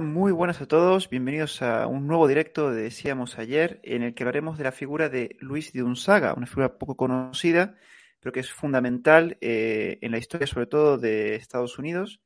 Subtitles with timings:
[0.00, 1.08] Muy buenas a todos.
[1.08, 5.08] Bienvenidos a un nuevo directo de Decíamos ayer, en el que hablaremos de la figura
[5.08, 7.76] de Luis de Unzaga, una figura poco conocida,
[8.18, 12.20] pero que es fundamental eh, en la historia, sobre todo de Estados Unidos.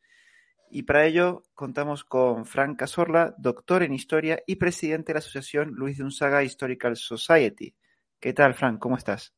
[0.70, 5.72] Y para ello contamos con Frank Casorla, doctor en historia y presidente de la asociación
[5.74, 7.74] Luis de Unzaga Historical Society.
[8.18, 8.78] ¿Qué tal, Frank?
[8.78, 9.34] ¿Cómo estás?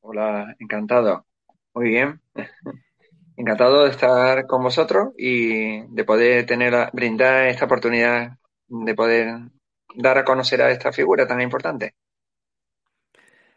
[0.00, 1.26] Hola, encantado.
[1.74, 2.20] Muy bien.
[3.36, 9.34] Encantado de estar con vosotros y de poder tener, brindar esta oportunidad de poder
[9.94, 11.94] dar a conocer a esta figura tan importante.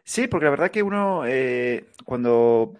[0.04, 2.74] Sí, porque la verdad que uno, eh, cuando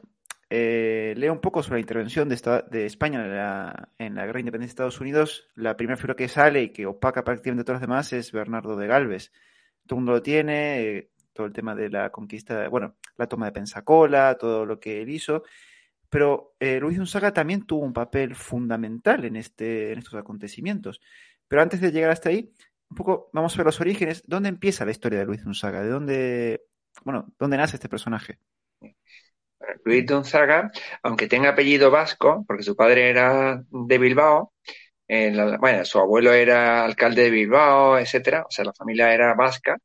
[0.48, 4.72] eh, lee un poco sobre la intervención de, España en la, en la, guerra independencia
[4.72, 7.88] de Estados Unidos, la primera figura que sale y que opaca prácticamente a todos los
[7.88, 9.30] demás es Bernardo de Galvez.
[9.86, 13.46] Todo el mundo lo tiene, eh, todo el tema de la conquista, bueno, la toma
[13.46, 15.44] de Pensacola, todo lo que él hizo.
[16.10, 21.00] Pero eh, Luis Gonzaga también tuvo un papel fundamental en, este, en estos acontecimientos.
[21.48, 22.52] Pero antes de llegar hasta ahí,
[22.90, 24.22] un poco vamos a ver los orígenes.
[24.26, 25.82] ¿Dónde empieza la historia de Luis Gonzaga?
[25.82, 26.62] ¿De dónde,
[27.04, 28.38] bueno, dónde nace este personaje?
[29.84, 30.70] Luis Gonzaga,
[31.02, 34.52] aunque tenga apellido vasco, porque su padre era de Bilbao,
[35.08, 39.76] eh, bueno, su abuelo era alcalde de Bilbao, etcétera, o sea, la familia era vasca.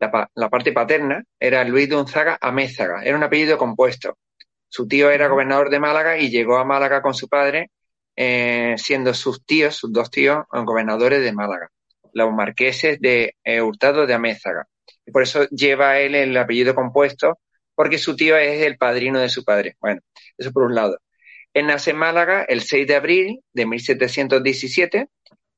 [0.00, 4.18] La, la parte paterna era Luis Gonzaga Amézaga, era un apellido compuesto.
[4.70, 7.70] Su tío era gobernador de Málaga y llegó a Málaga con su padre,
[8.14, 11.70] eh, siendo sus tíos, sus dos tíos, gobernadores de Málaga,
[12.12, 14.68] los marqueses de eh, Hurtado de Amézaga.
[15.04, 17.40] Y por eso lleva él el apellido compuesto,
[17.74, 19.76] porque su tío es el padrino de su padre.
[19.80, 20.00] Bueno,
[20.38, 20.98] eso por un lado.
[21.52, 25.08] Él nace en Málaga el 6 de abril de 1717,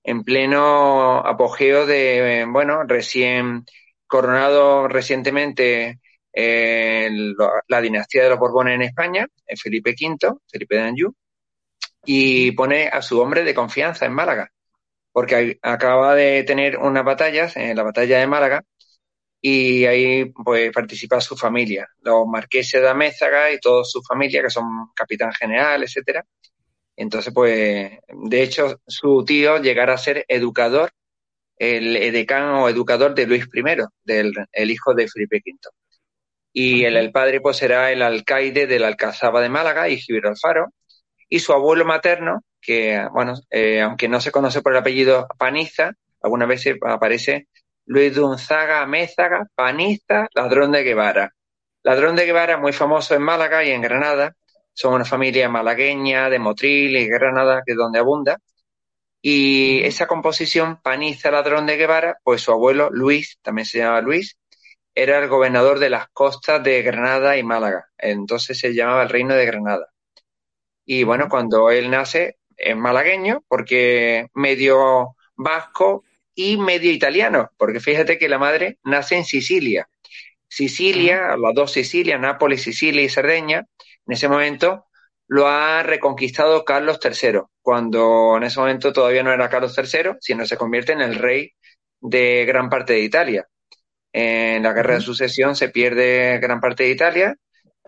[0.05, 3.67] en pleno apogeo de, bueno, recién
[4.07, 6.01] coronado recientemente
[6.35, 9.27] la dinastía de los Borbones en España,
[9.61, 11.15] Felipe V, Felipe de Anjou,
[12.05, 14.51] y pone a su hombre de confianza en Málaga,
[15.13, 18.65] porque acaba de tener unas batallas, en la batalla de Málaga,
[19.41, 24.51] y ahí pues participa su familia, los marqueses de Amézaga y toda su familia, que
[24.51, 26.25] son capitán general, etcétera.
[26.97, 30.93] Entonces, pues, de hecho, su tío llegará a ser educador,
[31.57, 33.63] el edecán o educador de Luis I,
[34.05, 35.59] del el hijo de Felipe V
[36.53, 40.73] y el, el, padre pues era el alcaide de la Alcazaba de Málaga y Gibralfaro
[41.29, 45.93] y su abuelo materno que bueno eh, aunque no se conoce por el apellido Paniza
[46.23, 47.49] algunas veces aparece
[47.87, 51.35] Luis Dunzaga Mézaga Paniza ladrón de Guevara.
[51.83, 54.37] Ladrón de Guevara muy famoso en Málaga y en Granada.
[54.73, 58.39] Son una familia malagueña de Motril y Granada que es donde abunda.
[59.21, 64.37] Y esa composición Paniza ladrón de Guevara pues su abuelo Luis también se llama Luis
[64.95, 67.89] era el gobernador de las costas de Granada y Málaga.
[67.99, 69.93] Entonces se llamaba el Reino de Granada.
[70.85, 76.05] Y bueno, cuando él nace es malagueño porque medio vasco
[76.35, 79.89] y medio italiano, porque fíjate que la madre nace en Sicilia.
[80.49, 83.67] Sicilia, las dos Sicilias, Nápoles, Sicilia y Cerdeña,
[84.07, 84.87] en ese momento
[85.29, 90.45] lo ha reconquistado Carlos III, cuando en ese momento todavía no era Carlos III, sino
[90.45, 91.53] se convierte en el rey
[92.01, 93.49] de gran parte de Italia.
[94.13, 97.37] En la guerra de sucesión se pierde gran parte de Italia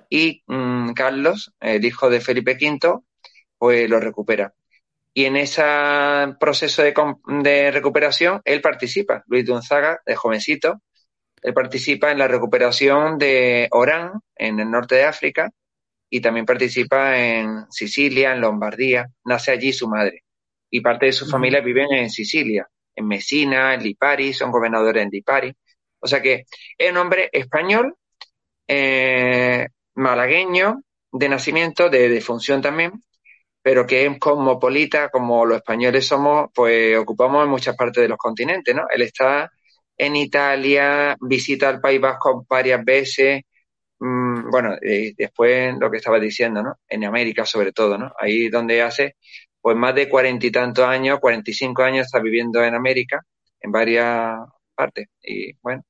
[0.08, 3.00] y mm, Carlos, el hijo de Felipe V,
[3.58, 4.54] pues lo recupera.
[5.12, 5.62] Y en ese
[6.40, 6.94] proceso de,
[7.42, 10.82] de recuperación, él participa, Luis Gonzaga, de jovencito,
[11.42, 15.50] él participa en la recuperación de Orán, en el norte de África,
[16.08, 19.08] y también participa en Sicilia, en Lombardía.
[19.24, 20.24] Nace allí su madre.
[20.70, 25.10] Y parte de su familia viven en Sicilia, en Messina, en Lipari, son gobernadores en
[25.10, 25.54] Lipari.
[26.04, 26.44] O sea que
[26.78, 27.97] es un hombre español,
[28.69, 32.92] eh, malagueño, de nacimiento, de, de función también,
[33.62, 38.18] pero que es cosmopolita, como los españoles somos, pues ocupamos en muchas partes de los
[38.18, 38.84] continentes, ¿no?
[38.95, 39.51] Él está
[39.97, 43.42] en Italia, visita el País Vasco varias veces,
[44.01, 46.78] mmm, bueno, y después lo que estaba diciendo, ¿no?
[46.89, 48.12] En América sobre todo, ¿no?
[48.18, 49.16] Ahí donde hace,
[49.60, 53.22] pues más de cuarenta y tantos años, cuarenta y cinco años está viviendo en América,
[53.60, 54.36] en varias
[54.74, 55.83] partes, y bueno,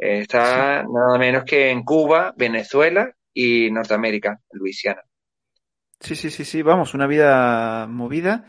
[0.00, 5.02] Está nada menos que en Cuba, Venezuela y Norteamérica, Luisiana.
[6.00, 8.46] Sí, sí, sí, sí, vamos, una vida movida,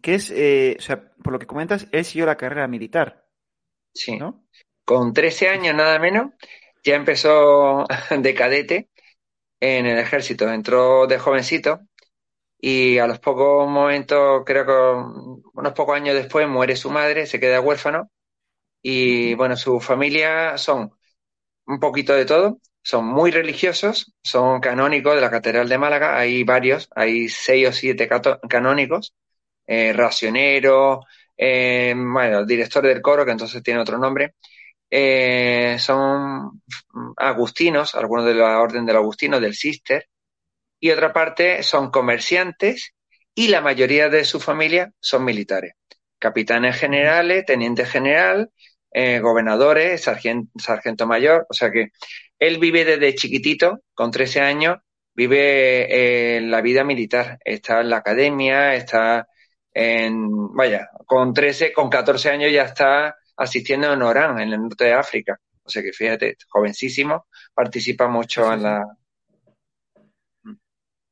[0.00, 3.26] que es, eh, o sea, por lo que comentas, él siguió la carrera militar.
[3.92, 4.16] Sí.
[4.16, 4.46] ¿no?
[4.86, 6.32] Con 13 años nada menos,
[6.82, 8.88] ya empezó de cadete
[9.60, 10.50] en el ejército.
[10.50, 11.80] Entró de jovencito
[12.58, 17.38] y a los pocos momentos, creo que unos pocos años después, muere su madre, se
[17.38, 18.10] queda huérfano
[18.86, 20.92] y bueno, su familia son
[21.66, 26.44] un poquito de todo, son muy religiosos, son canónicos de la Catedral de Málaga, hay
[26.44, 28.08] varios, hay seis o siete
[28.48, 29.14] canónicos,
[29.66, 31.00] eh, racionero,
[31.36, 34.34] eh, bueno, director del coro, que entonces tiene otro nombre,
[34.90, 36.62] eh, son
[37.16, 40.08] agustinos, algunos de la orden del agustino, del cister,
[40.78, 42.92] y otra parte son comerciantes
[43.34, 45.72] y la mayoría de su familia son militares.
[46.18, 48.50] Capitanes generales, teniente general,
[48.96, 51.88] eh, gobernadores, sargento, mayor, o sea que
[52.38, 54.78] él vive desde chiquitito, con 13 años,
[55.12, 59.26] vive en la vida militar, está en la academia, está
[59.72, 64.84] en, vaya, con 13, con 14 años ya está asistiendo en Orán, en el norte
[64.84, 65.40] de África.
[65.64, 68.84] O sea que fíjate, jovencísimo, participa mucho en la...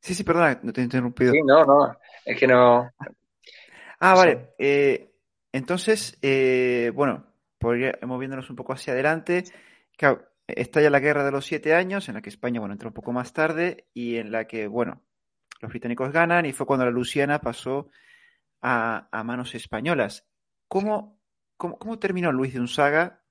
[0.00, 1.32] Sí, sí, perdona, no te he interrumpido.
[1.32, 2.92] Sí, no, no, es que no...
[3.98, 4.54] Ah, vale.
[4.56, 5.14] Eh,
[5.52, 7.31] entonces, eh, bueno,
[7.62, 9.44] podría, moviéndonos un poco hacia adelante,
[9.96, 12.88] claro, está ya la guerra de los siete años, en la que España, bueno, entró
[12.88, 15.02] un poco más tarde y en la que, bueno,
[15.60, 17.88] los británicos ganan y fue cuando la Luciana pasó
[18.60, 20.26] a, manos españolas.
[20.68, 21.20] ¿Cómo,
[21.56, 23.22] cómo, terminó Luis de Unzaga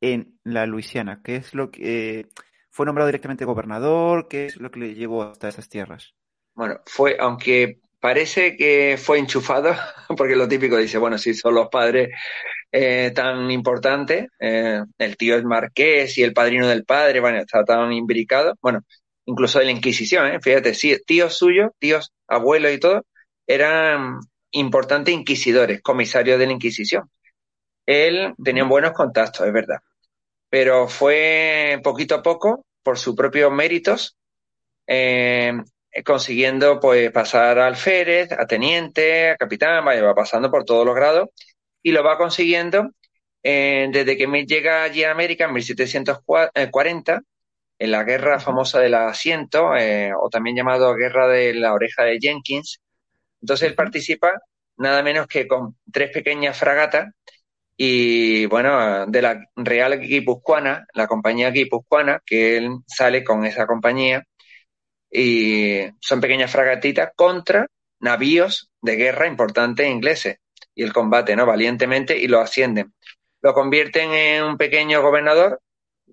[0.00, 1.22] en la Luisiana?
[1.24, 2.28] ¿Qué es lo que
[2.70, 4.28] fue nombrado directamente gobernador?
[4.28, 6.14] ¿Qué es lo que le llevó hasta esas tierras?
[6.54, 9.74] Bueno, fue, aunque parece que fue enchufado,
[10.16, 12.10] porque lo típico dice, bueno, si son los padres
[12.78, 17.64] eh, tan importantes, eh, el tío es marqués y el padrino del padre, bueno, está
[17.64, 18.82] tan imbricado, bueno,
[19.24, 20.40] incluso de la Inquisición, ¿eh?
[20.42, 23.06] fíjate, sí, tíos suyos, tíos, abuelos y todo,
[23.46, 24.20] eran
[24.50, 27.10] importantes inquisidores, comisarios de la Inquisición.
[27.86, 29.78] Él tenía buenos contactos, es verdad,
[30.50, 34.18] pero fue poquito a poco, por sus propios méritos,
[34.86, 35.52] eh,
[36.04, 40.94] consiguiendo pues pasar a alférez, a teniente, a capitán, vaya, va pasando por todos los
[40.94, 41.30] grados
[41.86, 42.90] y lo va consiguiendo
[43.44, 47.22] eh, desde que llega allí a América en 1740,
[47.78, 52.18] en la guerra famosa del asiento, eh, o también llamado guerra de la oreja de
[52.20, 52.80] Jenkins.
[53.40, 54.32] Entonces él participa
[54.78, 57.06] nada menos que con tres pequeñas fragatas
[57.76, 64.24] y bueno, de la Real Guipuzcoana, la compañía guipuzcoana, que él sale con esa compañía
[65.08, 67.68] y son pequeñas fragatitas contra
[68.00, 70.38] navíos de guerra importantes ingleses
[70.76, 71.46] y el combate, ¿no?
[71.46, 72.94] Valientemente y lo ascienden.
[73.42, 75.60] Lo convierten en un pequeño gobernador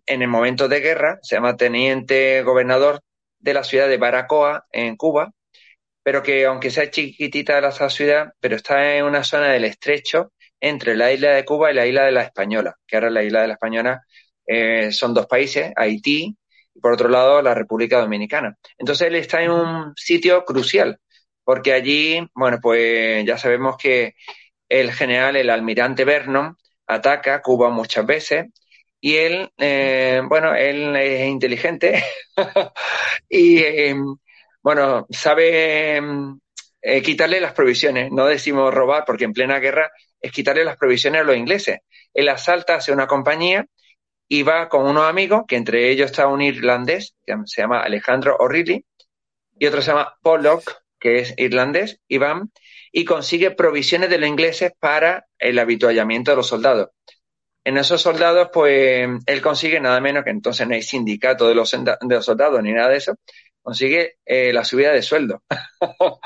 [0.06, 3.01] en el momento de guerra, se llama teniente gobernador
[3.39, 5.31] de la ciudad de Baracoa, en Cuba,
[6.01, 10.95] pero que aunque sea chiquitita la ciudad, pero está en una zona del estrecho entre
[10.95, 13.48] la isla de Cuba y la isla de la Española, que ahora la isla de
[13.48, 14.01] la Española
[14.45, 16.38] eh, son dos países, Haití
[16.74, 18.57] y por otro lado la República Dominicana.
[18.77, 21.00] Entonces él está en un sitio crucial,
[21.44, 24.13] porque allí, bueno, pues ya sabemos que
[24.73, 28.47] el general, el almirante Vernon, ataca Cuba muchas veces
[28.99, 32.03] y él, eh, bueno, él es inteligente
[33.29, 33.95] y, eh,
[34.63, 36.01] bueno, sabe
[36.81, 38.11] eh, quitarle las provisiones.
[38.11, 41.79] No decimos robar porque en plena guerra es quitarle las provisiones a los ingleses.
[42.13, 43.65] Él asalta hacia una compañía
[44.27, 48.37] y va con unos amigos, que entre ellos está un irlandés, que se llama Alejandro
[48.39, 48.83] O'Reilly,
[49.59, 52.50] y otro se llama Pollock, que es irlandés, y van
[52.94, 56.92] y consigue provisiones de los ingleses para el habituallamiento de los soldados.
[57.66, 61.72] En esos soldados, pues él consigue nada menos que entonces no hay sindicato de los,
[61.72, 63.16] de los soldados ni nada de eso,
[63.62, 65.44] consigue eh, la subida de sueldo.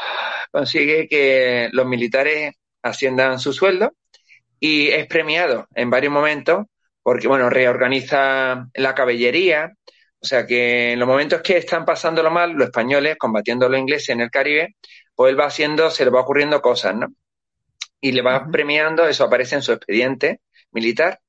[0.52, 2.54] consigue que los militares
[2.84, 3.94] asciendan su sueldo
[4.60, 6.66] y es premiado en varios momentos
[7.02, 9.74] porque, bueno, reorganiza la caballería.
[10.20, 13.80] O sea que en los momentos que están pasándolo mal, los españoles combatiendo a los
[13.80, 14.76] ingleses en el Caribe,
[15.16, 17.08] pues él va haciendo, se le va ocurriendo cosas, ¿no?
[18.02, 21.20] Y le va premiando, eso aparece en su expediente militar,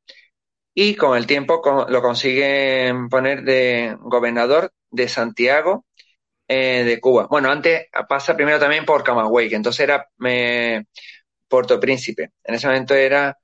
[0.80, 5.86] y con el tiempo lo consiguen poner de gobernador de Santiago
[6.46, 7.26] eh, de Cuba.
[7.28, 10.84] Bueno, antes pasa primero también por Camagüey, que entonces era eh,
[11.48, 12.30] Puerto Príncipe.
[12.44, 13.36] En ese momento era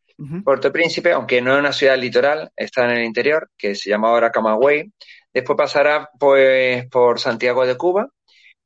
[0.44, 4.10] Puerto Príncipe, aunque no es una ciudad litoral, está en el interior, que se llama
[4.10, 4.92] ahora Camagüey.
[5.34, 8.08] Después pasará pues por Santiago de Cuba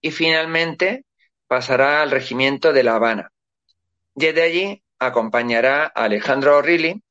[0.01, 1.07] y finalmente
[1.47, 3.33] pasará al regimiento de La Habana.
[4.15, 7.03] Desde allí acompañará a Alejandro O'Reilly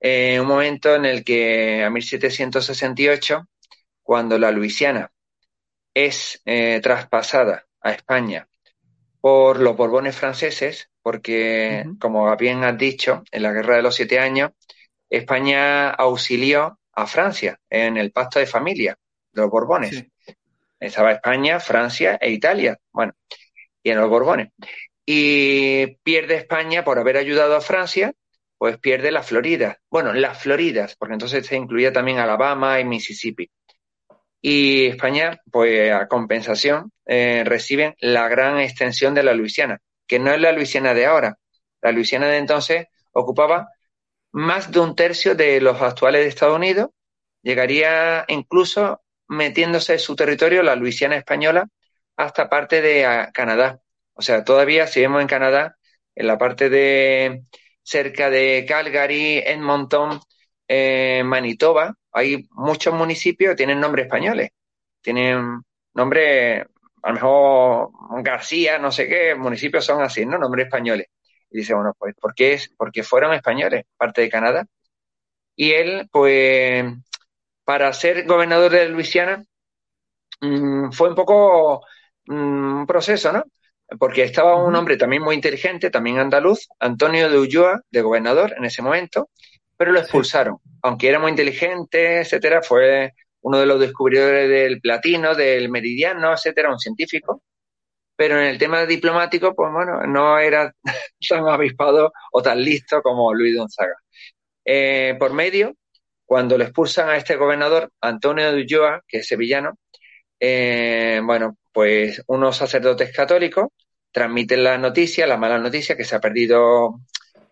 [0.00, 3.46] en un momento en el que, a 1768,
[4.02, 5.10] cuando la Luisiana
[5.92, 8.48] es eh, traspasada a España
[9.20, 14.18] por los Borbones franceses, porque, como bien has dicho, en la Guerra de los Siete
[14.20, 14.52] Años,
[15.10, 18.98] España auxilió a Francia en el pacto de familia
[19.32, 20.04] de los Borbones.
[20.80, 22.76] Estaba España, Francia e Italia.
[22.92, 23.12] Bueno,
[23.82, 24.48] y en los Borbones.
[25.04, 28.12] Y pierde España por haber ayudado a Francia,
[28.58, 29.78] pues pierde la Florida.
[29.90, 33.50] Bueno, las Floridas, porque entonces se incluía también Alabama y Mississippi.
[34.40, 39.78] Y España, pues a compensación, eh, reciben la gran extensión de la Luisiana.
[40.08, 41.36] que no es la Luisiana de ahora.
[41.82, 43.68] La Luisiana de entonces ocupaba
[44.36, 46.90] más de un tercio de los actuales de Estados Unidos,
[47.42, 51.68] llegaría incluso metiéndose en su territorio la Luisiana española
[52.16, 53.80] hasta parte de ah, Canadá.
[54.12, 55.78] O sea, todavía si vemos en Canadá,
[56.14, 57.44] en la parte de
[57.82, 60.20] cerca de Calgary, Edmonton,
[60.68, 64.50] eh, Manitoba, hay muchos municipios que tienen nombres españoles.
[65.00, 65.62] Tienen
[65.94, 67.90] nombre, a lo mejor
[68.22, 70.36] García, no sé qué, municipios son así, ¿no?
[70.38, 71.06] Nombres españoles.
[71.50, 72.54] Y dice, bueno, pues, ¿por qué?
[72.54, 72.70] Es?
[72.76, 74.66] Porque fueron españoles, parte de Canadá.
[75.56, 76.84] Y él, pues,
[77.64, 79.44] para ser gobernador de Luisiana,
[80.40, 81.84] mm, fue un poco
[82.26, 83.44] mm, un proceso, ¿no?
[83.98, 88.64] Porque estaba un hombre también muy inteligente, también andaluz, Antonio de Ulloa, de gobernador en
[88.64, 89.30] ese momento,
[89.76, 90.58] pero lo expulsaron.
[90.82, 96.70] Aunque era muy inteligente, etcétera, fue uno de los descubridores del platino, del meridiano, etcétera,
[96.70, 97.42] un científico.
[98.16, 100.72] Pero en el tema diplomático, pues bueno, no era
[101.28, 103.96] tan avispado o tan listo como Luis Gonzaga.
[104.64, 105.74] Eh, por medio,
[106.24, 109.78] cuando le expulsan a este gobernador, Antonio de Ulloa, que es sevillano,
[110.40, 113.68] eh, bueno, pues unos sacerdotes católicos
[114.10, 117.00] transmiten la noticia, la mala noticia, que se ha perdido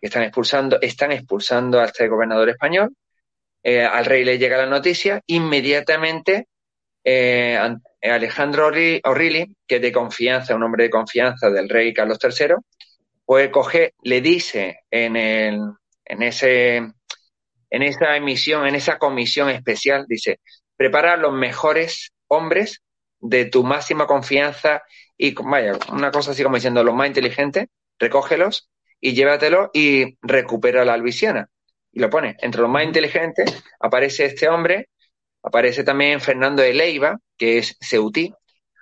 [0.00, 2.94] que están expulsando, están expulsando a este gobernador español.
[3.62, 6.49] Eh, al rey le llega la noticia, inmediatamente
[7.04, 7.58] eh,
[8.02, 12.56] Alejandro O'Reilly, que es de confianza, un hombre de confianza del rey Carlos III,
[13.25, 15.61] pues coge, le dice en, el,
[16.04, 20.40] en, ese, en esa emisión, en esa comisión especial, dice,
[20.76, 22.82] prepara los mejores hombres
[23.20, 24.82] de tu máxima confianza
[25.16, 27.68] y, vaya, una cosa así como diciendo, los más inteligentes,
[27.99, 28.68] recógelos
[29.00, 31.49] y llévatelo y recupera la Luisiana.
[31.92, 32.37] Y lo pone.
[32.40, 34.88] Entre los más inteligentes aparece este hombre,
[35.44, 38.34] aparece también Fernando de Leiva, que es ceutí,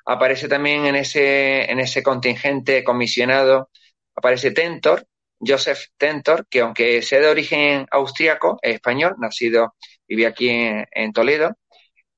[0.06, 3.70] aparece también en ese, en ese contingente comisionado,
[4.14, 5.06] aparece Tentor,
[5.40, 9.74] Joseph Tentor, que aunque sea de origen austriaco, es español, nacido,
[10.06, 11.56] vive aquí en, Toledo.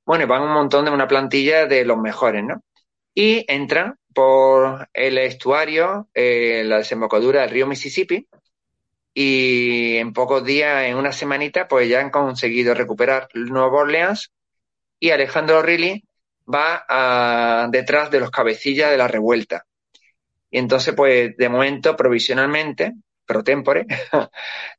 [0.04, 2.62] Bueno, van un montón de una plantilla de los mejores, ¿no?
[3.14, 8.28] Y entran por el estuario, eh, la desembocadura del río Mississippi,
[9.14, 14.32] y en pocos días, en una semanita, pues ya han conseguido recuperar Nueva Orleans
[14.98, 16.04] y Alejandro Riley
[16.52, 19.64] va a, detrás de los cabecillas de la revuelta.
[20.50, 22.92] Y entonces, pues de momento, provisionalmente,
[23.24, 23.86] pro tempore,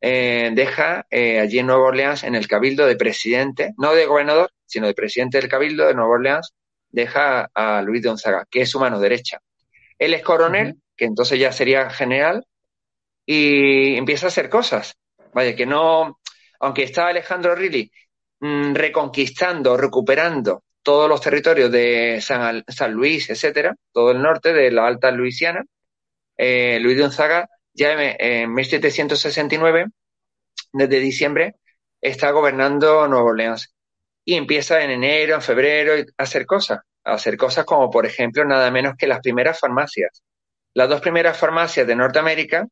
[0.01, 4.51] eh, deja eh, allí en Nueva Orleans, en el cabildo de presidente, no de gobernador,
[4.65, 6.54] sino de presidente del cabildo de Nueva Orleans,
[6.89, 9.39] deja a Luis de Gonzaga, que es su mano derecha.
[9.98, 12.46] Él es coronel, que entonces ya sería general,
[13.25, 14.96] y empieza a hacer cosas.
[15.34, 16.20] Vaya, que no,
[16.60, 17.91] aunque está Alejandro Riley
[18.39, 24.88] mm, reconquistando, recuperando todos los territorios de San, Luis, etcétera, todo el norte de la
[24.88, 25.63] Alta Luisiana,
[26.38, 29.88] eh, Luis de Gonzaga ya en 1769,
[30.74, 31.55] desde diciembre,
[32.01, 33.74] está gobernando Nueva Orleans
[34.24, 38.46] y empieza en enero, en febrero a hacer cosas, a hacer cosas como por ejemplo
[38.46, 40.24] nada menos que las primeras farmacias.
[40.74, 42.67] Las dos primeras farmacias de Norteamérica,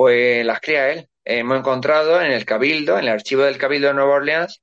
[0.00, 1.10] pues las crea él.
[1.26, 4.62] Hemos encontrado en el Cabildo, en el archivo del Cabildo de Nueva Orleans,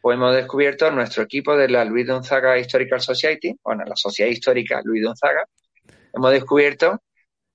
[0.00, 4.80] pues hemos descubierto nuestro equipo de la Louis Gonzaga Historical Society, bueno, la Sociedad Histórica
[4.84, 5.44] Louis Gonzaga,
[6.14, 7.02] hemos descubierto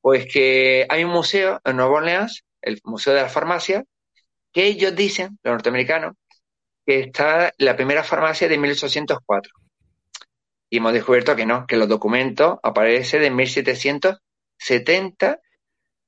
[0.01, 3.85] pues que hay un museo en Nueva Orleans, el Museo de la Farmacia,
[4.51, 6.15] que ellos dicen, los norteamericanos,
[6.85, 9.53] que está la primera farmacia de 1804.
[10.69, 15.39] Y hemos descubierto que no, que los documentos aparecen de 1770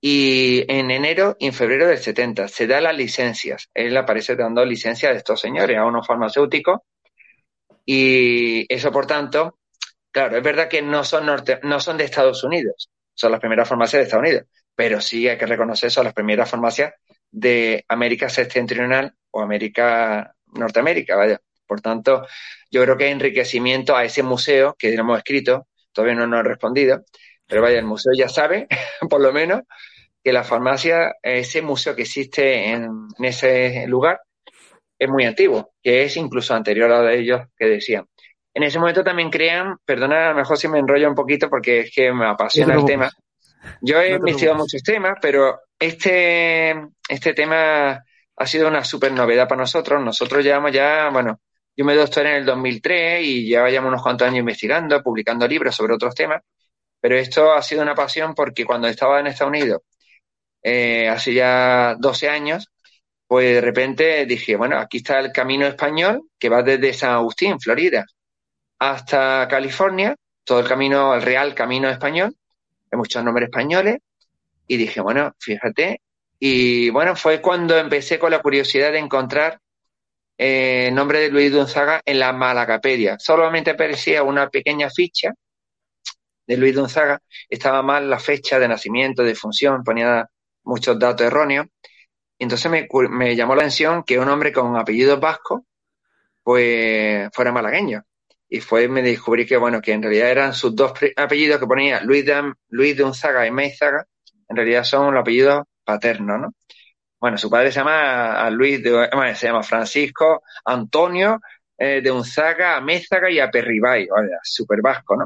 [0.10, 3.70] y en enero y en febrero del 70 se da las licencias.
[3.74, 6.80] Él aparece dando licencias a estos señores, a unos farmacéuticos.
[7.86, 9.60] Y eso, por tanto,
[10.10, 13.68] claro, es verdad que no son, norte, no son de Estados Unidos, son las primeras
[13.68, 16.94] farmacias de Estados Unidos, pero sí hay que reconocer son las primeras farmacias
[17.30, 21.42] de América septentrional o América Norteamérica, vaya.
[21.66, 22.26] Por tanto,
[22.72, 26.44] yo creo que hay enriquecimiento a ese museo que hemos escrito, todavía no nos ha
[26.44, 27.04] respondido,
[27.46, 28.70] pero vaya, el museo ya sabe,
[29.10, 29.64] por lo menos,
[30.28, 34.20] que la farmacia, ese museo que existe en, ese lugar,
[35.00, 38.06] es muy antiguo, que es incluso anterior a ellos que decían.
[38.54, 41.80] En ese momento también crean, perdona, a lo mejor si me enrollo un poquito porque
[41.80, 43.10] es que me apasiona el tema.
[43.80, 46.76] Yo he investigado muchos temas, pero este,
[47.08, 48.04] este tema
[48.36, 50.04] ha sido una súper novedad para nosotros.
[50.04, 51.40] Nosotros llevamos ya, bueno,
[51.74, 55.74] yo me doctoré en el 2003 y ya llevamos unos cuantos años investigando, publicando libros
[55.74, 56.42] sobre otros temas,
[57.00, 59.84] pero esto ha sido una pasión porque cuando estaba en Estados Unidos,
[60.70, 62.70] eh, hace ya 12 años,
[63.26, 67.58] pues de repente dije, bueno, aquí está el camino español que va desde San Agustín,
[67.58, 68.06] Florida,
[68.80, 72.36] hasta California, todo el camino, el real camino español,
[72.92, 74.00] hay muchos nombres españoles,
[74.68, 76.02] Y dije, bueno, fíjate.
[76.40, 79.60] Y bueno, fue cuando empecé con la curiosidad de encontrar
[80.38, 83.18] eh, el nombre de Luis Gonzaga en la Malacapedia.
[83.20, 85.34] Solamente aparecía una pequeña ficha
[86.48, 87.22] de Luis Gonzaga.
[87.50, 90.28] Estaba mal la fecha de nacimiento, de función, ponía
[90.68, 91.68] muchos datos erróneos.
[92.38, 95.66] Entonces me, me llamó la atención que un hombre con apellido vasco,
[96.44, 98.04] pues fuera malagueño.
[98.50, 102.02] Y fue, me descubrí que, bueno, que en realidad eran sus dos apellidos que ponía
[102.02, 104.06] Luis de, Luis de Unzaga y Meizaga,
[104.48, 106.54] en realidad son los apellidos paternos, ¿no?
[107.20, 111.42] Bueno, su padre se llama Luis, de, bueno, se llama Francisco Antonio
[111.78, 115.26] eh, de Unzaga, Mézaga y Aperribay, o sea, súper vasco, ¿no?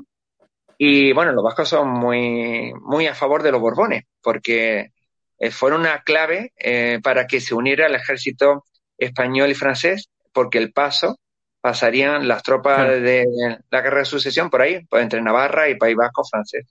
[0.77, 4.93] Y bueno, los vascos son muy, muy a favor de los Borbones, porque
[5.41, 8.63] eh, fueron una clave eh, para que se uniera el ejército
[8.95, 11.17] español y francés, porque el paso
[11.61, 13.25] pasarían las tropas de
[13.71, 16.67] la guerra de sucesión por ahí, pues entre Navarra y País Vasco francés.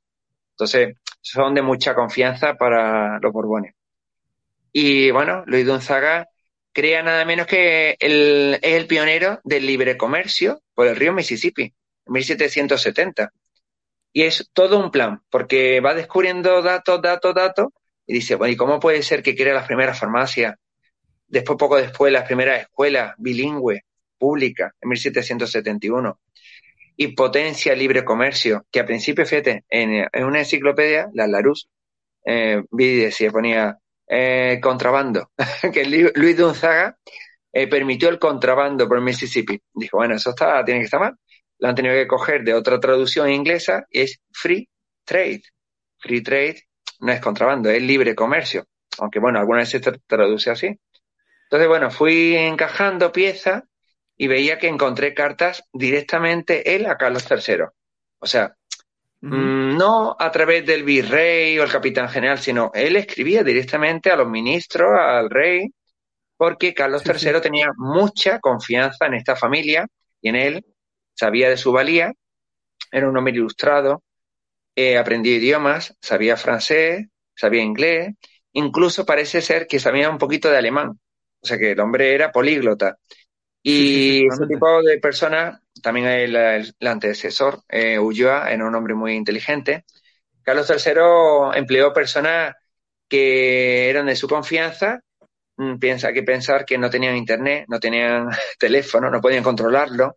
[0.52, 3.74] Entonces, son de mucha confianza para los Borbones.
[4.72, 6.28] Y bueno, Luis Gonzaga
[6.72, 11.64] crea nada menos que el, es el pionero del libre comercio por el río Mississippi,
[11.64, 13.32] en 1770.
[14.12, 17.66] Y es todo un plan, porque va descubriendo datos, datos, datos,
[18.10, 20.56] y dice, bueno, ¿y cómo puede ser que crea las primeras farmacias?
[21.28, 23.82] Después, poco después, las primeras escuelas bilingües,
[24.18, 26.18] públicas, en 1771.
[26.96, 31.68] Y potencia libre comercio, que a principio, fíjate, en, una enciclopedia, la Larousse,
[32.26, 35.30] eh, decía, ponía eh, contrabando,
[35.72, 36.98] que Luis de Unzaga
[37.52, 39.62] eh, permitió el contrabando por Mississippi.
[39.72, 41.14] Dijo, bueno, eso está, tiene que estar mal.
[41.60, 44.68] Lo han tenido que coger de otra traducción inglesa, es free
[45.04, 45.42] trade.
[46.00, 46.64] Free trade
[47.00, 48.66] no es contrabando, es libre comercio.
[48.98, 50.78] Aunque bueno, algunas veces se traduce así.
[51.44, 53.64] Entonces, bueno, fui encajando piezas
[54.16, 57.64] y veía que encontré cartas directamente él a Carlos III.
[58.18, 58.54] O sea,
[59.22, 64.16] mm, no a través del virrey o el capitán general, sino él escribía directamente a
[64.16, 65.70] los ministros, al rey,
[66.36, 69.86] porque Carlos III tenía mucha confianza en esta familia
[70.20, 70.64] y en él,
[71.14, 72.12] sabía de su valía,
[72.92, 74.02] era un hombre ilustrado,
[74.74, 78.14] eh, aprendió idiomas, sabía francés, sabía inglés,
[78.52, 80.98] incluso parece ser que sabía un poquito de alemán,
[81.42, 82.98] o sea que el hombre era políglota.
[83.62, 89.14] Y ese tipo de personas, también el, el, antecesor, eh, Ulloa, era un hombre muy
[89.14, 89.84] inteligente.
[90.42, 92.54] Carlos III empleó personas
[93.08, 95.00] que eran de su confianza,
[95.56, 98.28] mm, piensa que pensar que no tenían internet, no tenían
[98.58, 100.16] teléfono, no podían controlarlo,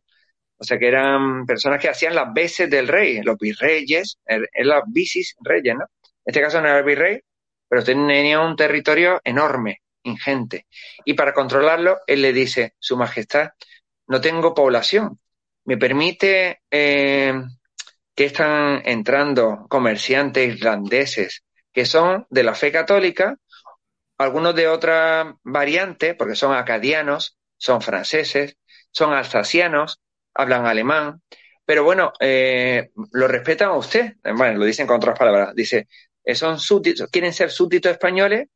[0.63, 4.69] o sea que eran personas que hacían las veces del rey, los virreyes, er, eran
[4.69, 5.83] las vicis reyes, ¿no?
[5.83, 7.19] En este caso no era el virrey,
[7.67, 10.67] pero tenía un territorio enorme, ingente.
[11.03, 13.49] Y para controlarlo, él le dice, Su Majestad,
[14.07, 15.19] no tengo población.
[15.65, 17.33] ¿Me permite eh,
[18.15, 23.37] que están entrando comerciantes irlandeses que son de la fe católica,
[24.17, 28.55] algunos de otra variante, porque son acadianos, son franceses,
[28.91, 29.99] son alsacianos,
[30.33, 31.21] hablan alemán,
[31.65, 34.15] pero bueno, eh, lo respetan a usted.
[34.23, 35.55] Bueno, lo dicen con otras palabras.
[35.55, 35.87] Dice,
[36.23, 38.47] eh, son súbditos, quieren ser súbditos españoles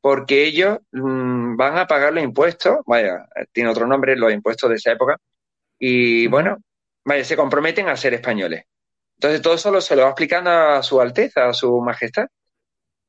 [0.00, 4.76] porque ellos mm, van a pagar los impuestos, vaya, tiene otro nombre, los impuestos de
[4.76, 5.18] esa época,
[5.78, 6.58] y bueno,
[7.04, 8.64] vaya, se comprometen a ser españoles.
[9.16, 12.26] Entonces todo eso se lo va explicando a su Alteza, a su Majestad.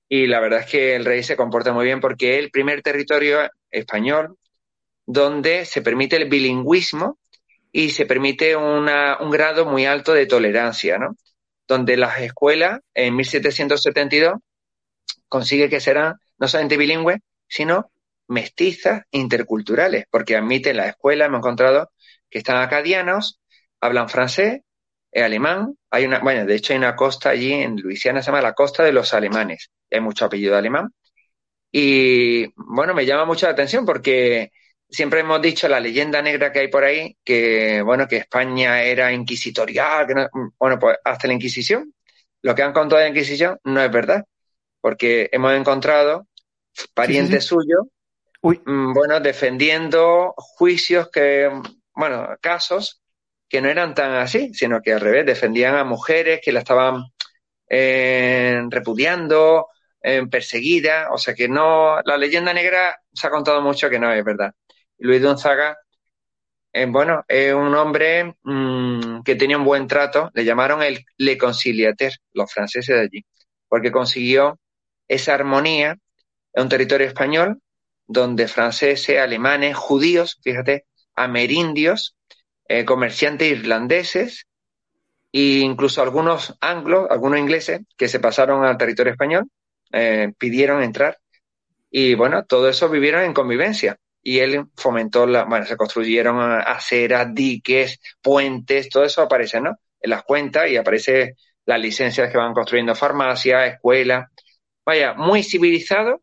[0.10, 2.82] Y la verdad es que el rey se comporta muy bien porque es el primer
[2.82, 4.38] territorio español
[5.06, 7.18] donde se permite el bilingüismo
[7.72, 11.16] y se permite una, un grado muy alto de tolerancia, ¿no?
[11.68, 14.36] Donde las escuelas en 1772
[15.28, 17.92] consigue que serán no solamente bilingües, sino
[18.28, 21.92] mestizas interculturales, porque admiten la escuela, hemos encontrado
[22.30, 23.40] que están acadianos,
[23.82, 24.62] hablan francés,
[25.12, 28.42] eh, alemán, hay una, bueno, de hecho hay una costa allí en Luisiana, se llama
[28.42, 30.90] la costa de los alemanes, hay mucho apellido alemán,
[31.72, 34.52] y bueno, me llama mucho la atención porque
[34.92, 39.12] siempre hemos dicho la leyenda negra que hay por ahí, que bueno, que España era
[39.12, 40.28] inquisitorial, que
[40.60, 41.94] bueno, pues hasta la Inquisición,
[42.42, 44.26] lo que han contado de la Inquisición no es verdad,
[44.82, 46.28] porque hemos encontrado
[46.94, 47.88] parientes suyos,
[48.42, 51.50] mm, bueno, defendiendo juicios que,
[51.94, 53.02] bueno, casos
[53.48, 57.04] que no eran tan así, sino que al revés, defendían a mujeres que la estaban
[57.70, 59.68] eh, repudiando,
[60.04, 64.12] eh, perseguidas, o sea que no, la leyenda negra se ha contado mucho que no
[64.12, 64.54] es verdad.
[65.02, 65.78] Luis Gonzaga,
[66.74, 71.38] eh, bueno, es un hombre mm, que tenía un buen trato, le llamaron el Le
[71.40, 73.26] Conciliateur, los franceses de allí,
[73.68, 74.60] porque consiguió
[75.08, 75.98] esa armonía
[76.54, 77.60] en un territorio español
[78.06, 80.86] donde franceses, alemanes, judíos, fíjate,
[81.16, 82.16] amerindios,
[82.68, 84.46] eh, comerciantes irlandeses
[85.34, 89.50] e incluso algunos anglos, algunos ingleses que se pasaron al territorio español
[89.92, 91.18] eh, pidieron entrar.
[91.90, 93.98] Y bueno, todo eso vivieron en convivencia.
[94.24, 99.78] Y él fomentó, la, bueno, se construyeron aceras, diques, puentes, todo eso aparece, ¿no?
[100.00, 104.30] En las cuentas y aparece las licencias que van construyendo farmacias, escuelas.
[104.86, 106.22] Vaya, muy civilizado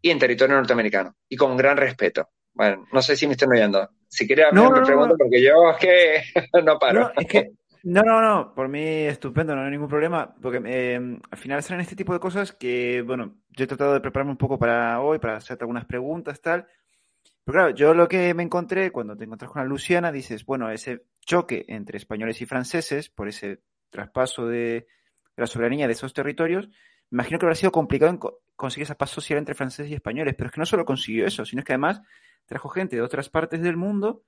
[0.00, 1.16] y en territorio norteamericano.
[1.28, 2.28] Y con gran respeto.
[2.54, 3.88] Bueno, no sé si me están oyendo.
[4.08, 6.22] Si quieres hablar, me pregunto, porque yo es que
[6.64, 7.12] no paro.
[7.16, 7.52] es que
[7.84, 11.80] no, no, no, por mí estupendo, no hay ningún problema, porque eh, al final salen
[11.80, 15.18] este tipo de cosas que, bueno, yo he tratado de prepararme un poco para hoy,
[15.18, 16.66] para hacerte algunas preguntas, tal.
[17.48, 20.68] Pero claro, yo lo que me encontré cuando te encuentras con la Luciana, dices, bueno,
[20.70, 24.86] ese choque entre españoles y franceses, por ese traspaso de,
[25.34, 26.68] la soberanía de esos territorios,
[27.08, 30.48] me imagino que habrá sido complicado conseguir esa paz social entre franceses y españoles, pero
[30.48, 32.02] es que no solo consiguió eso, sino que además
[32.44, 34.24] trajo gente de otras partes del mundo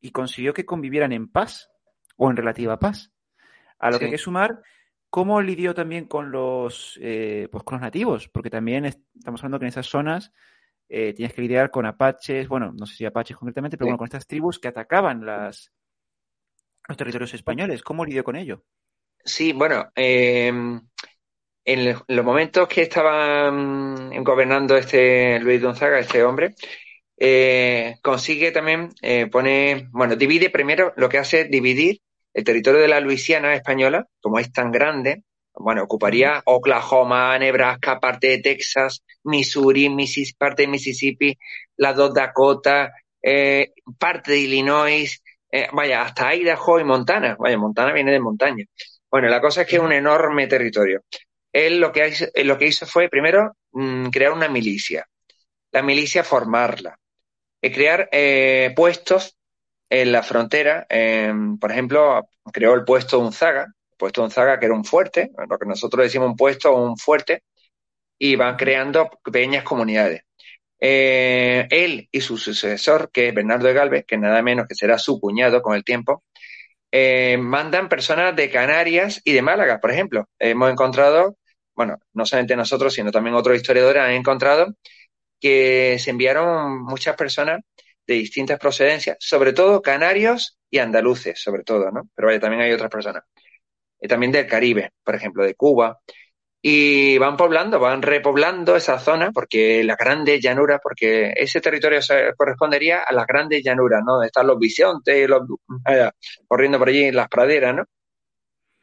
[0.00, 1.70] y consiguió que convivieran en paz
[2.16, 3.12] o en relativa paz.
[3.78, 4.62] A lo que hay que sumar,
[5.10, 9.66] cómo lidió también con los, eh, pues con los nativos, porque también estamos hablando que
[9.66, 10.32] en esas zonas
[10.96, 14.06] eh, tienes que lidiar con apaches, bueno, no sé si apaches concretamente, pero bueno, con
[14.06, 15.72] estas tribus que atacaban las,
[16.86, 17.82] los territorios españoles.
[17.82, 18.62] ¿Cómo lidió con ello?
[19.24, 20.80] Sí, bueno, em,
[21.64, 26.54] en los momentos que estaban gobernando este Luis Gonzaga, este hombre,
[27.16, 32.02] eh, consigue también eh, poner, bueno, divide primero, lo que hace es dividir
[32.32, 35.24] el territorio de la Luisiana española, como es tan grande,
[35.56, 39.88] bueno, ocuparía Oklahoma, Nebraska, parte de Texas, Missouri,
[40.36, 41.38] parte de Mississippi,
[41.76, 47.36] las dos Dakota, eh, parte de Illinois, eh, vaya, hasta Idaho y Montana.
[47.38, 48.64] Vaya, Montana viene de montaña.
[49.10, 51.02] Bueno, la cosa es que es un enorme territorio.
[51.52, 55.06] Él lo que, hizo, lo que hizo fue, primero, mm, crear una milicia.
[55.70, 56.98] La milicia formarla.
[57.62, 59.36] Y crear eh, puestos
[59.88, 60.86] en la frontera,
[61.60, 66.04] por ejemplo, creó el puesto Unzaga, puesto Unzaga que era un fuerte, lo que nosotros
[66.04, 67.42] decimos un puesto o un fuerte,
[68.18, 70.22] y van creando pequeñas comunidades.
[70.80, 74.98] Eh, él y su sucesor, que es Bernardo de Galvez, que nada menos que será
[74.98, 76.24] su cuñado con el tiempo,
[76.92, 80.28] eh, mandan personas de Canarias y de Málaga, por ejemplo.
[80.38, 81.36] Hemos encontrado,
[81.74, 84.74] bueno, no solamente nosotros, sino también otros historiadores han encontrado
[85.40, 87.60] que se enviaron muchas personas
[88.06, 92.08] de distintas procedencias, sobre todo canarios y andaluces, sobre todo, ¿no?
[92.14, 93.24] Pero vaya, también hay otras personas.
[94.04, 95.98] Y también del Caribe, por ejemplo, de Cuba.
[96.60, 102.34] Y van poblando, van repoblando esa zona, porque la grande llanura, porque ese territorio se
[102.36, 104.14] correspondería a las grandes llanuras, ¿no?
[104.14, 105.40] Donde están los bisontes, los,
[106.46, 107.84] corriendo por allí las praderas, ¿no?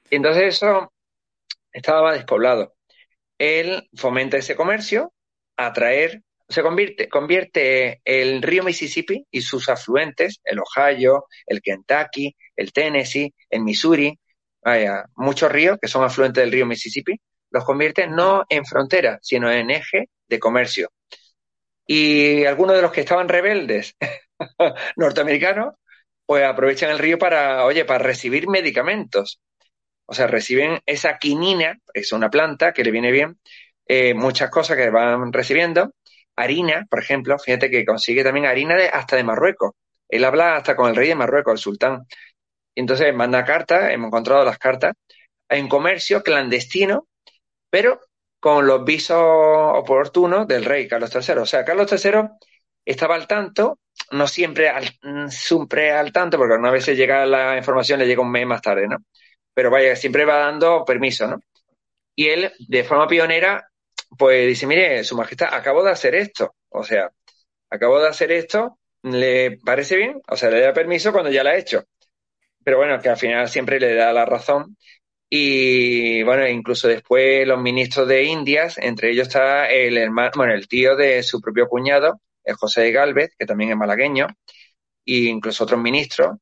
[0.09, 0.91] Y entonces eso
[1.71, 2.73] estaba despoblado.
[3.37, 5.13] Él fomenta ese comercio,
[5.55, 12.73] atraer se convierte, convierte el río Mississippi y sus afluentes, el Ohio, el Kentucky, el
[12.73, 14.19] Tennessee, el Missouri,
[14.63, 17.19] vaya, muchos ríos que son afluentes del río Mississippi,
[17.51, 20.89] los convierte no en frontera, sino en eje de comercio.
[21.85, 23.95] Y algunos de los que estaban rebeldes
[24.95, 25.75] norteamericanos,
[26.25, 29.41] pues aprovechan el río para, oye, para recibir medicamentos.
[30.05, 33.39] O sea, reciben esa quinina, es una planta que le viene bien,
[33.87, 35.93] eh, muchas cosas que van recibiendo,
[36.35, 39.71] harina, por ejemplo, fíjate que consigue también harina de, hasta de Marruecos.
[40.09, 42.07] Él habla hasta con el rey de Marruecos, el sultán.
[42.75, 44.93] Entonces manda cartas, hemos encontrado las cartas,
[45.49, 47.07] en comercio clandestino,
[47.69, 47.99] pero
[48.39, 51.39] con los visos oportunos del rey Carlos III.
[51.39, 52.29] O sea, Carlos III
[52.85, 53.79] estaba al tanto,
[54.11, 54.89] no siempre al,
[55.29, 58.87] siempre al tanto, porque una vez llega la información, le llega un mes más tarde,
[58.87, 58.97] ¿no?
[59.53, 61.39] Pero vaya, siempre va dando permiso, ¿no?
[62.15, 63.67] Y él, de forma pionera,
[64.17, 66.55] pues dice, mire, Su Majestad, acabo de hacer esto.
[66.69, 67.11] O sea,
[67.69, 70.21] acabo de hacer esto, ¿le parece bien?
[70.27, 71.83] O sea, le da permiso cuando ya lo ha hecho.
[72.63, 74.77] Pero bueno, que al final siempre le da la razón.
[75.29, 80.67] Y bueno, incluso después los ministros de Indias, entre ellos está el hermano, bueno, el
[80.67, 84.27] tío de su propio cuñado, el José Galvez, que también es malagueño,
[85.05, 86.37] e incluso otros ministros,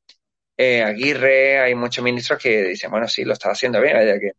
[0.56, 4.32] eh, Aguirre, hay muchos ministros que dicen, bueno, sí, lo está haciendo bien, ya que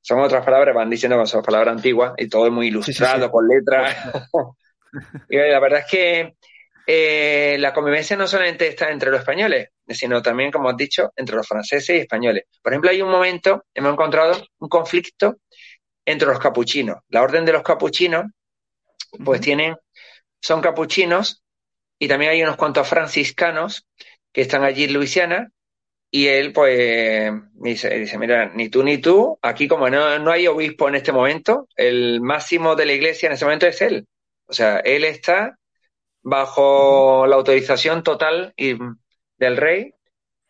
[0.00, 3.46] son otras palabras, van diciendo que son palabras antiguas y todo es muy ilustrado con
[3.46, 3.96] letras.
[5.30, 6.34] y la verdad es que
[6.84, 11.36] eh, la convivencia no solamente está entre los españoles, sino también, como has dicho, entre
[11.36, 12.44] los franceses y españoles.
[12.62, 15.38] Por ejemplo, hay un momento, hemos encontrado un conflicto
[16.04, 16.98] entre los capuchinos.
[17.08, 18.26] La orden de los capuchinos,
[19.24, 19.76] pues tienen,
[20.40, 21.42] son capuchinos
[21.98, 23.86] y también hay unos cuantos franciscanos
[24.32, 25.48] que están allí en Luisiana
[26.10, 30.46] y él, pues, dice, dice, mira, ni tú ni tú, aquí como no, no hay
[30.46, 34.06] obispo en este momento, el máximo de la iglesia en ese momento es él.
[34.46, 35.58] O sea, él está
[36.22, 38.76] bajo la autorización total y,
[39.42, 39.94] del rey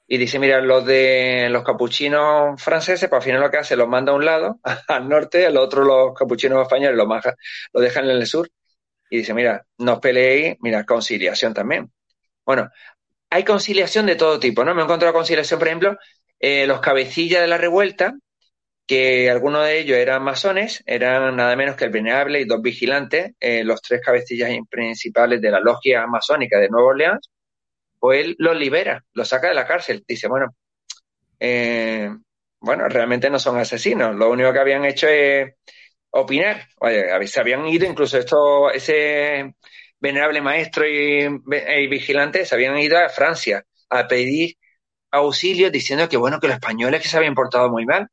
[0.07, 3.89] y dice, mira, los de los capuchinos franceses, pues al final lo que hace, los
[3.89, 7.09] manda a un lado, al norte, al otro los capuchinos españoles los,
[7.73, 8.49] lo dejan en el sur,
[9.11, 11.91] y dice, mira, no os peleéis, mira, conciliación también.
[12.45, 12.71] Bueno,
[13.31, 14.75] hay conciliación de todo tipo, ¿no?
[14.75, 15.97] Me he encontrado conciliación, por ejemplo,
[16.39, 18.15] eh, los cabecillas de la revuelta,
[18.87, 23.33] que algunos de ellos eran masones, eran nada menos que el venerable y dos vigilantes,
[23.41, 27.31] eh, los tres cabecillas principales de la logia masónica de Nueva Orleans,
[28.03, 30.05] pues él los libera, los saca de la cárcel.
[30.09, 30.57] Dice, bueno,
[31.38, 32.11] eh,
[32.61, 35.55] bueno, realmente no son asesinos, lo único que habían hecho es
[36.11, 36.67] opinar.
[36.81, 39.55] Oye, se habían ido incluso esto, ese
[40.01, 44.57] venerable maestro y, y vigilante se habían ido a Francia a pedir
[45.12, 48.09] auxilio diciendo que bueno, que los españoles que se habían portado muy mal,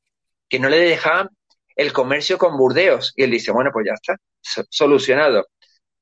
[0.50, 1.30] que no le dejaban
[1.76, 3.14] el comercio con Burdeos.
[3.16, 4.18] Y él dice, bueno, pues ya está,
[4.70, 5.48] solucionado.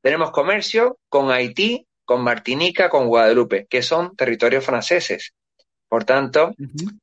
[0.02, 5.34] Tenemos comercio con Haití, con Martinica, con Guadalupe, que son territorios franceses.
[5.90, 6.56] Por tanto,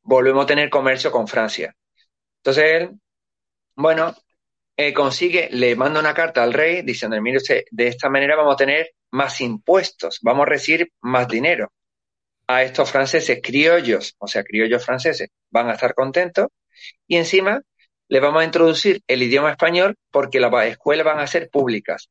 [0.02, 1.76] volvemos a tener comercio con Francia.
[2.38, 2.90] Entonces él,
[3.76, 4.14] bueno,
[4.78, 8.54] eh, consigue, le manda una carta al rey diciendo, mire usted, de esta manera vamos
[8.54, 11.70] a tener más impuestos, vamos a recibir más dinero
[12.46, 16.48] a estos franceses criollos, o sea, criollos franceses, van a estar contentos
[17.06, 17.60] y encima
[18.08, 22.08] le vamos a introducir el idioma español porque las escuelas van a ser públicas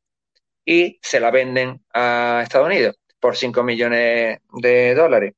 [0.63, 5.33] y se la venden a Estados Unidos por 5 millones de dólares.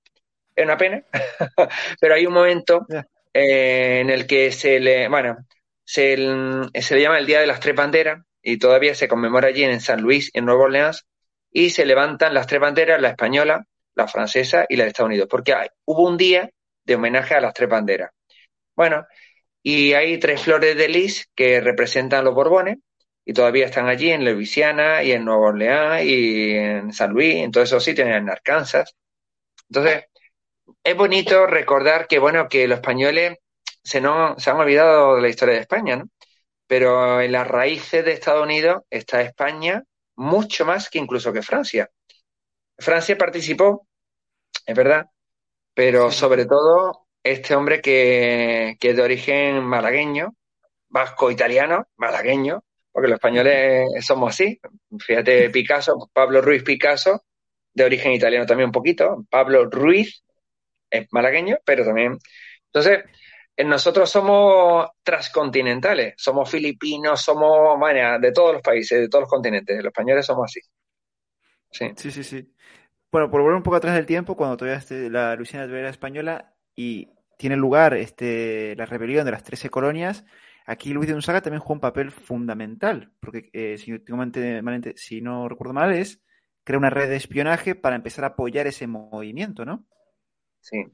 [0.56, 1.04] Es una pena,
[2.00, 2.86] pero hay un momento
[3.34, 5.48] eh, en el que se le, bueno,
[5.84, 9.82] se, le llama el Día de las Tres Banderas y todavía se conmemora allí en
[9.82, 11.08] San Luis, en Nueva Orleans,
[11.52, 15.28] y se levantan las tres banderas, la española, la francesa y la de Estados Unidos,
[15.30, 16.52] porque hubo un día
[16.86, 18.12] de homenaje a las tres banderas.
[18.76, 19.06] Bueno,
[19.64, 22.78] y hay tres flores de lis que representan los Borbones
[23.26, 27.52] y todavía están allí en Luisiana y en Nueva Orleans y en San Luis, en
[27.52, 28.96] todos esos sitios, en Arkansas.
[29.70, 30.06] Entonces,
[30.84, 33.38] es bonito recordar que, bueno, que los españoles
[33.84, 36.10] se, no, se han olvidado de la historia de España, ¿no?
[36.68, 39.84] Pero en las raíces de Estados Unidos está España
[40.16, 41.90] mucho más que incluso que Francia.
[42.78, 43.88] Francia participó,
[44.66, 45.08] es verdad,
[45.74, 50.36] pero sobre todo este hombre que, que es de origen malagueño,
[50.90, 54.60] vasco-italiano, malagueño, porque los españoles somos así.
[55.00, 57.24] Fíjate, Picasso, Pablo Ruiz Picasso,
[57.74, 59.26] de origen italiano también un poquito.
[59.30, 60.24] Pablo Ruiz
[60.90, 62.18] es malagueño, pero también.
[62.66, 63.04] Entonces,
[63.66, 67.80] nosotros somos transcontinentales, somos filipinos, somos
[68.20, 69.78] de todos los países, de todos los continentes.
[69.78, 70.62] Los españoles somos así.
[71.72, 72.24] Sí, sí, sí.
[72.24, 72.54] sí.
[73.12, 76.51] Bueno, por volver un poco atrás del tiempo, cuando todavía este, la Luisiana era española
[76.76, 80.26] y tiene lugar este, la rebelión de las Trece colonias,
[80.66, 83.94] aquí Luis de Unzaga también juega un papel fundamental, porque eh, si,
[84.96, 86.22] si no recuerdo mal, es
[86.64, 89.86] crea una red de espionaje para empezar a apoyar ese movimiento, ¿no?
[90.60, 90.86] Sí,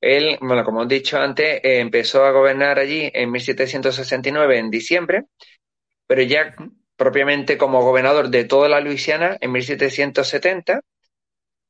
[0.00, 5.24] él, bueno, como he dicho antes, eh, empezó a gobernar allí en 1769, en diciembre,
[6.06, 6.54] pero ya
[6.96, 10.80] propiamente como gobernador de toda la Luisiana en 1770.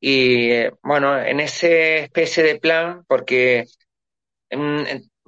[0.01, 3.67] Y eh, bueno, en ese especie de plan, porque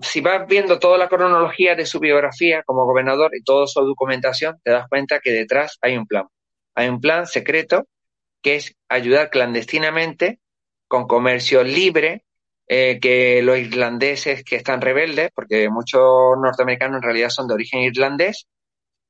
[0.02, 4.58] si vas viendo toda la cronología de su biografía como gobernador y toda su documentación,
[4.64, 6.26] te das cuenta que detrás hay un plan.
[6.74, 7.86] Hay un plan secreto
[8.42, 10.40] que es ayudar clandestinamente
[10.88, 12.24] con comercio libre
[12.66, 16.02] eh, que los irlandeses que están rebeldes, porque muchos
[16.40, 18.46] norteamericanos en realidad son de origen irlandés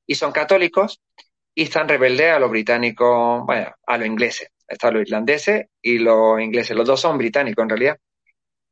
[0.05, 1.01] y son católicos
[1.55, 4.52] y están rebeldes a los británicos, bueno, a los ingleses.
[4.67, 7.97] Están los irlandeses y los ingleses, los dos son británicos en realidad.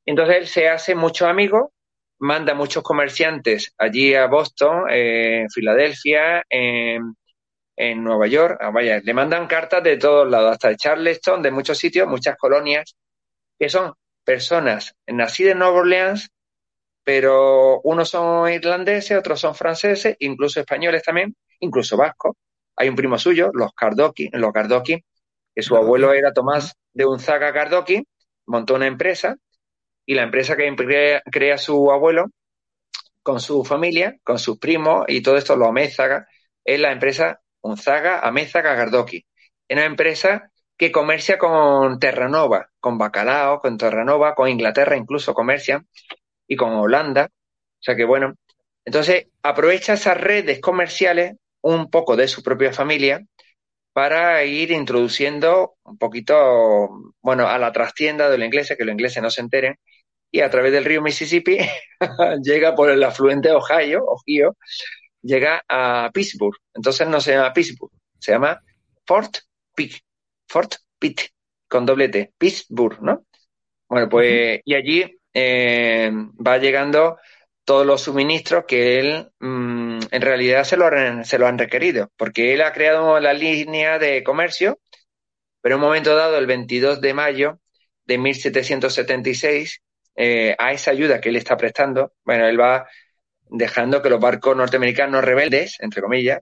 [0.06, 1.70] Entonces él se hace muchos amigos,
[2.20, 7.16] manda muchos comerciantes allí a Boston, en Filadelfia, en,
[8.04, 11.80] Nueva York, ah, vaya, le mandan cartas de todos lados, hasta de Charleston, de muchos
[11.80, 12.96] sitios, muchas colonias,
[13.58, 16.30] que son personas nacidas en Nueva Orleans,
[17.04, 22.36] pero unos son irlandeses, otros son franceses, incluso españoles también, incluso vascos.
[22.76, 25.04] Hay un primo suyo, los Cardoqui, los Cardoqui,
[25.56, 28.04] que su abuelo era Tomás de Unzaga Cardoqui,
[28.46, 29.36] montó una empresa
[30.06, 30.74] y la empresa que
[31.32, 32.26] crea, su abuelo
[33.24, 36.28] con su familia, con sus primos y todo esto, los Amézaga,
[36.64, 39.26] es la empresa Unzaga Amézaga Cardoqui.
[39.68, 45.88] Es una empresa que comercia con Terranova, con Bacalao, con Terranova, con Inglaterra incluso comercian
[46.48, 47.30] y con Holanda.
[47.32, 48.34] O sea que bueno,
[48.84, 53.24] entonces aprovecha esas redes comerciales un poco de su propia familia
[53.94, 56.90] para ir introduciendo un poquito,
[57.22, 59.76] bueno, a la trastienda de los ingleses, que los ingleses no se enteren,
[60.32, 61.58] y a través del río Mississippi
[62.44, 64.56] llega por el afluente Ohio, Ohio,
[65.22, 66.56] llega a Pittsburgh.
[66.74, 68.62] Entonces no se llama Pittsburgh, se llama
[69.06, 69.38] Fort
[69.76, 69.96] Pitt,
[70.48, 71.22] Fort Pitt,
[71.68, 73.26] con doble T, Pittsburgh, ¿no?
[73.90, 76.12] Bueno, pues, y allí eh,
[76.46, 77.18] va llegando
[77.66, 80.90] todos los suministros que él mm, en realidad se lo,
[81.24, 84.80] se lo han requerido, porque él ha creado la línea de comercio,
[85.62, 87.60] pero en un momento dado, el 22 de mayo
[88.06, 89.82] de 1776,
[90.16, 92.88] eh, a esa ayuda que él está prestando, bueno, él va
[93.50, 96.40] dejando que los barcos norteamericanos rebeldes, entre comillas,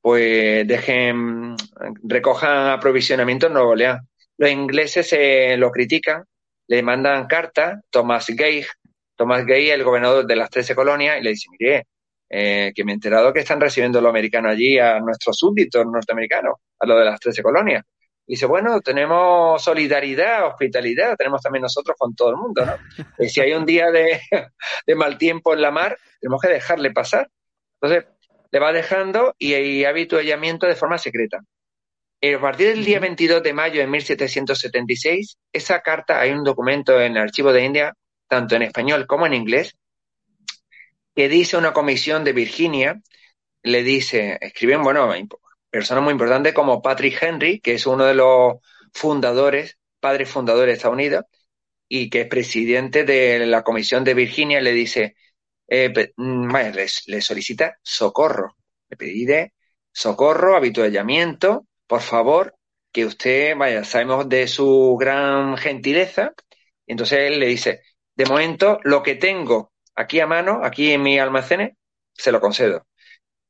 [0.00, 1.56] pues dejen,
[2.04, 4.00] recojan aprovisionamiento en Nueva Orleans.
[4.36, 6.24] Los ingleses se lo critican,
[6.68, 8.68] le mandan cartas, Thomas Gage,
[9.18, 11.88] Thomas Gay, el gobernador de las 13 colonias, y le dice, mire,
[12.30, 16.54] eh, que me he enterado que están recibiendo los americanos allí a nuestros súbditos norteamericanos,
[16.78, 17.84] a lo de las 13 colonias.
[18.26, 22.76] Y dice, bueno, tenemos solidaridad, hospitalidad, tenemos también nosotros con todo el mundo, ¿no?
[23.18, 27.28] Y si hay un día de, mal tiempo en la mar, tenemos que dejarle pasar.
[27.80, 28.08] Entonces,
[28.52, 31.40] le va dejando y hay habituallamiento de forma secreta.
[32.20, 37.00] Y a partir del día 22 de mayo de 1776, esa carta, hay un documento
[37.00, 37.94] en el archivo de India
[38.28, 39.76] tanto en español como en inglés,
[41.14, 43.02] que dice una comisión de Virginia,
[43.62, 45.10] le dice, escriben, bueno,
[45.70, 48.54] personas muy importantes como Patrick Henry, que es uno de los
[48.92, 51.24] fundadores, padres fundadores de Estados Unidos,
[51.88, 55.16] y que es presidente de la comisión de Virginia, le dice,
[55.66, 56.54] eh, mm,
[57.06, 58.56] le, solicita socorro,
[58.88, 59.54] le pide
[59.92, 62.54] socorro, habituallamiento, por favor,
[62.92, 66.32] que usted, vaya, sabemos de su gran gentileza,
[66.86, 67.82] entonces él le dice,
[68.18, 71.78] de momento, lo que tengo aquí a mano, aquí en mi almacén,
[72.12, 72.84] se lo concedo.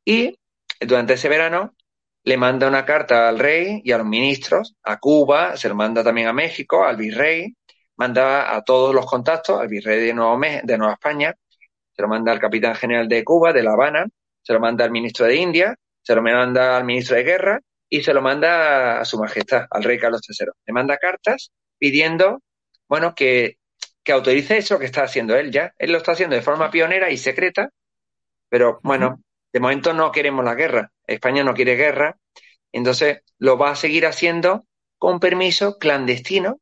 [0.04, 0.38] Y
[0.78, 1.74] durante ese verano
[2.22, 6.04] le manda una carta al rey y a los ministros, a Cuba, se lo manda
[6.04, 7.56] también a México, al virrey,
[7.96, 10.06] manda a todos los contactos, al virrey de
[10.64, 11.34] de Nueva España,
[11.96, 14.06] se lo manda al capitán general de Cuba, de La Habana,
[14.42, 18.02] se lo manda al ministro de India, se lo manda al ministro de Guerra y
[18.02, 20.48] se lo manda a su majestad, al rey Carlos III.
[20.66, 22.42] Le manda cartas pidiendo,
[22.86, 23.56] bueno, que
[24.08, 25.74] que autorice eso que está haciendo él ya.
[25.76, 27.68] Él lo está haciendo de forma pionera y secreta,
[28.48, 30.92] pero bueno, de momento no queremos la guerra.
[31.06, 32.16] España no quiere guerra,
[32.72, 34.64] entonces lo va a seguir haciendo
[34.96, 36.58] con permiso clandestino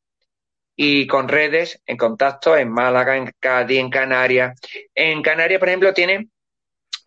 [0.74, 4.58] y con redes en contacto en Málaga, en Cádiz, en Canarias.
[4.92, 6.28] En Canarias, por ejemplo, tiene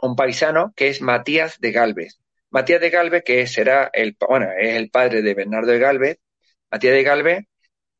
[0.01, 2.21] un paisano que es Matías de Galvez.
[2.49, 6.17] Matías de Galvez, que será el, bueno, es el padre de Bernardo de Galvez.
[6.71, 7.45] Matías de Galvez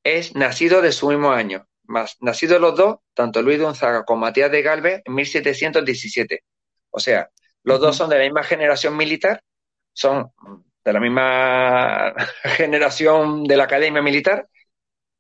[0.05, 4.51] es nacido de su mismo año, más nacidos los dos, tanto Luis Gonzaga como Matías
[4.51, 6.43] de Galvez, en 1717.
[6.91, 7.29] O sea,
[7.63, 9.43] los dos son de la misma generación militar,
[9.93, 10.31] son
[10.85, 14.47] de la misma generación de la academia militar,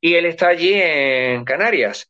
[0.01, 2.09] y él está allí en Canarias.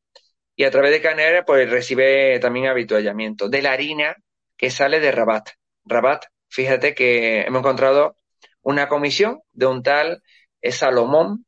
[0.56, 4.16] Y a través de Canarias, pues recibe también habituallamiento de la harina
[4.58, 5.50] que sale de Rabat.
[5.86, 8.18] Rabat, fíjate que hemos encontrado
[8.62, 10.22] una comisión de un tal
[10.62, 11.46] Salomón,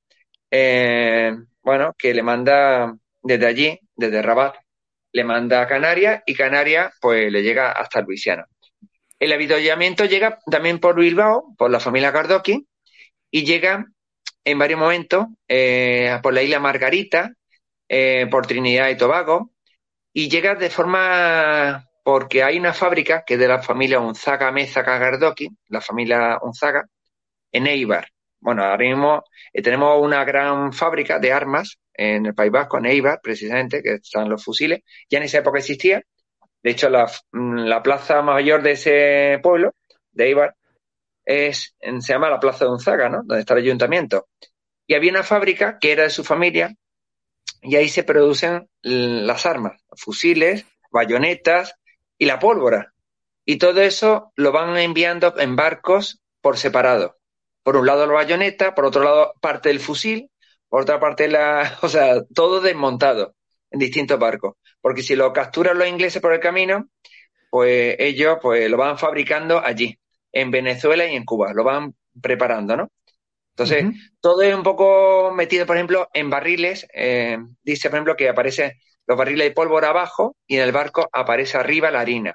[0.50, 4.56] eh, bueno, que le manda desde allí, desde Rabat,
[5.14, 8.46] le manda a Canarias y Canarias pues le llega hasta Luisiana.
[9.20, 12.68] El avituallamiento llega también por Bilbao, por la familia Cardoqui,
[13.30, 13.86] y llega
[14.44, 17.32] en varios momentos eh, por la isla Margarita,
[17.88, 19.52] eh, por Trinidad y Tobago,
[20.14, 24.98] y llega de forma porque hay una fábrica que es de la familia Unzaga Mezaga
[24.98, 26.88] Gardoki, la familia Unzaga,
[27.52, 28.08] en Eibar.
[28.40, 32.88] Bueno, ahora mismo eh, tenemos una gran fábrica de armas en el País Vasco, en
[32.88, 34.82] Eibar, precisamente, que están los fusiles.
[35.10, 36.02] Ya en esa época existía.
[36.64, 39.76] De hecho, la, mm, la plaza mayor de ese pueblo,
[40.12, 40.56] de Eibar,
[41.24, 43.18] es, se llama la Plaza de Unzaga, ¿no?
[43.18, 44.28] Donde está el ayuntamiento.
[44.88, 46.74] Y había una fábrica que era de su familia
[47.62, 51.76] y ahí se producen las armas, fusiles, bayonetas
[52.18, 52.94] y la pólvora.
[53.46, 57.18] Y todo eso lo van enviando en barcos por separado.
[57.64, 60.31] Por un lado la bayoneta, por otro lado parte del fusil,
[60.72, 63.36] por otra parte la, o sea, todo desmontado
[63.70, 64.56] en distintos barcos.
[64.80, 66.88] Porque si lo capturan los ingleses por el camino,
[67.50, 70.00] pues ellos pues lo van fabricando allí,
[70.32, 72.90] en Venezuela y en Cuba, lo van preparando, ¿no?
[73.50, 73.86] Entonces,
[74.22, 76.88] todo es un poco metido, por ejemplo, en barriles.
[76.94, 81.10] Eh, dice, por ejemplo, que aparece los barriles de pólvora abajo y en el barco
[81.12, 82.34] aparece arriba la harina.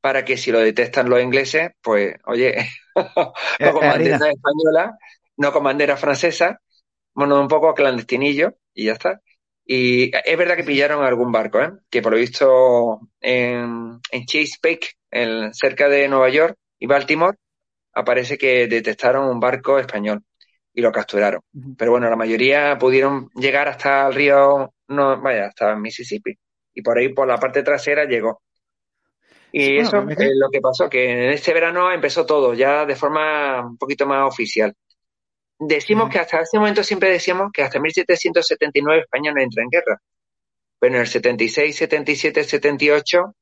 [0.00, 2.54] Para que si lo detectan los ingleses, pues, oye,
[2.94, 4.96] no con bandera española,
[5.36, 6.60] no con bandera francesa,
[7.20, 9.20] bueno, un poco clandestinillo y ya está.
[9.64, 11.70] Y es verdad que pillaron algún barco, ¿eh?
[11.90, 14.96] que por lo visto en, en Chesapeake,
[15.52, 17.36] cerca de Nueva York y Baltimore,
[17.92, 20.24] aparece que detectaron un barco español
[20.72, 21.42] y lo capturaron.
[21.76, 26.36] Pero bueno, la mayoría pudieron llegar hasta el río, no, vaya, hasta Mississippi.
[26.74, 28.42] Y por ahí, por la parte trasera, llegó.
[29.52, 33.66] Y eso es lo que pasó, que en este verano empezó todo, ya de forma
[33.66, 34.74] un poquito más oficial.
[35.62, 40.00] Decimos que hasta ese momento siempre decíamos que hasta 1779 España no entra en guerra.
[40.78, 43.36] Pero en el 76, 77, 78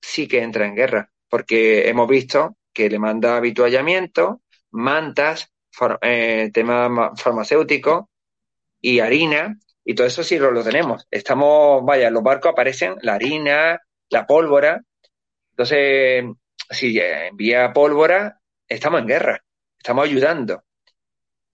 [0.00, 5.52] sí que entra en guerra, porque hemos visto que le manda habituallamiento, mantas,
[6.00, 8.08] eh, tema farmacéutico
[8.80, 11.06] y harina, y todo eso sí lo, tenemos.
[11.10, 13.78] Estamos, vaya, los barcos aparecen la harina,
[14.08, 14.80] la pólvora.
[15.50, 16.24] Entonces,
[16.70, 19.44] si envía pólvora, estamos en guerra,
[19.78, 20.65] estamos ayudando.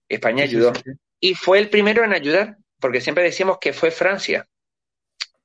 [0.07, 0.73] España ayudó.
[1.19, 4.47] Y fue el primero en ayudar, porque siempre decíamos que fue Francia.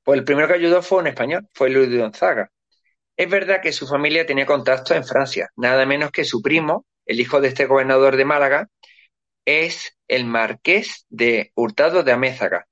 [0.03, 2.51] Pues el primero que ayudó fue un español, fue Luis de Gonzaga.
[3.15, 7.19] Es verdad que su familia tenía contacto en Francia, nada menos que su primo, el
[7.19, 8.69] hijo de este gobernador de Málaga,
[9.45, 12.65] es el marqués de Hurtado de Amézaga.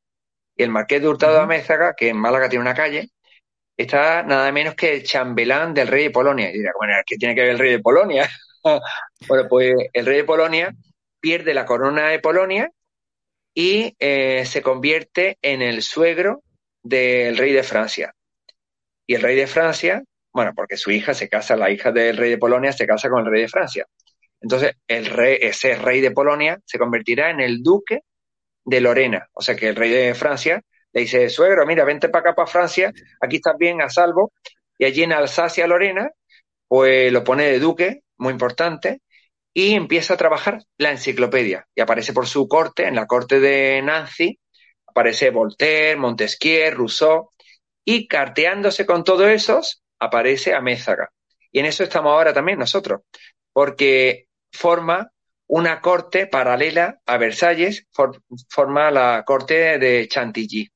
[0.55, 3.09] Y el marqués de Hurtado de Amézaga, que en Málaga tiene una calle,
[3.75, 6.49] está nada menos que el chambelán del rey de Polonia.
[6.49, 8.29] Y dirá, bueno, ¿qué tiene que ver el rey de Polonia?
[9.27, 10.73] bueno, pues el rey de Polonia
[11.27, 12.71] pierde la corona de Polonia
[13.53, 16.41] y eh, se convierte en el suegro
[16.81, 18.15] del rey de Francia.
[19.05, 20.01] Y el rey de Francia,
[20.31, 23.25] bueno, porque su hija se casa, la hija del rey de Polonia se casa con
[23.25, 23.85] el rey de Francia.
[24.39, 28.03] Entonces, el rey, ese rey de Polonia se convertirá en el duque
[28.63, 29.27] de Lorena.
[29.33, 30.61] O sea que el rey de Francia
[30.93, 34.31] le dice, suegro, mira, vente para acá, para Francia, aquí estás bien, a salvo.
[34.77, 36.09] Y allí en Alsacia, Lorena,
[36.69, 39.01] pues lo pone de duque, muy importante,
[39.57, 41.67] y empieza a trabajar la enciclopedia.
[41.73, 44.39] Y aparece por su corte, en la corte de Nancy,
[44.85, 47.31] aparece Voltaire, Montesquieu, Rousseau,
[47.83, 51.09] y carteándose con todos esos, aparece Amézaga.
[51.51, 53.01] Y en eso estamos ahora también nosotros,
[53.51, 55.11] porque forma
[55.47, 57.87] una corte paralela a Versalles,
[58.49, 60.69] forma la corte de Chantilly.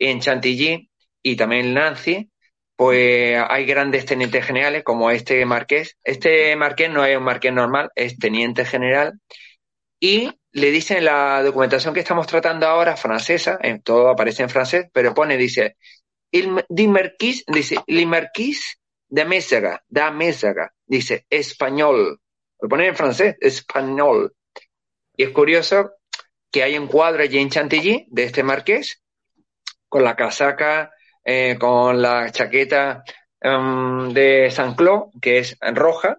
[0.00, 0.90] En Chantilly
[1.22, 2.28] y también Nancy
[2.76, 5.96] pues hay grandes tenientes generales como este marqués.
[6.04, 9.18] Este marqués no es un marqués normal, es teniente general.
[9.98, 14.50] Y le dicen en la documentación que estamos tratando ahora, francesa, en todo aparece en
[14.50, 15.76] francés, pero pone, dice,
[16.30, 16.48] il,
[16.88, 22.20] marquis, dice, el marquis de Mésaga, da Mésaga, dice, español.
[22.60, 24.34] Lo pone en francés, español.
[25.16, 25.92] Y es curioso
[26.50, 29.02] que hay un cuadro allí en Chantilly de este marqués,
[29.88, 30.90] con la casaca
[31.28, 33.02] eh, con la chaqueta
[33.40, 36.18] em, de San Clos, que es roja,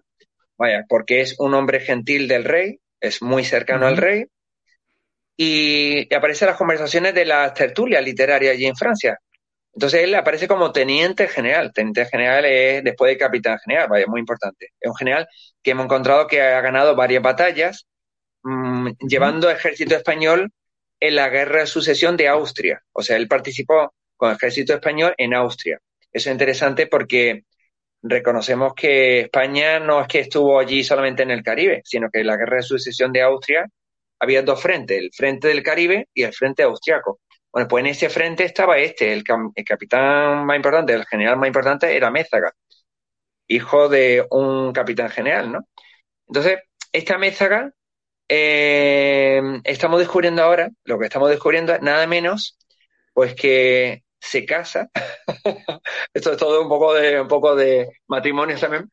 [0.58, 4.26] vaya, porque es un hombre gentil del rey, es muy cercano al rey,
[5.34, 9.18] y, aparece en las conversaciones de la tertulia literaria allí en Francia.
[9.72, 11.72] Entonces él aparece como teniente general.
[11.72, 14.72] Teniente general es después de capitán general, vaya, muy importante.
[14.78, 15.26] Es un general
[15.62, 17.86] que hemos encontrado que ha ganado varias batallas,
[18.42, 20.52] mm, llevando ejército español
[21.00, 22.82] en la guerra de sucesión de Austria.
[22.92, 25.80] O sea, él participó con el ejército español en Austria.
[26.12, 27.44] Eso es interesante porque
[28.02, 32.26] reconocemos que España no es que estuvo allí solamente en el Caribe, sino que en
[32.26, 33.66] la guerra de sucesión de Austria
[34.20, 37.20] había dos frentes, el frente del Caribe y el frente austriaco.
[37.52, 41.96] Bueno, pues en ese frente estaba este, el, capitán más importante, el general más importante
[41.96, 42.52] era Mézaga,
[43.46, 45.68] hijo de un capitán general, ¿no?
[46.26, 46.58] Entonces,
[46.92, 47.72] esta Mézaga,
[48.28, 52.58] eh, estamos descubriendo ahora, lo que estamos descubriendo es nada menos,
[53.14, 54.90] pues que se casa.
[56.12, 58.90] Esto es todo un poco de un poco de matrimonio también,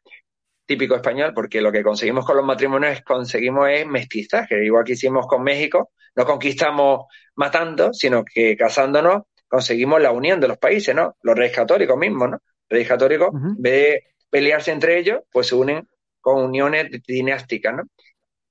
[0.65, 4.93] típico español, porque lo que conseguimos con los matrimonios es conseguimos es mestizaje, igual que
[4.93, 7.05] hicimos con México, no conquistamos
[7.35, 11.15] matando, sino que casándonos conseguimos la unión de los países, ¿no?
[11.21, 12.37] Los reyes católicos mismos, ¿no?
[12.37, 15.87] Los reyes católicos, en vez de pelearse entre ellos, pues se unen
[16.19, 17.83] con uniones dinásticas, ¿no?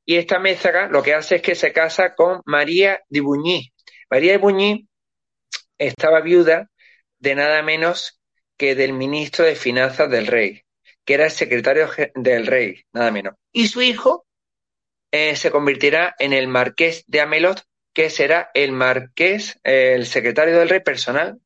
[0.06, 3.72] Y esta Mézaga lo que hace es que se casa con María de Buñí.
[4.10, 4.88] María de Buñí
[5.78, 6.70] estaba viuda
[7.18, 8.20] de nada menos
[8.56, 10.62] que del ministro de Finanzas del rey,
[11.04, 13.34] que era el secretario del rey, nada menos.
[13.52, 14.26] Y su hijo
[15.10, 17.62] eh, se convertirá en el marqués de Amelot,
[17.92, 21.38] que será el marqués, el secretario del rey personal,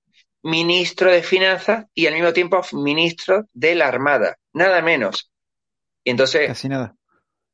[0.43, 5.31] ministro de finanzas y al mismo tiempo ministro de la armada, nada menos.
[6.05, 6.47] Y entonces...
[6.47, 6.95] Casi nada.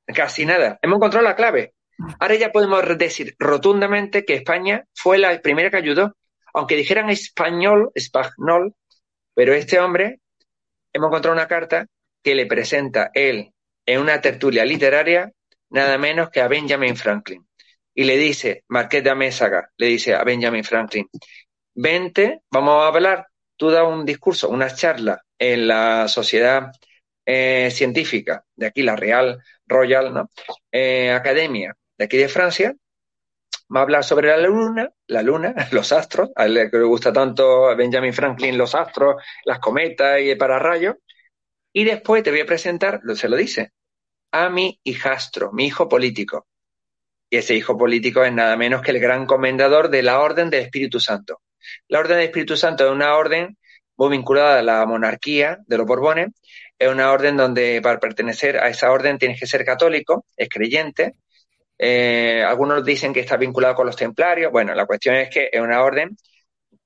[0.06, 0.78] Casi nada.
[0.82, 1.74] Hemos encontrado la clave.
[2.18, 6.16] Ahora ya podemos decir rotundamente que España fue la primera que ayudó,
[6.54, 8.74] aunque dijeran español, español,
[9.34, 10.20] pero este hombre,
[10.92, 11.86] hemos encontrado una carta
[12.22, 13.52] que le presenta él
[13.84, 15.32] en una tertulia literaria
[15.70, 17.46] nada menos que a Benjamin Franklin.
[17.94, 21.08] Y le dice, Marqués de Amésaga, le dice a Benjamin Franklin,
[21.74, 23.26] vente, vamos a hablar,
[23.56, 26.70] tú das un discurso, una charla en la sociedad
[27.26, 30.30] eh, científica de aquí, la Real Royal ¿no?
[30.70, 32.74] Eh, Academia de aquí de Francia,
[33.74, 37.12] va a hablar sobre la luna, la luna, los astros, a él que le gusta
[37.12, 40.98] tanto Benjamin Franklin los astros, las cometas y el pararrayo,
[41.72, 43.72] y después te voy a presentar, se lo dice,
[44.32, 46.46] a mi hijastro, mi hijo político.
[47.30, 50.62] Y ese hijo político es nada menos que el gran comendador de la Orden del
[50.62, 51.40] Espíritu Santo.
[51.88, 53.56] La Orden del Espíritu Santo es una orden
[53.96, 56.28] muy vinculada a la monarquía de los Borbones.
[56.78, 61.14] Es una orden donde para pertenecer a esa orden tienes que ser católico, es creyente,
[61.78, 64.52] eh, algunos dicen que está vinculado con los templarios.
[64.52, 66.16] Bueno, la cuestión es que es una orden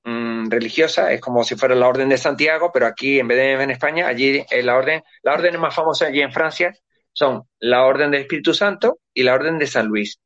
[0.03, 3.63] mm, religiosa, es como si fuera la orden de Santiago, pero aquí en vez de
[3.63, 6.73] en España, allí es la orden, la orden más famosa allí en Francia
[7.13, 10.19] son la orden del Espíritu Santo y la orden de San Luis.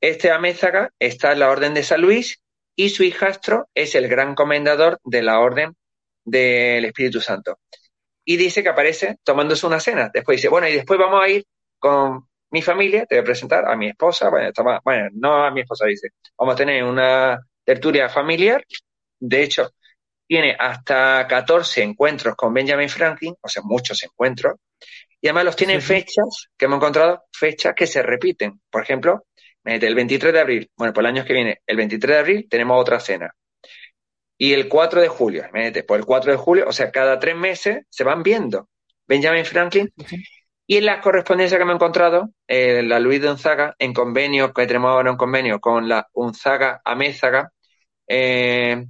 [0.00, 2.40] Este Amézaga está en la orden de San Luis
[2.76, 5.76] y su hijastro es el gran comendador de la orden
[6.24, 7.58] del Espíritu Santo.
[8.24, 10.10] Y dice que aparece tomándose una cena.
[10.12, 11.44] Después dice, bueno, y después vamos a ir
[11.78, 14.50] con mi familia, te voy a presentar a mi esposa, bueno,
[14.84, 18.64] bueno, no a mi esposa, dice, vamos a tener una tertulia familiar,
[19.18, 19.72] de hecho,
[20.24, 24.54] tiene hasta 14 encuentros con Benjamin Franklin, o sea, muchos encuentros,
[25.20, 28.60] y además los tienen fechas, que hemos encontrado, fechas que se repiten.
[28.70, 29.26] Por ejemplo,
[29.64, 32.80] el 23 de abril, bueno, pues el año que viene, el 23 de abril tenemos
[32.80, 33.34] otra cena.
[34.38, 37.78] Y el 4 de julio, pues el 4 de julio, o sea, cada tres meses
[37.88, 38.68] se van viendo.
[39.08, 39.92] Benjamin Franklin
[40.66, 44.52] y en la correspondencia que me he encontrado, eh, la Luis de Unzaga, en convenio,
[44.52, 47.52] que tenemos ahora un convenio con la Unzaga Amézaga
[48.06, 48.84] eh,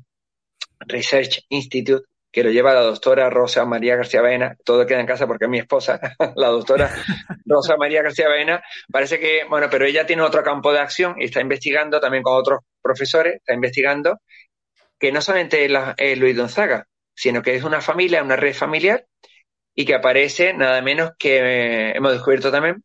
[0.80, 5.26] Research Institute, que lo lleva la doctora Rosa María García Baena, todo queda en casa
[5.26, 6.00] porque es mi esposa,
[6.36, 6.90] la doctora
[7.44, 11.24] Rosa María García Baena, parece que, bueno, pero ella tiene otro campo de acción y
[11.24, 14.20] está investigando también con otros profesores, está investigando
[14.98, 19.04] que no solamente es Luis Gonzaga, sino que es una familia, una red familiar
[19.74, 22.84] y que aparece nada menos que eh, hemos descubierto también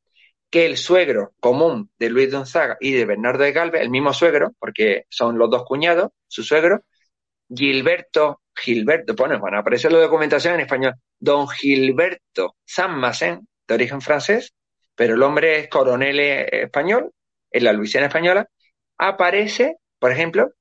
[0.50, 4.54] que el suegro común de Luis Gonzaga y de Bernardo de Galvez, el mismo suegro,
[4.60, 6.84] porque son los dos cuñados, su suegro,
[7.54, 14.02] Gilberto, Gilberto, bueno, bueno, aparece la documentación en español, don Gilberto San Massén, de origen
[14.02, 14.54] francés,
[14.96, 17.12] pero el hombre es coronel español,
[17.52, 18.50] en la Luisiana española,
[18.98, 20.54] aparece, por ejemplo,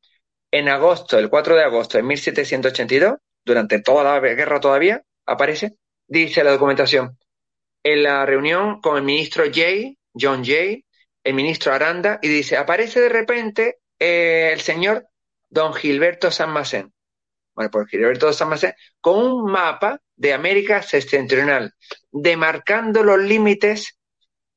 [0.51, 5.77] en agosto, el 4 de agosto de 1782, durante toda la guerra todavía, aparece
[6.09, 7.17] dice la documentación,
[7.85, 10.85] en la reunión con el ministro Jay, John Jay,
[11.23, 15.07] el ministro Aranda, y dice, aparece de repente eh, el señor
[15.49, 16.93] don Gilberto San Macén.
[17.55, 21.75] Bueno, pues Gilberto San Macén, con un mapa de América septentrional,
[22.11, 23.99] demarcando los límites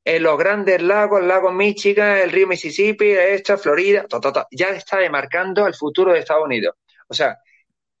[0.04, 4.06] en los grandes lagos, el lago Michigan, el río Mississippi, esta, Florida,
[4.50, 6.74] ya está demarcando el futuro de Estados Unidos.
[7.08, 7.38] O sea,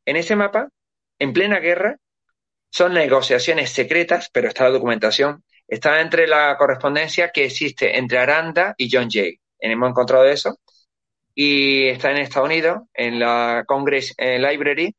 [0.04, 0.68] en ese mapa,
[1.18, 1.96] en plena guerra,
[2.72, 5.44] son negociaciones secretas, pero está la documentación.
[5.68, 9.38] Está entre la correspondencia que existe entre Aranda y John Jay.
[9.58, 10.58] Hemos encontrado eso.
[11.34, 14.94] Y está en Estados Unidos, en la Congress Library,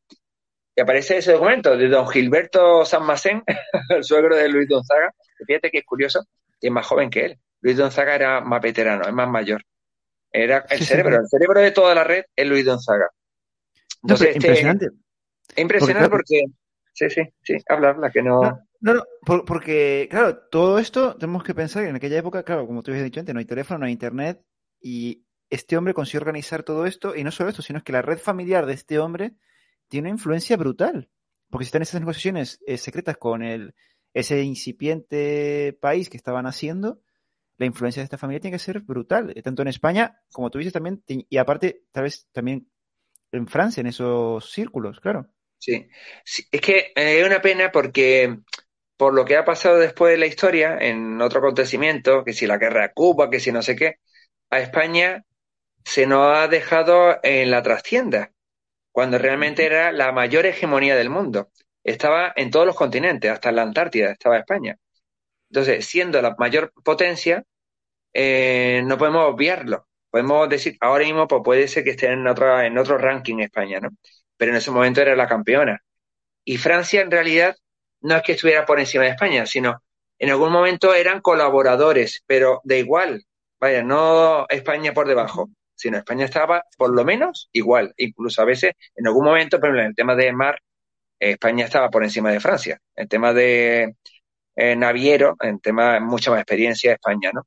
[0.76, 3.44] y aparece ese documento de don Gilberto San Macén,
[3.90, 5.12] el suegro de Luis Gonzaga.
[5.46, 6.24] Fíjate que es curioso,
[6.62, 7.40] que es más joven que él.
[7.62, 9.64] Luis Gonzaga era más veterano, es más mayor.
[10.32, 13.10] Era el cerebro, el cerebro de toda la red es Luis Gonzaga.
[14.04, 14.88] Entonces, este, impresionante.
[15.56, 16.44] Impresionante porque
[16.94, 18.42] sí, sí, sí, habla, habla, que no...
[18.80, 22.84] No, no, porque, claro, todo esto tenemos que pensar que en aquella época, claro, como
[22.84, 24.44] tú habías dicho antes, no hay teléfono, no hay internet,
[24.82, 28.18] y este hombre consiguió organizar todo esto, y no solo esto, sino que la red
[28.18, 29.36] familiar de este hombre
[29.88, 31.10] tiene una influencia brutal,
[31.50, 33.74] porque si están esas negociaciones eh, secretas con el,
[34.14, 37.02] ese incipiente país que estaban haciendo,
[37.58, 40.58] la influencia de esta familia tiene que ser brutal, eh, tanto en España, como tú
[40.58, 42.68] dices también, y aparte, tal vez también
[43.32, 45.30] en Francia, en esos círculos, claro.
[45.66, 45.88] Sí.
[46.52, 48.38] Es que eh, es una pena porque
[48.98, 52.58] por lo que ha pasado después de la historia, en otro acontecimiento, que si la
[52.58, 53.96] guerra de Cuba, que si no sé qué,
[54.50, 55.26] a España
[55.86, 58.34] se nos ha dejado en la trastienda,
[58.92, 61.52] cuando realmente era la mayor hegemonía del mundo.
[61.84, 64.78] estaba en todos los continentes, hasta en la Antártida estaba España.
[65.50, 67.44] Entonces, siendo la mayor potencia,
[68.14, 69.88] eh, no podemos obviarlo.
[70.12, 73.80] Podemos decir, ahora mismo pues puede ser que esté en, otra, en otro ranking España,
[73.82, 73.90] ¿no?
[74.44, 75.82] Pero en ese momento era la campeona.
[76.44, 77.56] Y Francia en realidad
[78.02, 79.82] no es que estuviera por encima de España, sino
[80.20, 83.24] en algún momento eran colaboradores, pero de igual.
[83.58, 87.94] Vaya, no España por debajo, sino España estaba por lo menos igual.
[87.96, 90.60] Incluso a veces, en algún momento, pero en el tema de mar,
[91.18, 92.82] España estaba por encima de Francia.
[92.98, 93.96] En tema de
[94.58, 97.44] eh, naviero, en tema de mucha más experiencia, España, ¿no?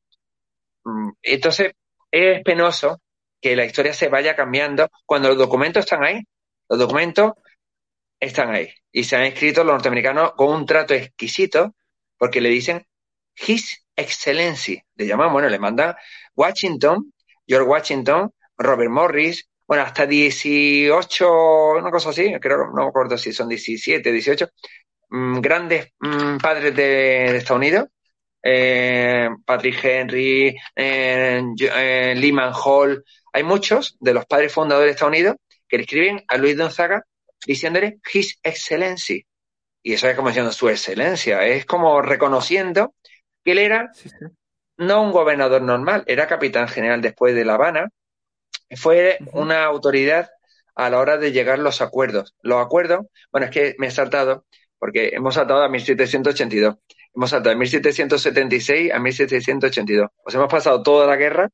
[0.84, 1.72] Mm, entonces,
[2.10, 3.02] es penoso
[3.38, 6.22] que la historia se vaya cambiando cuando los documentos están ahí.
[6.68, 7.32] Los documentos
[8.20, 8.68] están ahí.
[8.92, 11.74] Y se han escrito los norteamericanos con un trato exquisito,
[12.18, 12.86] porque le dicen
[13.36, 14.80] His Excellency.
[14.94, 15.94] Le llaman, bueno, le mandan
[16.34, 17.12] Washington,
[17.46, 23.32] George Washington, Robert Morris, bueno, hasta 18, una cosa así, creo, no me acuerdo si
[23.32, 24.48] son 17, 18,
[25.10, 27.88] mm, grandes mm, padres de, Estados Unidos,
[28.42, 35.12] eh, Patrick Henry, eh, eh, Lehman Hall, hay muchos de los padres fundadores de Estados
[35.12, 35.36] Unidos
[35.68, 37.04] que le escriben a Luis Gonzaga
[37.46, 39.26] diciéndole His Excellency.
[39.82, 42.94] Y eso es como diciendo su excelencia, es como reconociendo
[43.44, 43.90] que él era
[44.78, 47.88] no un gobernador normal, era capitán general después de La Habana,
[48.76, 50.28] fue una autoridad
[50.74, 52.34] a la hora de llegar los acuerdos.
[52.42, 54.44] Los acuerdos, bueno, es que me he saltado,
[54.78, 56.76] porque hemos saltado a 1782,
[57.14, 60.10] hemos saltado de 1776 a 1782.
[60.24, 61.48] Os hemos pasado toda la guerra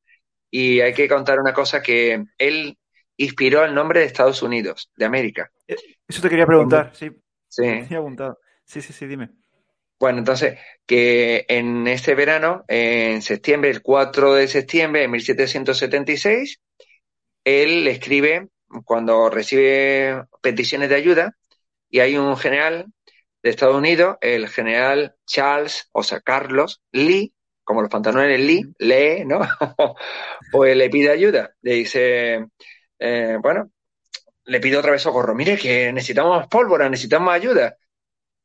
[0.49, 2.77] y hay que contar una cosa que él
[3.17, 5.51] inspiró el nombre de Estados Unidos, de América.
[5.67, 5.75] Eh,
[6.07, 7.09] eso te quería preguntar, sí.
[7.47, 7.85] Sí.
[8.65, 9.29] Sí, sí, sí, dime.
[9.99, 16.59] Bueno, entonces, que en este verano, en septiembre, el 4 de septiembre de 1776,
[17.43, 18.49] él escribe
[18.85, 21.37] cuando recibe peticiones de ayuda
[21.89, 22.87] y hay un general
[23.43, 27.33] de Estados Unidos, el general Charles, o sea, Carlos Lee,
[27.63, 29.39] como los pantalones Lee, lee, ¿no?
[30.51, 31.53] pues le pide ayuda.
[31.61, 32.45] Le dice,
[33.03, 33.69] eh, bueno,
[34.45, 35.35] le pide otra vez socorro.
[35.35, 37.77] Mire que necesitamos pólvora, necesitamos ayuda.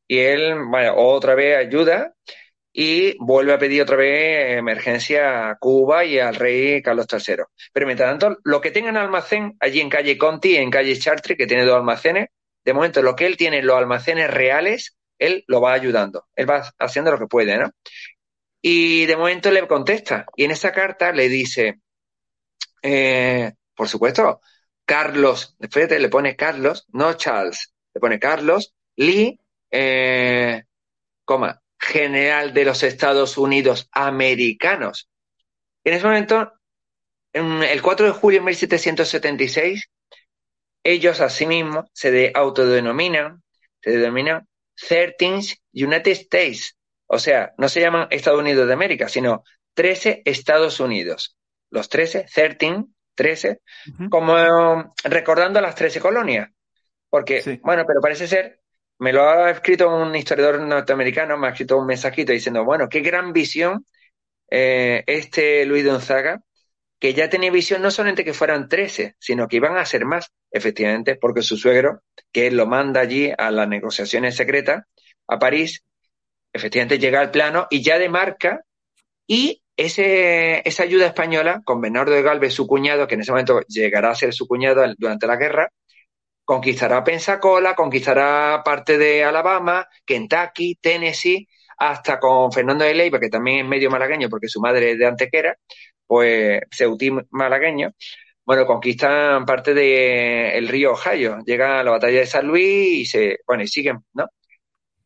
[0.08, 2.14] Y él, bueno, otra vez ayuda
[2.72, 7.44] y vuelve a pedir otra vez emergencia a Cuba y al rey Carlos III.
[7.72, 11.38] Pero mientras tanto, lo que tenga en almacén, allí en calle Conti, en calle Chartres,
[11.38, 12.28] que tiene dos almacenes,
[12.64, 16.26] de momento lo que él tiene en los almacenes reales, él lo va ayudando.
[16.34, 17.70] Él va haciendo lo que puede, ¿no?
[18.60, 20.26] Y de momento le contesta.
[20.36, 21.80] Y en esa carta le dice,
[22.82, 24.40] eh, por supuesto,
[24.84, 29.38] Carlos, fíjate, le pone Carlos, no Charles, le pone Carlos, Lee,
[29.70, 30.64] eh,
[31.24, 35.08] coma, general de los Estados Unidos americanos.
[35.84, 36.54] En ese momento,
[37.32, 39.88] en el 4 de julio de 1776,
[40.82, 43.44] ellos asimismo se autodenominan,
[43.80, 46.76] se denominan 13 United States.
[47.06, 51.36] O sea, no se llaman Estados Unidos de América, sino 13 Estados Unidos.
[51.70, 52.88] Los 13, 13,
[53.18, 53.60] 13,
[54.08, 56.48] como recordando las 13 colonias.
[57.10, 58.60] Porque, bueno, pero parece ser
[58.98, 63.00] me lo ha escrito un historiador norteamericano, me ha escrito un mensajito diciendo, bueno, qué
[63.00, 63.86] gran visión
[64.50, 66.42] eh, este Luis Gonzaga,
[66.98, 70.32] que ya tenía visión no solamente que fueran 13, sino que iban a ser más,
[70.50, 72.02] efectivamente, porque su suegro,
[72.32, 74.84] que él lo manda allí a las negociaciones secretas,
[75.28, 75.84] a París,
[76.52, 78.64] efectivamente llega al plano y ya demarca
[79.26, 84.10] y esa ayuda española con Bernardo de Galvez, su cuñado, que en ese momento llegará
[84.10, 85.70] a ser su cuñado durante la guerra,
[86.44, 91.46] conquistará Pensacola, conquistará parte de Alabama, Kentucky, Tennessee,
[91.78, 95.06] hasta con Fernando de Leiva, que también es medio malagueño porque su madre es de
[95.06, 95.56] Antequera,
[96.06, 97.92] pues Ceutí malagueño.
[98.44, 103.38] Bueno, conquistan parte del río Ohio, llega a la batalla de San Luis y se,
[103.46, 104.26] bueno, y siguen, ¿no?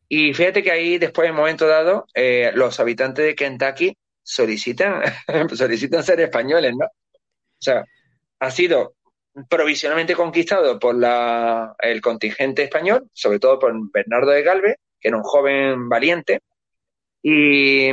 [0.07, 5.01] Y fíjate que ahí, después, en un momento dado, eh, los habitantes de Kentucky solicitan,
[5.53, 6.85] solicitan ser españoles, ¿no?
[6.85, 7.85] O sea,
[8.39, 8.95] ha sido
[9.49, 15.17] provisionalmente conquistado por la, el contingente español, sobre todo por Bernardo de Galvez, que era
[15.17, 16.41] un joven valiente,
[17.21, 17.91] y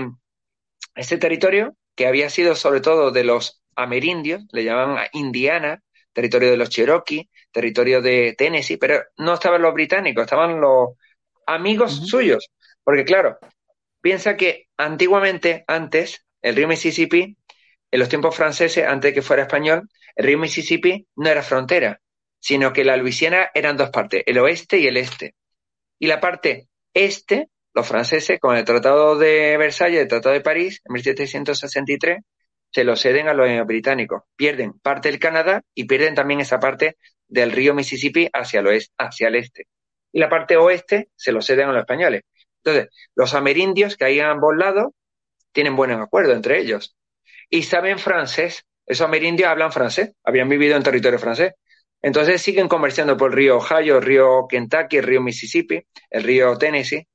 [0.95, 6.57] este territorio, que había sido sobre todo de los amerindios, le llamaban Indiana, territorio de
[6.57, 10.91] los Cherokee, territorio de Tennessee, pero no estaban los británicos, estaban los
[11.47, 12.51] amigos suyos,
[12.83, 13.39] porque claro,
[14.01, 17.37] piensa que antiguamente, antes, el río Mississippi,
[17.91, 22.01] en los tiempos franceses, antes de que fuera español, el río Mississippi no era frontera,
[22.39, 25.35] sino que la Luisiana eran dos partes, el oeste y el este.
[25.99, 30.81] Y la parte este, los franceses, con el Tratado de Versalles, el Tratado de París,
[30.85, 32.19] en 1763,
[32.71, 34.23] se lo ceden a los británicos.
[34.37, 36.97] Pierden parte del Canadá y pierden también esa parte
[37.29, 39.67] del río Mississippi hacia el oeste, hacia el este.
[40.13, 42.23] y la parte oeste se lo ceden a los españoles.
[42.65, 44.93] Entonces, los amerindios que hay a ambos lados
[45.53, 46.97] tienen buen acuerdo entre ellos
[47.49, 48.65] y saben francés.
[48.87, 51.53] Esos amerindios hablan francés, habían vivido en territorio francés.
[52.03, 56.57] Entonces siguen comerciando por el río Ohio, el río Kentucky, el río Mississippi, el río
[56.57, 57.07] Tennessee.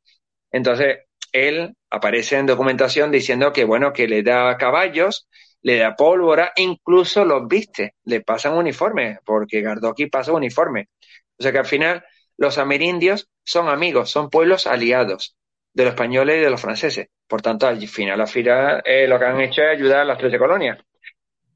[0.51, 0.99] Entonces,
[1.31, 5.27] él aparece en documentación diciendo que, bueno, que le da caballos,
[5.63, 10.89] le da pólvora, incluso los viste, le pasan uniformes, porque Gardoqui pasa uniforme.
[11.37, 12.05] O sea que al final
[12.37, 15.35] los amerindios son amigos, son pueblos aliados
[15.73, 17.07] de los españoles y de los franceses.
[17.27, 20.17] Por tanto, al final, al final eh, lo que han hecho es ayudar a las
[20.17, 20.79] trece colonias.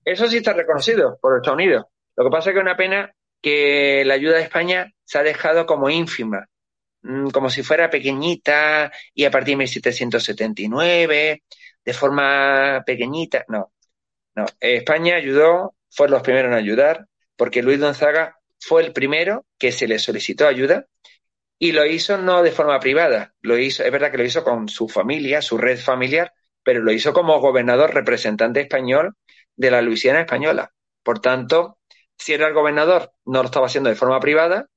[0.04, 1.86] Eso sí está reconocido por Estados Unidos.
[2.16, 5.24] Lo que pasa es que es una pena que la ayuda de España se ha
[5.24, 6.48] dejado como ínfima,
[7.02, 11.44] mm, como si fuera pequeñita y a partir de 1779,
[11.86, 13.46] de forma pequeñita.
[13.48, 13.72] No,
[14.36, 14.46] no.
[14.60, 17.06] España ayudó, fue los primeros en ayudar,
[17.38, 20.86] porque Luis Gonzaga fue el primero que se le solicitó ayuda
[21.58, 24.70] y lo hizo no de forma privada, lo hizo, es verdad que lo hizo con
[24.70, 26.34] su familia, su red familiar,
[26.64, 29.16] pero lo hizo como gobernador representante español
[29.56, 30.72] de la Luisiana española.
[31.04, 31.80] Por tanto,
[32.18, 34.68] si era el gobernador, no lo estaba haciendo de forma privada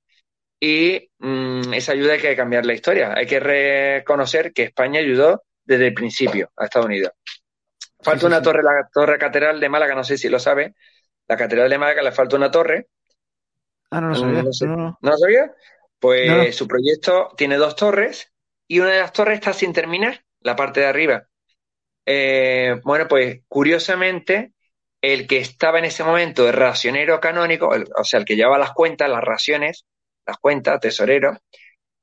[0.61, 3.15] y mm, esa ayuda hay que cambiar la historia.
[3.17, 7.13] Hay que reconocer que España ayudó desde el principio a Estados Unidos.
[8.01, 10.75] Falta una torre, la torre catedral de Málaga, no sé si lo sabe.
[11.29, 12.89] La catedral de Málaga le falta una torre.
[13.93, 14.43] Ah, no lo sabía.
[14.43, 15.53] ¿No, lo sabía?
[15.99, 18.33] Pues su proyecto tiene dos torres
[18.67, 21.29] y una de las torres está sin terminar, la parte de arriba.
[22.07, 24.55] Eh, bueno, pues curiosamente,
[25.03, 28.73] el que estaba en ese momento de racionero canónico, o sea, el que llevaba las
[28.73, 29.85] cuentas, las raciones,
[30.27, 31.39] las cuentas, tesorero,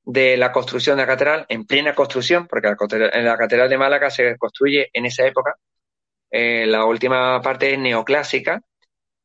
[0.03, 3.77] de la construcción de la catedral, en plena construcción, porque la, en la catedral de
[3.79, 5.55] Málaga se construye en esa época,
[6.29, 8.61] eh, la última parte neoclásica,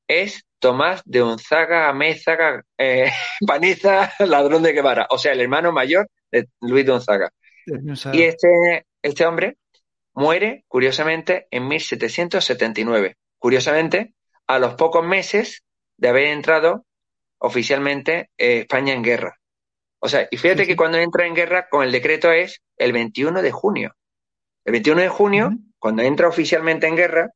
[0.08, 3.12] es Tomás de Unzaga, Amézaga, eh,
[3.46, 7.30] Paniza, ladrón de Guevara, o sea, el hermano mayor de Luis de Unzaga.
[8.14, 9.58] Y este, este hombre
[10.14, 13.14] muere, curiosamente, en 1779.
[13.38, 14.14] Curiosamente,
[14.46, 15.64] a los pocos meses
[15.98, 16.86] de haber entrado
[17.36, 19.38] oficialmente eh, España en guerra.
[19.98, 23.42] O sea, y fíjate que cuando entra en guerra con el decreto es el 21
[23.42, 23.94] de junio.
[24.64, 27.32] El 21 de junio, cuando entra oficialmente en guerra,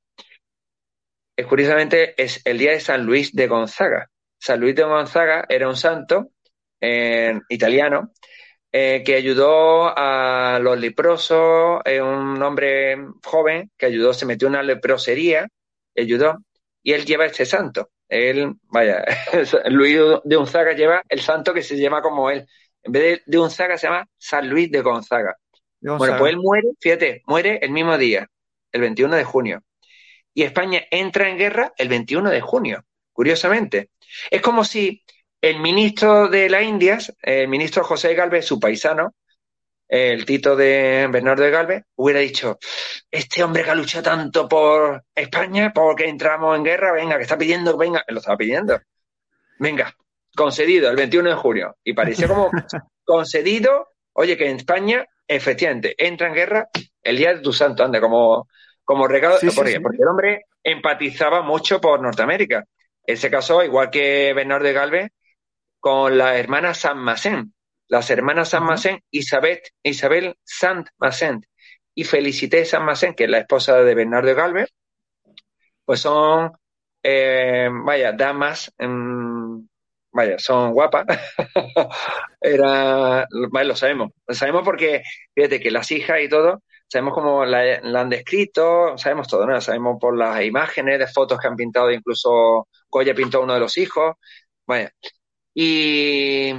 [1.39, 4.11] es curiosamente es el día de San Luis de Gonzaga.
[4.41, 6.33] San Luis de Gonzaga era un santo
[6.81, 8.11] eh, italiano
[8.73, 14.65] eh, que ayudó a los leprosos, un hombre joven que ayudó, se metió en una
[14.65, 15.47] leprosería,
[15.97, 16.39] ayudó,
[16.83, 17.91] y él lleva este santo.
[18.09, 19.05] Él, vaya,
[19.71, 22.49] Luis de Gonzaga lleva el santo que se llama como él.
[22.83, 25.37] En vez de, Gonzaga se llama San Luis de Gonzaga.
[25.81, 28.27] Bueno, pues él muere, fíjate, muere el mismo día,
[28.73, 29.63] el 21 de junio
[30.35, 33.91] y España entra en guerra el 21 de junio, curiosamente.
[34.31, 35.03] Es como si
[35.41, 39.15] el ministro de las Indias, el ministro José Galvez, su paisano,
[39.89, 42.59] el Tito de Bernardo de Galvez, hubiera dicho,
[43.11, 47.39] este hombre que ha luchado tanto por España, porque entramos en guerra, venga, que está
[47.39, 48.79] pidiendo, venga, lo estaba pidiendo.
[49.59, 49.95] Venga,
[50.37, 51.77] concedido el 21 de junio.
[51.83, 52.51] Y parecía como
[53.05, 56.69] concedido, oye, que en España, efectivamente, entra en guerra
[57.03, 58.47] el día de tu santo, anda, como
[58.89, 62.65] como regalo, porque, el hombre empatizaba mucho por Norteamérica.
[63.05, 65.11] Él se casó, igual que Bernardo de Galvez,
[65.79, 67.53] con la hermana San Massent,
[67.87, 71.45] las hermanas San Massent, Isabel, Isabel Saint Massent
[71.95, 74.71] y Felicité San Massent, que es la esposa de Bernardo de Galvez,
[75.85, 76.53] pues son,
[77.03, 79.67] eh, vaya, damas, mm,
[80.13, 81.05] vaya, son guapas.
[82.41, 85.03] Era, lo sabemos, lo sabemos porque,
[85.35, 89.61] fíjate que las hijas y todo sabemos cómo la, han descrito, sabemos todo, ¿no?
[89.61, 93.77] Sabemos por las imágenes de fotos que han pintado, incluso Goya pintó uno de los
[93.77, 94.17] hijos.
[94.67, 94.93] Vaya.
[95.55, 96.53] Y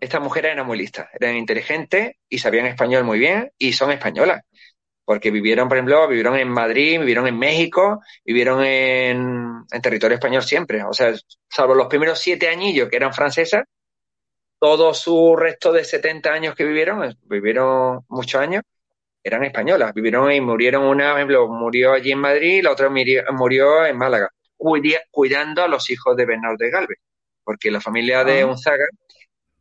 [0.00, 4.42] estas mujeres eran muy listas, eran inteligentes y sabían español muy bien y son españolas.
[5.04, 10.42] Porque vivieron, por ejemplo, vivieron en Madrid, vivieron en México, vivieron en, en territorio español
[10.42, 10.84] siempre.
[10.84, 11.14] O sea,
[11.48, 13.64] salvo los primeros siete añillos que eran francesas,
[14.58, 18.62] todo su resto de 70 años que vivieron, vivieron muchos años,
[19.28, 23.86] eran españolas, vivieron y murieron una, por ejemplo, murió allí en Madrid, la otra murió
[23.86, 24.30] en Málaga,
[25.10, 26.98] cuidando a los hijos de Bernardo de Galvez,
[27.44, 28.46] porque la familia de ah.
[28.46, 28.86] Unzaga,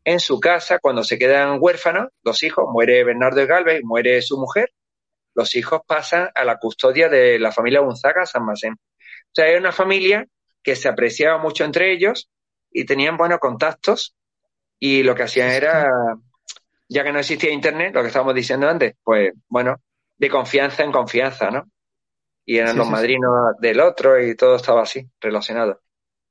[0.04, 4.38] en su casa, cuando se quedan huérfanos, los hijos, muere Bernardo de Galvez, muere su
[4.38, 4.72] mujer,
[5.36, 8.74] los hijos pasan a la custodia de la familia Unzaga San Masén.
[8.74, 10.26] O sea, era una familia
[10.64, 12.30] que se apreciaba mucho entre ellos
[12.72, 14.16] y tenían buenos contactos
[14.80, 15.88] y lo que hacían era
[16.90, 19.76] ya que no existía Internet, lo que estábamos diciendo antes, pues bueno,
[20.18, 21.70] de confianza en confianza, ¿no?
[22.46, 25.82] Y eran los madrinos del otro y todo estaba así, relacionado.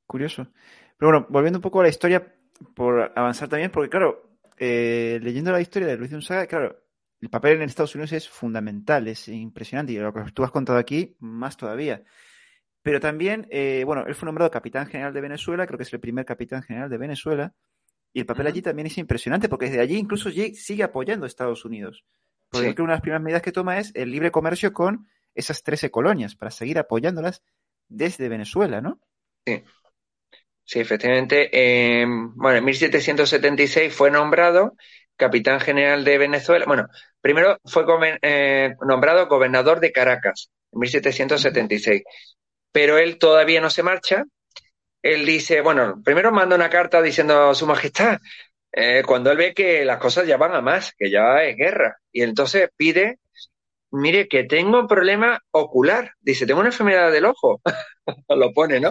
[0.06, 0.48] Curioso.
[0.96, 2.34] Pero bueno, volviendo un poco a la historia,
[2.74, 6.80] por avanzar también, porque claro, eh, leyendo la historia de Luis de Unzaga, claro,
[7.20, 10.78] el papel en Estados Unidos es fundamental, es impresionante, y lo que tú has contado
[10.78, 12.02] aquí, más todavía.
[12.82, 16.00] Pero también, eh, bueno, él fue nombrado capitán general de Venezuela, creo que es el
[16.00, 17.52] primer capitán general de Venezuela,
[18.16, 21.66] y el papel allí también es impresionante, porque desde allí incluso sigue apoyando a Estados
[21.66, 22.02] Unidos.
[22.48, 25.90] Porque una de las primeras medidas que toma es el libre comercio con esas 13
[25.90, 27.42] colonias, para seguir apoyándolas
[27.88, 29.02] desde Venezuela, ¿no?
[29.44, 29.62] Sí.
[30.64, 31.50] Sí, efectivamente.
[32.36, 34.78] bueno, en 1776 fue nombrado
[35.16, 36.64] capitán general de Venezuela.
[36.64, 36.88] Bueno,
[37.20, 37.84] primero fue
[38.22, 42.02] eh, nombrado gobernador de Caracas en 1776
[42.76, 44.24] pero él todavía no se marcha.
[45.02, 48.18] Él dice, bueno, primero manda una carta diciendo a su majestad,
[48.72, 51.98] eh, cuando él ve que las cosas ya van a más, que ya es guerra,
[52.12, 53.20] y entonces pide,
[53.92, 57.60] mire, que tengo un problema ocular, dice, tengo una enfermedad del ojo,
[58.28, 58.90] lo pone, ¿no?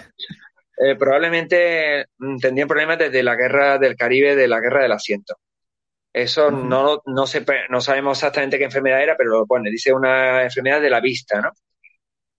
[0.77, 5.35] Eh, probablemente mm, tendría problemas desde la guerra del Caribe, de la guerra del asiento.
[6.11, 7.25] Eso no, no,
[7.69, 9.69] no sabemos exactamente qué enfermedad era, pero lo pone.
[9.69, 11.51] Dice una enfermedad de la vista, ¿no?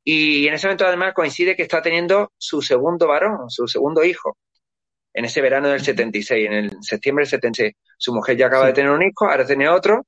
[0.09, 4.39] Y en ese momento además coincide que está teniendo su segundo varón, su segundo hijo,
[5.13, 7.75] en ese verano del 76, en el septiembre del 76.
[7.99, 10.07] Su mujer ya acaba de tener un hijo, ahora tiene otro.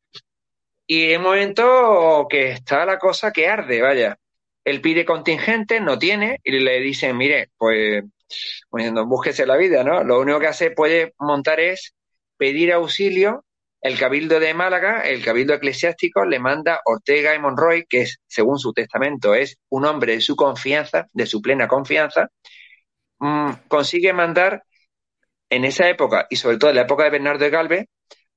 [0.86, 4.16] Y en un momento que está la cosa que arde, vaya.
[4.64, 8.04] Él pide contingente, no tiene, y le dicen, mire, pues,
[8.70, 10.04] pues búsquese la vida, ¿no?
[10.04, 11.92] Lo único que hace, puede montar es
[12.36, 13.44] pedir auxilio
[13.80, 18.58] el Cabildo de Málaga, el Cabildo Eclesiástico, le manda Ortega y Monroy, que es, según
[18.58, 22.28] su testamento, es un hombre de su confianza, de su plena confianza,
[23.18, 24.64] mm, consigue mandar
[25.50, 27.86] en esa época, y sobre todo en la época de Bernardo de Galvez,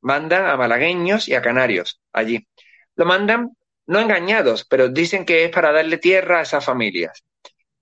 [0.01, 2.47] mandan a malagueños y a canarios allí.
[2.95, 3.51] Lo mandan
[3.87, 7.23] no engañados, pero dicen que es para darle tierra a esas familias.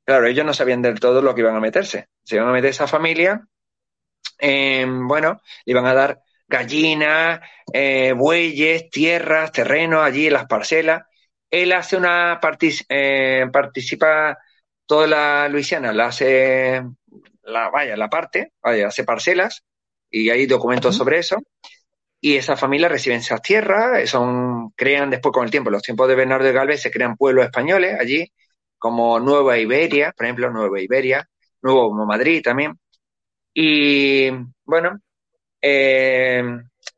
[0.06, 2.08] Claro, ellos no sabían del todo lo que iban a meterse.
[2.24, 3.42] Se iban a meter esa familia,
[4.40, 7.40] eh, bueno, le iban a dar gallinas,
[7.74, 11.04] eh, bueyes, tierras, terrenos allí en las parcelas.
[11.50, 12.40] Él hace una
[12.90, 14.38] eh, participa
[14.86, 16.84] toda la Luisiana, la hace
[17.44, 19.64] la vaya, la parte, vaya, hace parcelas
[20.10, 21.38] y hay documentos sobre eso.
[22.22, 26.16] Y esa familia reciben esas tierras, son, crean después con el tiempo, los tiempos de
[26.16, 28.32] Bernardo de Galvez se crean pueblos españoles allí,
[28.78, 31.30] como Nueva Iberia, por ejemplo, Nueva Iberia,
[31.62, 32.78] Nuevo Madrid también.
[33.54, 34.30] Y
[34.66, 35.00] bueno,
[35.62, 36.44] eh,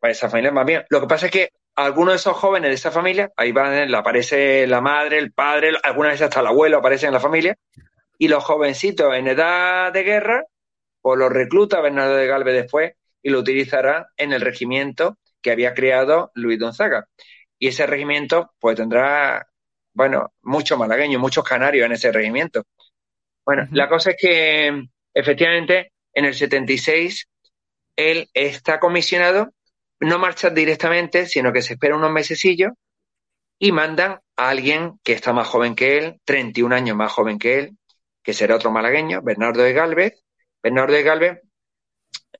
[0.01, 0.83] esa familia más bien.
[0.89, 4.67] Lo que pasa es que algunos de esos jóvenes de esa familia, ahí van, aparece
[4.67, 7.55] la madre, el padre, algunas veces hasta el abuelo aparece en la familia,
[8.17, 10.45] y los jovencitos en edad de guerra,
[11.01, 12.93] pues los recluta Bernardo de Galvez después
[13.23, 17.07] y lo utilizará en el regimiento que había creado Luis Gonzaga.
[17.57, 19.47] Y ese regimiento, pues tendrá,
[19.93, 22.63] bueno, muchos malagueños, muchos canarios en ese regimiento.
[23.45, 24.83] Bueno, la cosa es que
[25.13, 27.27] efectivamente en el 76
[28.09, 29.53] él está comisionado,
[29.99, 32.71] no marcha directamente, sino que se espera unos mesecillos
[33.59, 37.59] y mandan a alguien que está más joven que él, 31 años más joven que
[37.59, 37.77] él,
[38.23, 40.23] que será otro malagueño, Bernardo de Galvez.
[40.63, 41.41] Bernardo de Galvez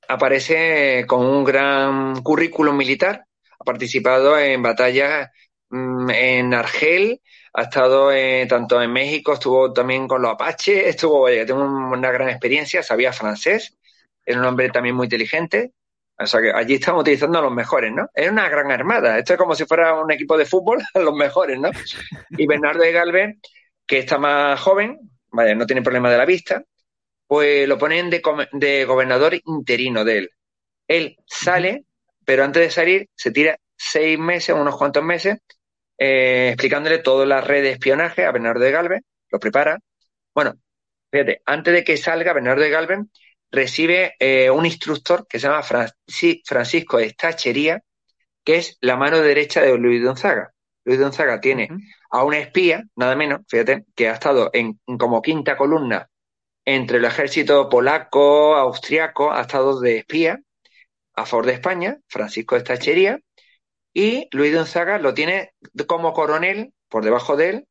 [0.08, 3.24] aparece con un gran currículum militar,
[3.58, 5.30] ha participado en batallas
[5.70, 7.20] mm, en Argel,
[7.54, 8.10] ha estado
[8.48, 13.76] tanto en México, estuvo también con los Apaches, estuvo, tengo una gran experiencia, sabía francés,
[14.24, 15.72] era un hombre también muy inteligente.
[16.18, 18.08] O sea que allí estamos utilizando a los mejores, ¿no?
[18.14, 19.18] Es una gran armada.
[19.18, 21.70] Esto es como si fuera un equipo de fútbol, los mejores, ¿no?
[22.30, 23.36] Y Bernardo de Galvez,
[23.86, 24.98] que está más joven,
[25.30, 26.62] vaya, no tiene problema de la vista,
[27.26, 30.30] pues lo ponen de, de gobernador interino de él.
[30.88, 31.86] Él sale,
[32.24, 35.38] pero antes de salir se tira seis meses, unos cuantos meses,
[35.98, 39.78] eh, explicándole toda la red de espionaje a Bernardo de Galvez, lo prepara.
[40.34, 40.54] Bueno,
[41.10, 42.98] fíjate, antes de que salga Bernardo de Galvez,
[43.52, 47.82] recibe eh, un instructor que se llama Francisco de Estachería,
[48.44, 50.52] que es la mano derecha de Luis Gonzaga.
[50.84, 51.68] Luis Gonzaga tiene
[52.10, 56.08] a una espía, nada menos, fíjate, que ha estado en, como quinta columna
[56.64, 60.40] entre el ejército polaco, austriaco, ha estado de espía
[61.14, 63.20] a favor de España, Francisco de Estachería,
[63.92, 65.52] y Luis Gonzaga lo tiene
[65.86, 67.68] como coronel, por debajo de él,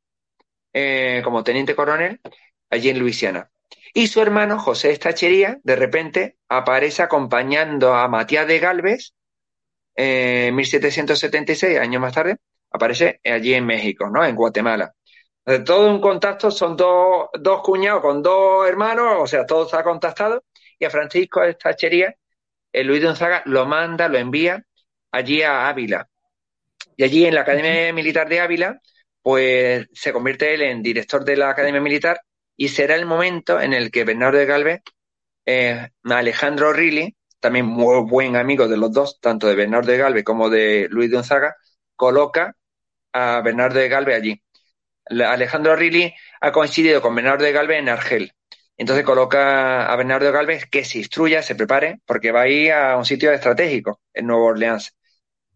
[0.73, 2.21] eh, como teniente coronel,
[2.69, 3.49] allí en Luisiana.
[3.93, 9.13] Y su hermano José Estachería, de repente, aparece acompañando a Matías de Galvez,
[9.95, 12.37] eh, en 1776, años más tarde,
[12.71, 14.25] aparece allí en México, ¿no?
[14.25, 14.93] En Guatemala.
[15.45, 19.83] De todo un contacto, son dos, dos cuñados con dos hermanos, o sea, todo está
[19.83, 20.43] contactado,
[20.79, 22.15] y a Francisco Estachería,
[22.71, 24.63] el Luis Gonzaga lo manda, lo envía
[25.11, 26.07] allí a Ávila.
[26.95, 28.79] Y allí en la Academia Militar de Ávila,
[29.21, 32.21] pues se convierte él en director de la Academia Militar
[32.57, 34.81] y será el momento en el que Bernardo de Galvez,
[35.45, 40.23] eh, Alejandro Rilli, también muy buen amigo de los dos, tanto de Bernardo de Galvez
[40.23, 41.55] como de Luis de Gonzaga,
[41.95, 42.55] coloca
[43.13, 44.41] a Bernardo de Galvez allí.
[45.05, 48.33] Alejandro Rilli ha coincidido con Bernardo de Galvez en Argel.
[48.77, 52.71] Entonces coloca a Bernardo de Galvez que se instruya, se prepare, porque va a ir
[52.71, 54.95] a un sitio estratégico en Nueva Orleans.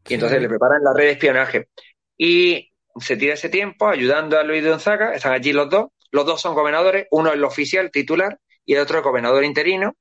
[0.07, 1.69] Y entonces le preparan la red de espionaje.
[2.17, 6.25] Y se tira ese tiempo ayudando a Luis de Gonzaga, están allí los dos, los
[6.25, 9.95] dos son gobernadores, uno es el oficial titular y el otro gobernador interino,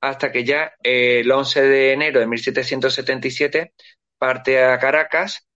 [0.00, 3.72] hasta que ya eh, el 11 de enero de 1777
[4.18, 5.46] parte a Caracas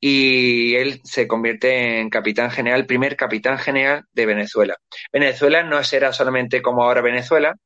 [0.00, 4.76] y él se convierte en capitán general, primer capitán general de Venezuela.
[5.12, 7.56] Venezuela no será solamente como ahora Venezuela,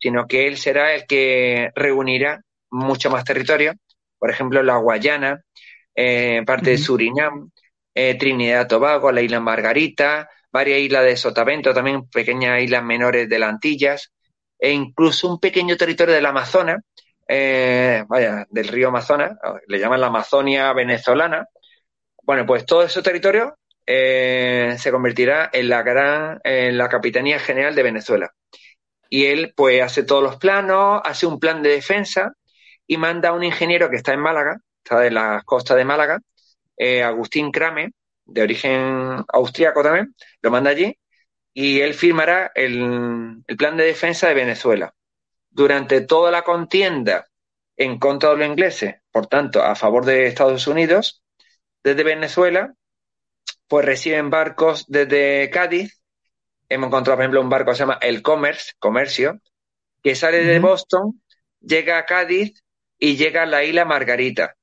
[0.00, 3.74] sino que él será el que reunirá mucho más territorio,
[4.18, 5.42] por ejemplo, la Guayana,
[5.94, 7.50] eh, parte de Surinam,
[7.94, 13.38] eh, Trinidad Tobago, la isla Margarita, varias islas de Sotavento, también pequeñas islas menores de
[13.38, 14.12] las Antillas,
[14.58, 16.78] e incluso un pequeño territorio del Amazonas,
[17.26, 19.32] eh, vaya, del río Amazonas,
[19.66, 21.46] le llaman la Amazonia venezolana,
[22.22, 27.74] bueno, pues todo ese territorio eh, se convertirá en la gran, en la Capitanía General
[27.74, 28.32] de Venezuela.
[29.08, 32.32] Y él, pues, hace todos los planos, hace un plan de defensa
[32.86, 36.20] y manda a un ingeniero que está en Málaga, está en las costas de Málaga,
[36.76, 37.92] eh, Agustín Crame,
[38.30, 40.96] de origen austriaco también, lo manda allí
[41.52, 44.94] y él firmará el, el plan de defensa de Venezuela.
[45.50, 47.26] Durante toda la contienda
[47.76, 51.22] en contra de los ingleses, por tanto, a favor de Estados Unidos,
[51.82, 52.74] desde Venezuela,
[53.66, 56.00] pues reciben barcos desde Cádiz.
[56.68, 59.40] Hemos encontrado, por ejemplo, un barco que se llama el Commerce, Comercio,
[60.02, 61.20] que sale de Boston,
[61.60, 62.62] llega a Cádiz
[62.98, 64.56] y llega a la isla Margarita.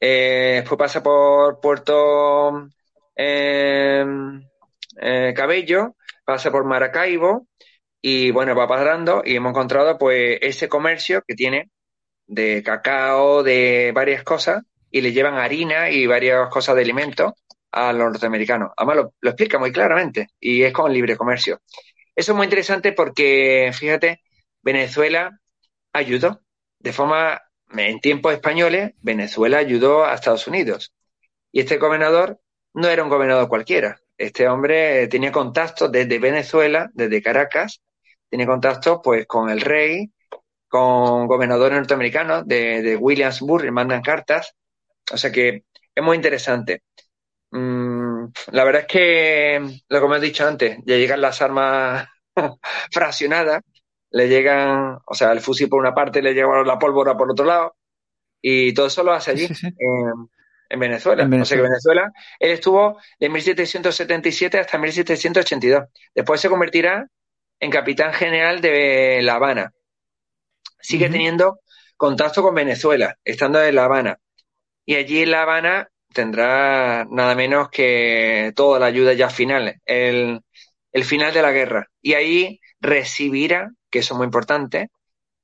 [0.00, 2.68] Eh, después pasa por Puerto
[3.22, 4.04] eh,
[5.00, 7.46] eh, Cabello, pasa por Maracaibo
[8.00, 11.70] y bueno, va parando y hemos encontrado pues ese comercio que tiene
[12.26, 17.32] de cacao, de varias cosas, y le llevan harina y varias cosas de alimentos
[17.72, 18.70] a los norteamericanos.
[18.76, 21.60] Además, lo, explica muy claramente y es con libre comercio.
[22.14, 24.22] Eso es muy interesante porque, fíjate,
[24.62, 25.38] Venezuela
[25.92, 26.40] ayudó
[26.78, 27.40] de forma,
[27.76, 30.92] en tiempos españoles, Venezuela ayudó a Estados Unidos.
[31.52, 32.40] Y este gobernador
[32.74, 34.00] no era un gobernador cualquiera.
[34.16, 37.80] Este hombre tenía contactos desde Venezuela, desde Caracas,
[38.28, 40.10] tiene contactos pues con el rey,
[40.68, 44.54] con gobernadores norteamericanos de, de Williamsburg, le mandan cartas
[45.12, 45.64] o sea que
[45.94, 46.82] es muy interesante.
[47.50, 52.08] Mm, la verdad es que, lo que me he dicho antes, ya llegan las armas
[52.92, 53.62] fraccionadas,
[54.10, 57.44] le llegan, o sea, el fusil por una parte, le llega la pólvora por otro
[57.44, 57.76] lado,
[58.40, 59.48] y todo eso lo hace allí,
[60.70, 61.24] En, Venezuela.
[61.24, 65.84] O sea que Venezuela, él estuvo de 1777 hasta 1782.
[66.14, 67.06] Después se convertirá
[67.58, 69.72] en capitán general de La Habana.
[70.80, 71.60] Sigue teniendo
[71.96, 74.18] contacto con Venezuela, estando en La Habana.
[74.86, 80.42] Y allí en La Habana tendrá nada menos que toda la ayuda ya final, el,
[81.04, 81.88] final de la guerra.
[82.00, 84.90] Y ahí recibirá, que eso es muy importante,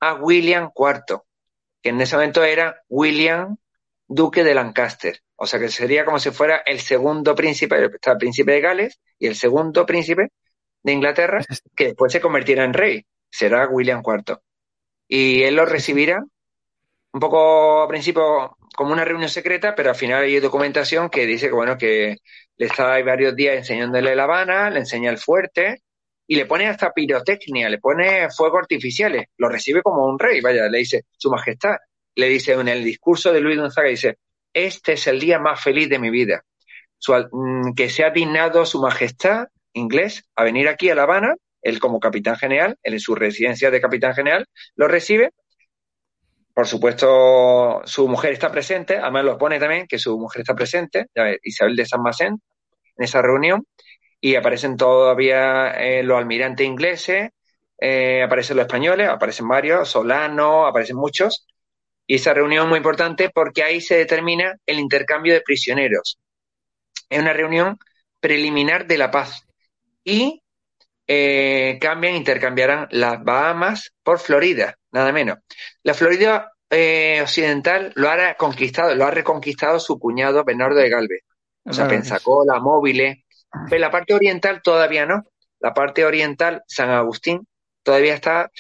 [0.01, 1.21] a William IV,
[1.83, 3.57] que en ese momento era William,
[4.07, 5.21] duque de Lancaster.
[5.37, 9.27] O sea que sería como si fuera el segundo príncipe, el príncipe de Gales y
[9.27, 10.33] el segundo príncipe
[10.83, 11.45] de Inglaterra,
[11.77, 13.07] que después se convertirá en rey.
[13.31, 14.39] Será William IV.
[15.09, 16.25] Y él lo recibirá
[17.13, 21.49] un poco a principio como una reunión secreta, pero al final hay documentación que dice
[21.49, 22.17] que bueno, que
[22.57, 25.83] le está ahí varios días enseñándole La Habana, le enseña el fuerte
[26.27, 30.69] y le pone hasta pirotecnia, le pone fuegos artificiales, lo recibe como un rey, vaya,
[30.69, 31.77] le dice, Su Majestad,
[32.17, 34.19] le dice en el discurso de Luis Gonzaga, dice,
[34.53, 36.43] este es el día más feliz de mi vida,
[37.31, 41.79] mm, que se ha dignado Su Majestad inglés a venir aquí a La Habana, él
[41.79, 44.47] como capitán general, él en su residencia de capitán general,
[44.77, 45.33] lo recibe.
[46.55, 51.07] Por supuesto, su mujer está presente, además lo pone también que su mujer está presente,
[51.43, 52.41] Isabel de San Macén,
[52.97, 53.67] en esa reunión,
[54.21, 57.31] y aparecen todavía eh, los almirantes ingleses,
[57.79, 61.47] eh, aparecen los españoles, aparecen varios, Solano, aparecen muchos,
[62.07, 66.19] y esa reunión es muy importante porque ahí se determina el intercambio de prisioneros.
[67.09, 67.79] Es una reunión
[68.21, 69.47] preliminar de la paz.
[70.05, 70.43] Y
[71.07, 75.39] eh, cambian, intercambiarán las Bahamas por Florida, nada menos.
[75.83, 81.23] La Florida eh, occidental lo ha conquistado, lo ha reconquistado su cuñado Bernardo de Galvez.
[81.65, 83.19] O sea, Pensacola, Móviles.
[83.69, 85.25] Pero la parte oriental todavía no.
[85.59, 87.47] La parte oriental, San Agustín,
[87.83, 88.51] todavía está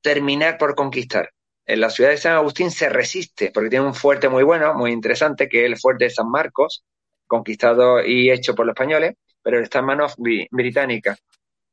[0.00, 1.33] terminar por conquistar.
[1.66, 4.92] En la ciudad de San Agustín se resiste, porque tiene un fuerte muy bueno, muy
[4.92, 6.84] interesante, que es el fuerte de San Marcos,
[7.26, 11.18] conquistado y hecho por los españoles, pero está en manos británicas.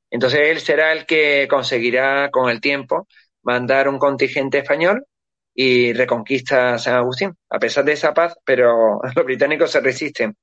[0.09, 3.07] Entonces él será el que conseguirá con el tiempo
[3.43, 5.05] mandar un contingente español
[5.53, 10.35] y reconquista San Agustín, a pesar de esa paz, pero los británicos se resisten.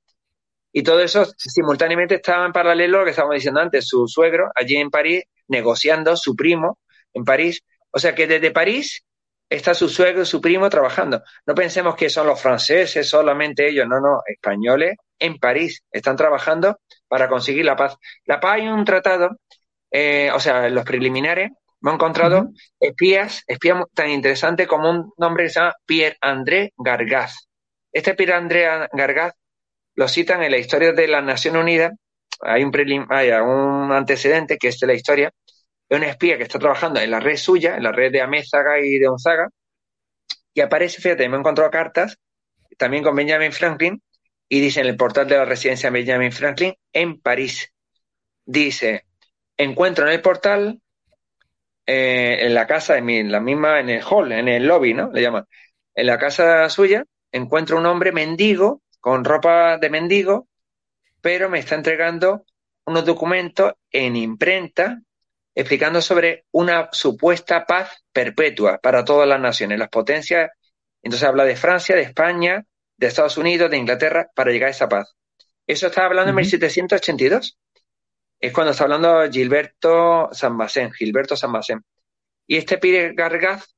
[0.72, 4.50] Y todo eso simultáneamente estaba en paralelo a lo que estábamos diciendo antes, su suegro
[4.54, 6.78] allí en París negociando, su primo
[7.14, 7.62] en París.
[7.90, 9.02] O sea que desde París
[9.48, 11.22] está su suegro y su primo trabajando.
[11.46, 16.80] No pensemos que son los franceses, solamente ellos, no, no, españoles en París están trabajando
[17.08, 17.96] para conseguir la paz.
[18.26, 19.38] La paz hay un tratado,
[19.90, 25.44] eh, o sea, los preliminares, me he encontrado espías, espías tan interesantes como un nombre
[25.44, 27.48] que se llama Pierre-André Gargaz.
[27.92, 29.34] Este Pierre-André Gargaz
[29.94, 31.92] lo citan en la historia de las Naciones Unidas.
[32.40, 32.72] Hay un,
[33.10, 35.32] hay un antecedente que es de la historia
[35.88, 38.80] de un espía que está trabajando en la red suya, en la red de Amézaga
[38.80, 39.48] y de Onzaga,
[40.54, 42.18] y aparece, fíjate, me he encontrado cartas
[42.76, 44.02] también con Benjamin Franklin,
[44.48, 47.72] y dice en el portal de la residencia Benjamin Franklin en París.
[48.44, 49.04] Dice,
[49.56, 50.80] encuentro en el portal
[51.86, 55.10] eh, en la casa, en la misma, en el hall, en el lobby, ¿no?
[55.12, 55.44] Le llaman.
[55.94, 60.48] En la casa suya encuentro un hombre mendigo, con ropa de mendigo,
[61.20, 62.44] pero me está entregando
[62.84, 65.00] unos documentos en imprenta
[65.58, 70.52] explicando sobre una supuesta paz perpetua para todas las naciones, las potencias.
[71.02, 72.64] Entonces habla de Francia, de España,
[72.96, 75.16] de Estados Unidos, de Inglaterra, para llegar a esa paz.
[75.66, 77.58] Eso está hablando en 1782
[78.38, 81.84] es cuando está hablando Gilberto Sanbacén, Gilberto Sanbacén.
[82.46, 83.74] Y este Pire Gargaz,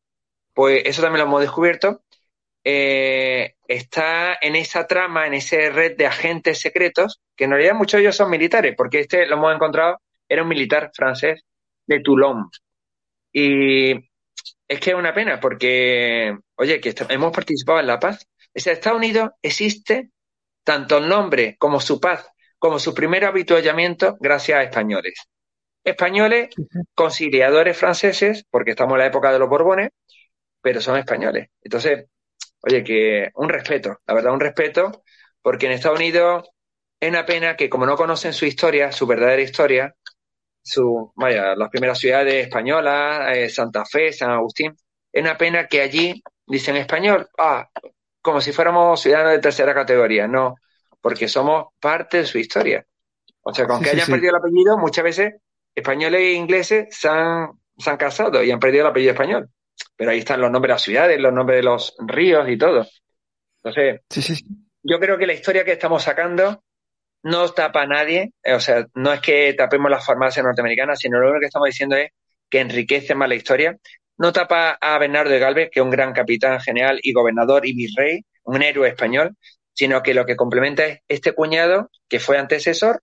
[0.52, 2.02] pues eso también lo hemos descubierto,
[2.62, 7.96] eh, está en esa trama, en esa red de agentes secretos, que en realidad muchos
[7.96, 11.42] de ellos son militares, porque este lo hemos encontrado, era un militar francés
[11.86, 12.48] de Toulon.
[13.32, 18.26] Y es que es una pena, porque, oye, que hemos participado en la paz.
[18.52, 20.10] Ese Estados Unidos existe
[20.64, 25.14] tanto el nombre como su paz como su primer habituallamiento gracias a españoles.
[25.82, 26.50] Españoles,
[26.94, 29.88] conciliadores franceses, porque estamos en la época de los Borbones,
[30.60, 31.48] pero son españoles.
[31.62, 32.04] Entonces,
[32.60, 35.02] oye, que un respeto, la verdad, un respeto,
[35.40, 36.50] porque en Estados Unidos
[37.00, 39.96] es una pena que como no conocen su historia, su verdadera historia,
[40.70, 44.76] su, vaya, las primeras ciudades españolas, eh, Santa Fe, San Agustín,
[45.12, 47.68] es una pena que allí dicen español, ah,
[48.22, 50.28] como si fuéramos ciudadanos de tercera categoría.
[50.28, 50.56] No,
[51.00, 52.84] porque somos parte de su historia.
[53.42, 55.34] O sea, aunque hayan perdido el apellido, muchas veces
[55.74, 59.48] españoles e ingleses se han, se han casado y han perdido el apellido español.
[59.96, 62.86] Pero ahí están los nombres de las ciudades, los nombres de los ríos y todo.
[63.62, 64.44] Entonces,
[64.82, 66.62] yo creo que la historia que estamos sacando
[67.22, 68.32] no tapa a nadie.
[68.42, 71.66] Eh, o sea, no es que tapemos las farmacias norteamericanas, sino lo único que estamos
[71.66, 72.10] diciendo es
[72.48, 73.76] que enriquece más la historia.
[74.18, 77.74] No tapa a Bernardo de Galvez, que es un gran capitán general y gobernador y
[77.74, 79.36] virrey, un héroe español,
[79.72, 83.02] sino que lo que complementa es este cuñado que fue antecesor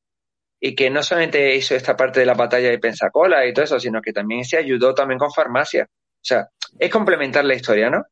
[0.60, 3.80] y que no solamente hizo esta parte de la batalla de Pensacola y todo eso,
[3.80, 5.88] sino que también se ayudó también con farmacia.
[5.90, 8.06] O sea, es complementar la historia, ¿no?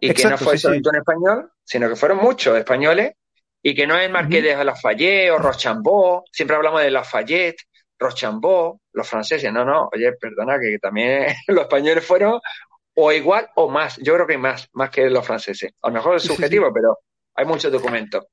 [0.00, 3.12] Y que no fue solo en español, sino que fueron muchos españoles
[3.62, 7.62] y que no es marqués de Lafayette o Rochambeau, siempre hablamos de Lafayette,
[7.98, 12.40] Rochambeau, los franceses, no, no, oye, perdona, que también los españoles fueron
[12.94, 15.72] o igual o más, yo creo que más, más que los franceses.
[15.80, 16.98] A lo mejor es subjetivo, pero
[17.34, 18.26] hay muchos documentos.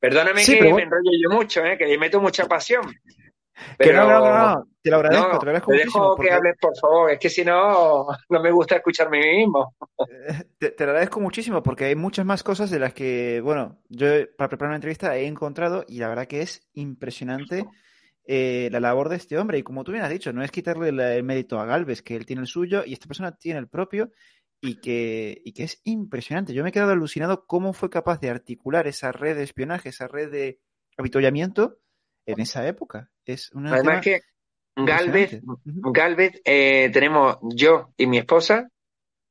[0.00, 1.78] Perdóname que me enrollo yo mucho, ¿eh?
[1.78, 2.92] que le meto mucha pasión.
[3.78, 6.76] Pero, no, no, no, te lo agradezco, te lo agradezco te dejo que hables, por
[6.76, 9.74] favor, es que si no, no me gusta escucharme a mí mismo.
[10.58, 14.06] Te, lo agradezco muchísimo porque hay muchas más cosas de las que, bueno, yo
[14.36, 17.66] para preparar una entrevista he encontrado y la verdad que es impresionante
[18.26, 19.58] eh, la labor de este hombre.
[19.58, 22.26] Y como tú bien has dicho, no es quitarle el mérito a Galvez, que él
[22.26, 24.10] tiene el suyo y esta persona tiene el propio
[24.60, 26.54] y que, y que es impresionante.
[26.54, 30.08] Yo me he quedado alucinado cómo fue capaz de articular esa red de espionaje, esa
[30.08, 30.60] red de
[30.96, 31.78] avituallamiento
[32.26, 33.10] en esa época.
[33.24, 34.20] Es una Además que
[34.74, 38.68] Galvez, Galvez eh, tenemos yo y mi esposa,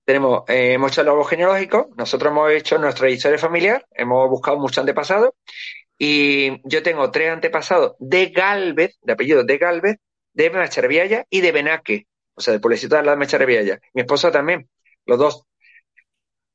[0.05, 4.57] tenemos, eh, hemos hecho el árbol genealógico, nosotros hemos hecho nuestra historia familiar, hemos buscado
[4.57, 5.31] muchos antepasados,
[5.97, 9.97] y yo tengo tres antepasados de Galvez, de apellido de Galvez,
[10.33, 13.79] de Macharvialla y de Benaque, o sea, de pueblecito de la Macharvialla.
[13.93, 14.69] Mi esposa también
[15.05, 15.43] los dos.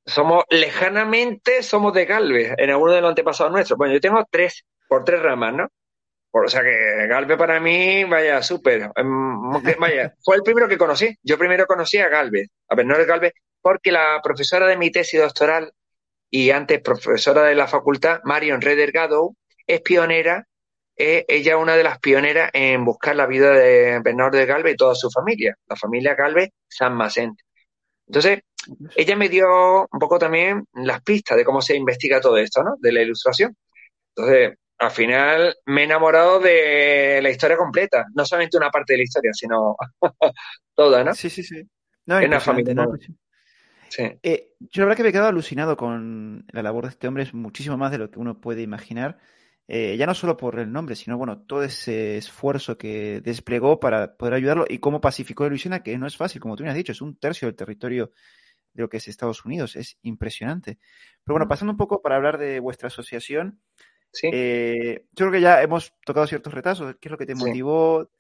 [0.05, 3.77] Somos lejanamente, somos de Galvez, en alguno de los antepasados nuestros.
[3.77, 5.69] Bueno, yo tengo tres, por tres ramas, ¿no?
[6.45, 8.91] O sea que Galvez para mí, vaya, súper.
[8.95, 11.17] Em, vaya, fue el primero que conocí.
[11.23, 15.73] Yo primero conocí a Galvez, a Bernardo Galvez, porque la profesora de mi tesis doctoral
[16.31, 18.93] y antes profesora de la facultad, Marion Reder
[19.67, 20.47] es pionera,
[20.95, 24.77] es ella una de las pioneras en buscar la vida de Bernardo de Galvez y
[24.77, 27.43] toda su familia, la familia Galvez San Macente.
[28.07, 28.41] Entonces,
[28.97, 32.77] ella me dio un poco también las pistas de cómo se investiga todo esto, ¿no?
[32.79, 33.57] De la ilustración.
[34.15, 38.99] Entonces, al final me he enamorado de la historia completa, no solamente una parte de
[38.99, 39.77] la historia, sino
[40.75, 41.15] toda, ¿no?
[41.15, 41.63] Sí, sí, sí.
[42.07, 42.87] No, una familia.
[43.99, 47.23] Eh, yo la verdad que me he quedado alucinado con la labor de este hombre,
[47.23, 49.19] es muchísimo más de lo que uno puede imaginar.
[49.69, 54.17] Eh, ya no solo por el nombre, sino bueno, todo ese esfuerzo que desplegó para
[54.17, 56.77] poder ayudarlo y cómo pacificó a Luisiana, que no es fácil, como tú me has
[56.77, 58.13] dicho, es un tercio del territorio
[58.73, 60.79] de lo que es Estados Unidos, es impresionante.
[61.25, 63.61] Pero bueno, pasando un poco para hablar de vuestra asociación,
[64.23, 68.11] eh, yo creo que ya hemos tocado ciertos retazos, ¿qué es lo que te motivó?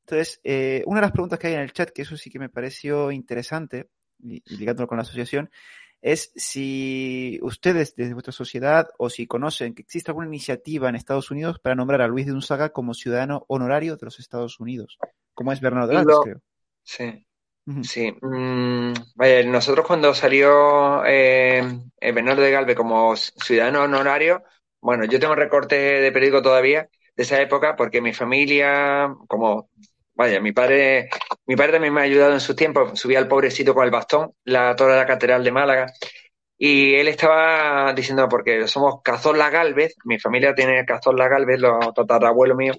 [0.00, 2.38] Entonces, eh, una de las preguntas que hay en el chat, que eso sí que
[2.38, 3.88] me pareció interesante,
[4.22, 5.50] y ligándolo con la asociación,
[6.00, 11.30] es si ustedes desde vuestra sociedad o si conocen que existe alguna iniciativa en Estados
[11.30, 14.98] Unidos para nombrar a Luis de Unzaga como ciudadano honorario de los Estados Unidos,
[15.34, 16.40] como es Bernardo Galvez, creo.
[16.82, 17.26] Sí.
[17.82, 24.44] Sí, mm, vaya, nosotros cuando salió eh, Bernardo de Galvez como ciudadano honorario,
[24.86, 29.68] bueno, yo tengo recortes de periódico todavía de esa época porque mi familia, como
[30.14, 31.10] Vaya, mi padre,
[31.46, 32.98] mi padre también me ha ayudado en sus tiempos.
[32.98, 35.92] Subía al pobrecito con el bastón, la torre de la catedral de Málaga.
[36.58, 42.56] Y él estaba diciendo, porque somos Cazorla Galvez, mi familia tiene Cazorla Galvez, los tatarabuelos
[42.56, 42.78] míos.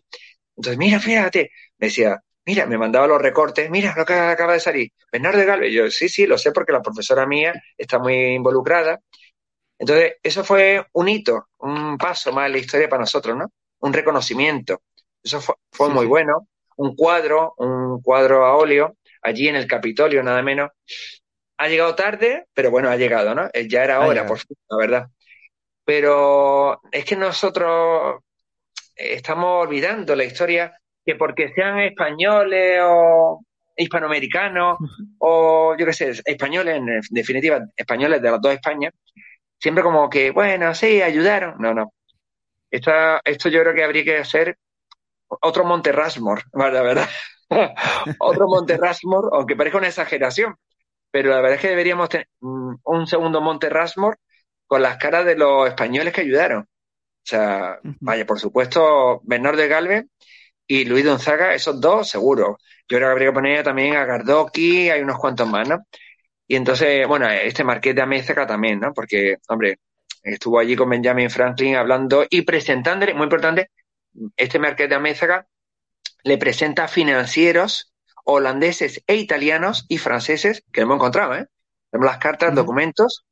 [0.56, 4.60] Entonces, mira, fíjate, me decía, mira, me mandaba los recortes, mira lo que acaba de
[4.60, 5.72] salir, Bernardo de Galvez.
[5.74, 9.00] yo, sí, sí, lo sé porque la profesora mía está muy involucrada.
[9.80, 13.52] Entonces, eso fue un hito, un paso más en la historia para nosotros, ¿no?
[13.80, 14.82] Un reconocimiento.
[15.24, 16.48] Eso fue, fue muy bueno
[16.78, 20.72] un cuadro, un cuadro a óleo, allí en el Capitolio, nada menos.
[21.58, 23.49] Ha llegado tarde, pero bueno, ha llegado, ¿no?
[23.52, 25.08] Eh, ya era hora, por fin, la verdad.
[25.84, 28.22] Pero es que nosotros
[28.95, 33.41] estamos olvidando la historia que porque sean españoles o
[33.76, 34.78] hispanoamericanos
[35.20, 38.94] o yo qué sé, españoles, en definitiva, españoles de las dos Españas,
[39.60, 41.56] siempre como que, bueno, sí, ayudaron.
[41.60, 41.94] No, no.
[42.72, 42.92] Esto,
[43.24, 44.58] esto yo creo que habría que hacer
[45.28, 47.10] otro Monte Rushmore, la verdad.
[48.20, 50.56] otro Monte Rushmore, aunque parezca una exageración,
[51.12, 54.18] pero la verdad es que deberíamos tener un segundo Monte Rushmore
[54.68, 56.62] con las caras de los españoles que ayudaron.
[56.64, 60.06] O sea, vaya, por supuesto, Bernardo de Galvez
[60.68, 62.58] y Luis Gonzaga, esos dos, seguro.
[62.90, 65.80] Yo creo que habría que poner también a Gardoki, hay unos cuantos más, ¿no?
[66.48, 68.94] Y entonces, bueno, este Marqués de Amézaga también, ¿no?
[68.94, 69.80] Porque, hombre,
[70.24, 73.72] estuvo allí con Benjamin Franklin hablando y presentándole, muy importante,
[74.36, 75.48] este Marqués de Amézaga
[76.24, 77.94] le presenta financieros
[78.26, 81.48] holandeses e italianos y franceses, que hemos encontrado, ¿eh?
[81.90, 83.26] Tenemos las cartas, documentos,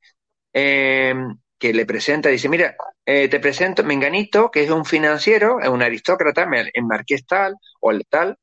[0.54, 2.76] em, que le presenta, dice, mira,
[3.06, 7.92] eh, te presento Menganito, que es un financiero, es un aristócrata, el marqués tal o
[7.92, 8.38] el tal,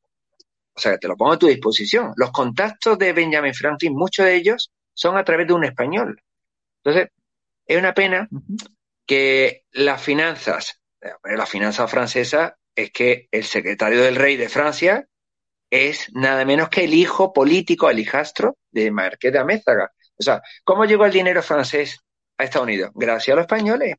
[0.74, 2.12] o sea, te lo pongo a tu disposición.
[2.16, 6.20] Los contactos de Benjamin Franklin, muchos de ellos son a través de un español.
[6.82, 7.10] Entonces,
[7.66, 8.28] es una pena
[9.06, 10.82] que las finanzas
[11.24, 15.06] la finanza francesa es que el secretario del rey de Francia
[15.70, 19.90] es nada menos que el hijo político, el hijastro de Marqués de Amézaga.
[20.18, 21.98] O sea, ¿cómo llegó el dinero francés
[22.38, 22.90] a Estados Unidos?
[22.94, 23.96] Gracias a los españoles.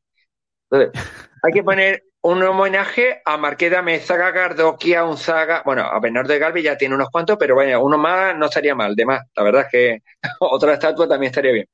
[0.70, 1.02] Entonces,
[1.42, 6.38] hay que poner un homenaje a Marqués de Amézaga, Gardoquia, Unzaga, bueno, a Bernardo de
[6.38, 9.26] Galvez ya tiene unos cuantos, pero bueno, uno más no estaría mal, de más.
[9.36, 10.02] La verdad es que
[10.40, 11.68] otra estatua también estaría bien.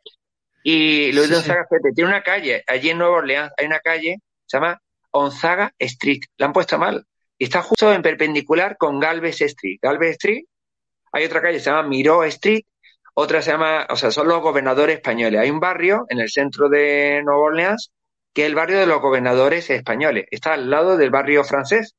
[0.65, 4.57] Y Luis de Unzaga, tiene una calle, allí en Nueva Orleans hay una calle, se
[4.57, 4.83] llama
[5.13, 6.23] Onzaga Street.
[6.37, 7.07] La han puesto mal.
[7.39, 9.79] Y está justo en perpendicular con Galvez Street.
[9.81, 10.47] Galvez Street,
[11.13, 12.65] hay otra calle se llama Miró Street,
[13.15, 15.41] otra se llama, o sea, son los gobernadores españoles.
[15.41, 17.93] Hay un barrio en el centro de Nueva Orleans
[18.33, 20.27] que es el barrio de los gobernadores españoles.
[20.31, 21.97] Está al lado del barrio francés.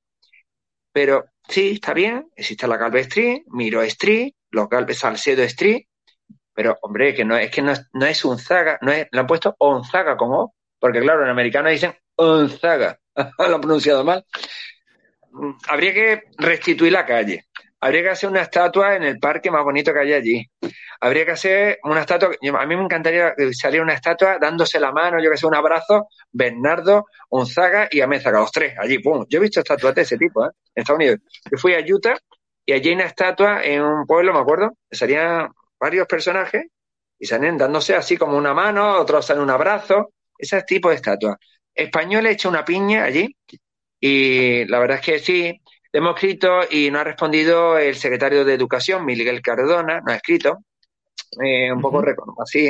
[0.93, 5.85] Pero sí, está bien, existe la Galvez Street, Miró Street, los Galvez Salcedo Street,
[6.53, 9.21] pero hombre, que no es que no es, no es un zaga, no es, lo
[9.21, 12.99] han puesto Onzaga como, porque claro, en americano dicen Onzaga.
[13.15, 14.25] lo han pronunciado mal.
[15.67, 17.45] Habría que restituir la calle.
[17.81, 20.51] Habría que hacer una estatua en el parque más bonito que hay allí.
[20.99, 22.29] Habría que hacer una estatua.
[22.29, 25.55] A mí me encantaría que saliera una estatua dándose la mano, yo que sé, un
[25.55, 29.25] abrazo, Bernardo, Unzaga y Amézaga, los tres, allí, pum.
[29.27, 30.49] Yo he visto estatuas de ese tipo, ¿eh?
[30.75, 31.19] En Estados Unidos.
[31.51, 32.17] Yo fui a Utah
[32.65, 35.49] y allí hay una estatua en un pueblo, me acuerdo, salían
[35.79, 36.65] varios personajes
[37.17, 41.37] y salen dándose así como una mano, otros salen un abrazo, ese tipo de estatuas
[41.73, 43.35] español hecho una piña allí
[43.99, 48.53] y la verdad es que sí, hemos escrito y no ha respondido el secretario de
[48.53, 50.59] Educación, Miguel Cardona, no ha escrito,
[51.43, 52.03] eh, un poco
[52.41, 52.69] así,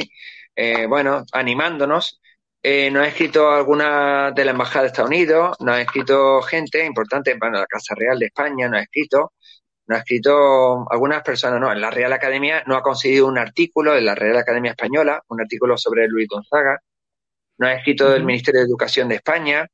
[0.56, 2.20] eh, bueno, animándonos.
[2.64, 6.86] Eh, no ha escrito alguna de la Embajada de Estados Unidos, no ha escrito gente
[6.86, 9.34] importante, bueno, la Casa Real de España no ha escrito,
[9.88, 13.98] no ha escrito algunas personas, no, en la Real Academia no ha conseguido un artículo
[13.98, 16.80] en la Real Academia Española, un artículo sobre Luis Gonzaga,
[17.58, 19.68] no ha escrito del Ministerio de Educación de España,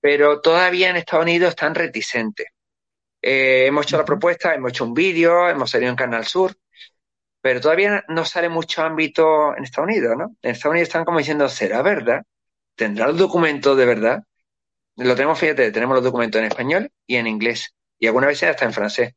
[0.00, 2.46] pero todavía en Estados Unidos están reticentes.
[3.28, 6.54] Eh, hemos hecho la propuesta, hemos hecho un vídeo, hemos salido en Canal Sur,
[7.40, 10.36] pero todavía no sale mucho ámbito en Estados Unidos, ¿no?
[10.42, 12.22] En Estados Unidos están como diciendo, ¿será verdad?
[12.76, 14.22] ¿Tendrá el documento de verdad?
[14.94, 18.64] Lo tenemos, fíjate, tenemos los documentos en español y en inglés, y algunas veces hasta
[18.64, 19.14] en francés.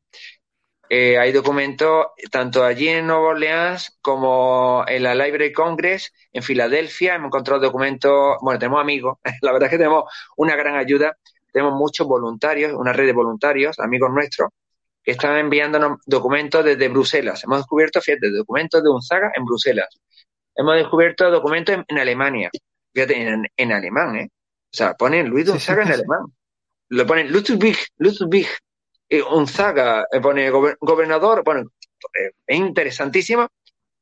[0.90, 7.14] Eh, hay documentos tanto allí en Nueva Orleans como en la Library Congress, en Filadelfia,
[7.14, 10.06] hemos encontrado documentos, bueno, tenemos amigos, la verdad es que tenemos
[10.36, 11.16] una gran ayuda,
[11.52, 14.50] tenemos muchos voluntarios, una red de voluntarios, amigos nuestros,
[15.04, 17.44] que están enviándonos documentos desde Bruselas.
[17.44, 19.88] Hemos descubierto, fíjate, documentos de Unzaga en Bruselas.
[20.56, 22.50] Hemos descubierto documentos en, Alemania.
[22.94, 24.30] Fíjate, en, alemán, ¿eh?
[24.32, 26.26] O sea, ponen Luis de Unzaga en alemán.
[26.90, 28.48] Lo ponen Ludwig, Ludwig
[29.10, 31.44] eh, Unzaga, eh, pone gobernador.
[31.44, 31.72] Bueno,
[32.14, 33.48] eh, es interesantísimo.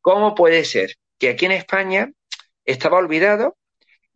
[0.01, 2.11] ¿Cómo puede ser que aquí en España
[2.65, 3.55] estaba olvidado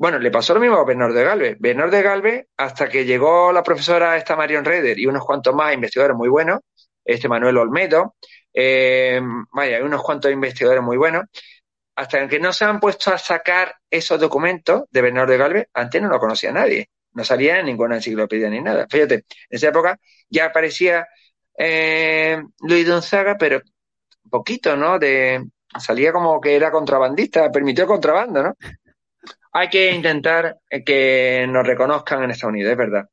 [0.02, 1.58] bueno, le pasó lo mismo a Bernardo Galvez.
[1.60, 5.76] Bernardo de Galvez, hasta que llegó la profesora esta Marion Reder y unos cuantos más
[5.76, 6.62] investigadores muy buenos,
[7.06, 8.16] este Manuel Olmedo,
[8.52, 9.22] eh,
[9.54, 11.26] vaya, hay unos cuantos investigadores muy buenos,
[11.96, 16.02] hasta que no se han puesto a sacar esos documentos de Bernardo de Galvez, antes
[16.02, 18.88] no lo conocía nadie, no salía en ninguna enciclopedia ni nada.
[18.90, 21.08] Fíjate, en esa época ya aparecía
[21.56, 23.62] eh, Luis Gonzaga, pero
[24.32, 24.98] poquito, ¿no?
[24.98, 25.46] De,
[25.80, 28.56] salía como que era contrabandista, permitió contrabando, ¿no?
[29.54, 33.06] Hay que intentar que nos reconozcan en Estados Unidos, es verdad.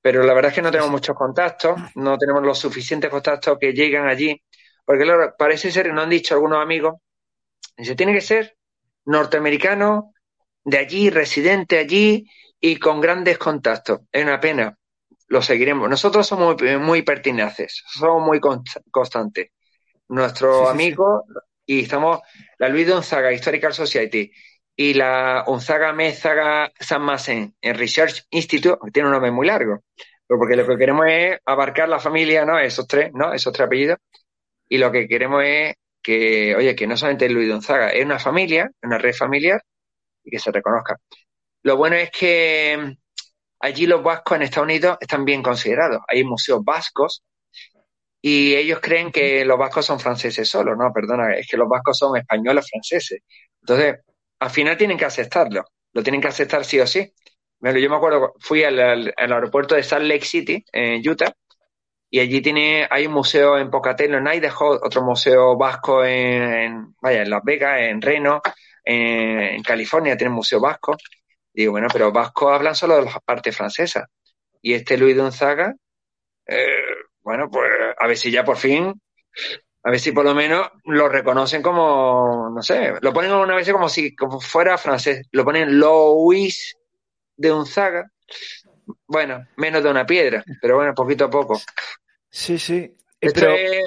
[0.00, 3.72] Pero la verdad es que no tenemos muchos contactos, no tenemos los suficientes contactos que
[3.72, 4.42] llegan allí,
[4.84, 6.94] porque claro, parece ser, nos han dicho algunos amigos,
[7.76, 8.56] se tiene que ser
[9.04, 10.12] norteamericano,
[10.64, 12.26] de allí, residente allí
[12.60, 14.00] y con grandes contactos.
[14.10, 14.76] Es una pena,
[15.28, 15.88] lo seguiremos.
[15.88, 18.40] Nosotros somos muy, pertinaces, somos muy
[18.90, 19.50] constantes.
[20.08, 21.24] Nuestro amigo,
[21.64, 22.20] y estamos,
[22.58, 24.30] la Luis Gonzaga Historical Society
[24.76, 29.82] y la Unzaga Mezaga San Masen en Research Institute, que tiene un nombre muy largo,
[30.26, 32.58] pero porque lo que queremos es abarcar la familia, ¿no?
[32.58, 33.32] Esos tres, ¿no?
[33.32, 33.98] Esos tres apellidos.
[34.68, 38.70] Y lo que queremos es que, oye, que no solamente Luis Gonzaga, es una familia,
[38.82, 39.62] una red familiar
[40.24, 40.96] y que se reconozca.
[41.62, 42.96] Lo bueno es que
[43.60, 46.02] allí los vascos en Estados Unidos están bien considerados.
[46.08, 47.22] Hay museos vascos
[48.20, 50.92] y ellos creen que los vascos son franceses solo, ¿no?
[50.92, 53.20] Perdona, es que los vascos son españoles franceses.
[53.60, 53.96] Entonces,
[54.42, 57.12] al final tienen que aceptarlo, lo tienen que aceptar sí o sí.
[57.60, 61.32] Yo me acuerdo, fui al, aeropuerto de Salt Lake City, en Utah,
[62.10, 67.22] y allí tiene, hay un museo en Pocatello, en Idaho, otro museo vasco en, vaya,
[67.22, 68.42] en Las Vegas, en Reno,
[68.84, 70.96] en, California tiene un museo vasco.
[71.52, 74.08] Digo, bueno, pero vascos hablan solo de las partes francesas.
[74.60, 75.72] Y este Luis Gonzaga,
[76.46, 76.66] eh,
[77.20, 78.92] bueno, pues a ver si ya por fin
[79.84, 83.70] a ver si por lo menos lo reconocen como, no sé, lo ponen una vez
[83.72, 86.76] como si como fuera francés, lo ponen Louis
[87.36, 88.10] de Unzaga.
[89.06, 91.60] Bueno, menos de una piedra, pero bueno, poquito a poco.
[92.30, 92.94] Sí, sí.
[93.20, 93.84] Esto es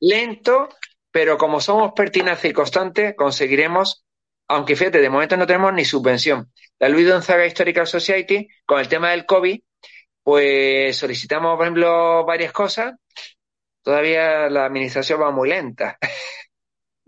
[0.00, 0.68] lento,
[1.10, 4.04] pero como somos pertinaces y constantes, conseguiremos,
[4.48, 6.52] aunque fíjate, de momento no tenemos ni subvención.
[6.78, 9.60] La Luis Gonzaga Historical Society, con el tema del COVID,
[10.22, 12.94] pues solicitamos, por ejemplo, varias cosas
[13.86, 15.96] todavía la administración va muy lenta.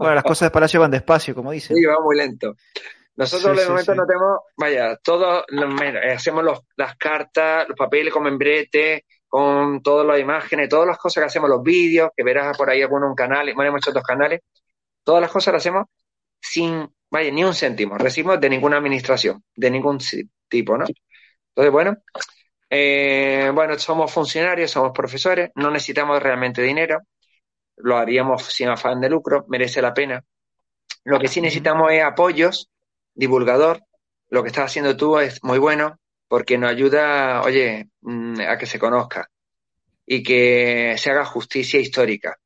[0.00, 1.76] Bueno, las cosas de Palacio van despacio, como dicen.
[1.76, 2.54] Sí, va muy lento.
[3.16, 5.44] Nosotros de momento no tenemos, vaya, todos
[6.14, 6.44] hacemos
[6.76, 11.50] las cartas, los papeles con membrete, con todas las imágenes, todas las cosas que hacemos,
[11.50, 14.42] los vídeos, que verás por ahí algunos canales, bueno, hemos hecho dos canales,
[15.02, 15.86] todas las cosas las hacemos
[16.40, 19.98] sin, vaya, ni un céntimo, recibimos de ninguna administración, de ningún
[20.48, 20.84] tipo, ¿no?
[21.48, 21.96] Entonces, bueno,
[22.70, 27.00] eh, bueno, somos funcionarios, somos profesores, no necesitamos realmente dinero,
[27.76, 30.24] lo haríamos sin afán de lucro, merece la pena.
[31.04, 32.70] Lo que sí necesitamos es apoyos,
[33.14, 33.82] divulgador.
[34.30, 38.66] Lo que estás haciendo tú es muy bueno porque nos ayuda, oye, mm, a que
[38.66, 39.30] se conozca
[40.06, 42.36] y que se haga justicia histórica.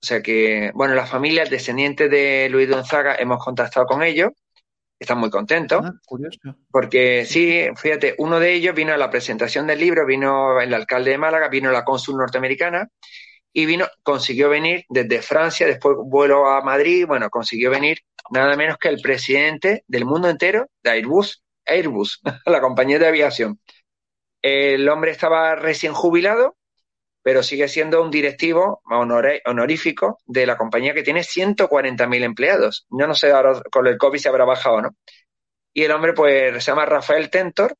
[0.00, 4.30] O sea que, bueno, las familias descendientes de Luis Gonzaga hemos contactado con ellos
[4.98, 5.84] están muy contentos.
[5.84, 10.74] Ah, porque sí, fíjate, uno de ellos vino a la presentación del libro, vino el
[10.74, 12.88] alcalde de Málaga, vino la cónsul norteamericana
[13.52, 17.98] y vino, consiguió venir desde Francia, después vuelo a Madrid, bueno, consiguió venir
[18.30, 23.58] nada menos que el presidente del mundo entero de Airbus, Airbus, la compañía de aviación.
[24.42, 26.57] El hombre estaba recién jubilado
[27.28, 28.80] pero sigue siendo un directivo
[29.44, 32.86] honorífico de la compañía que tiene 140.000 empleados.
[32.88, 34.96] Yo no sé ahora con el COVID si habrá bajado o no.
[35.74, 37.76] Y el hombre, pues, se llama Rafael Tentor.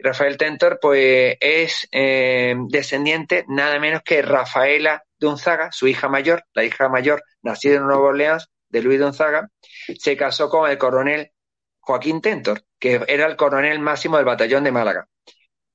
[0.00, 6.64] Rafael Tentor, pues, es eh, descendiente nada menos que Rafaela Unzaga, su hija mayor, la
[6.64, 9.48] hija mayor, nacida en Nueva Orleans, de Luis Unzaga,
[9.96, 11.30] se casó con el coronel
[11.78, 15.08] Joaquín Tentor, que era el coronel máximo del batallón de Málaga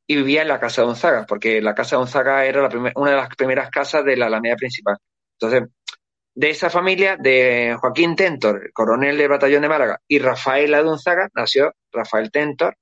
[0.05, 3.11] y vivía en la casa de Gonzaga, porque la casa de Gonzaga era la una
[3.11, 4.97] de las primeras casas de la Alameda principal.
[5.39, 5.69] Entonces,
[6.35, 11.73] de esa familia de Joaquín Tentor, coronel del batallón de Málaga, y Rafael Ladunzaga, nació
[11.91, 12.75] Rafael Tentor,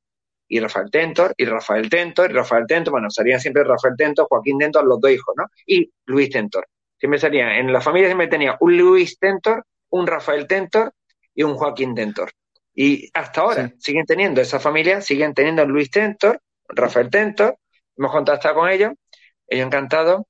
[0.48, 4.58] y Rafael Tentor, y Rafael Tentor, y Rafael Tentor, bueno, salían siempre Rafael Tentor, Joaquín
[4.58, 5.46] Tentor, los dos hijos, ¿no?
[5.66, 6.68] Y Luis Tentor.
[6.98, 10.94] Siempre salían, en la familia siempre tenía un Luis Tentor, un Rafael Tentor
[11.34, 12.32] y un Joaquín Tentor.
[12.74, 16.40] Y hasta ahora siguen teniendo esa familia, siguen teniendo Luis Tentor,
[16.74, 17.58] Rafael Tentor,
[17.98, 18.94] hemos contactado con ellos,
[19.48, 20.24] ellos encantados,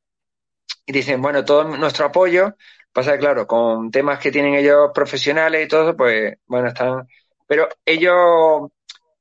[0.85, 2.55] y dicen, bueno, todo nuestro apoyo,
[2.93, 7.07] Pasa que, claro, con temas que tienen ellos profesionales y todo, pues, bueno, están.
[7.47, 8.69] Pero ellos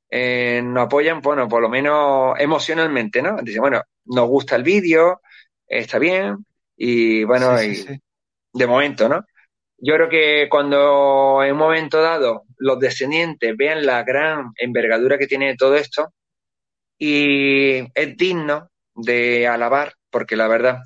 [0.09, 3.37] eh, nos apoyan, bueno, por lo menos emocionalmente, ¿no?
[3.41, 5.21] Dicen, bueno, nos gusta el vídeo,
[5.65, 6.45] está bien,
[6.75, 7.85] y bueno, y
[8.53, 9.25] de momento, ¿no?
[9.77, 15.27] Yo creo que cuando en un momento dado los descendientes vean la gran envergadura que
[15.27, 16.13] tiene todo esto,
[17.03, 20.81] y es digno de alabar, porque la verdad,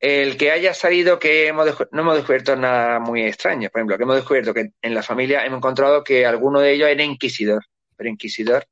[0.00, 3.70] el que haya salido que hemos no hemos descubierto nada muy extraño.
[3.70, 6.88] Por ejemplo, que hemos descubierto que en la familia hemos encontrado que alguno de ellos
[6.88, 7.62] era inquisidor.
[7.96, 8.66] Pero inquisidor,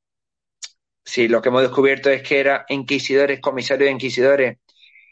[1.05, 4.59] si lo que hemos descubierto es que era inquisidores, comisarios de inquisidores,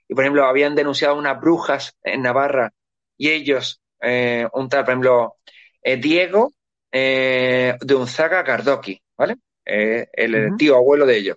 [0.08, 2.72] y por ejemplo habían denunciado unas brujas en Navarra,
[3.16, 5.36] y ellos, eh, un tal, por ejemplo,
[5.80, 6.52] eh, Diego
[6.90, 9.36] eh, de Unzaga Gardoki, ¿vale?
[9.66, 11.36] El tío abuelo de ellos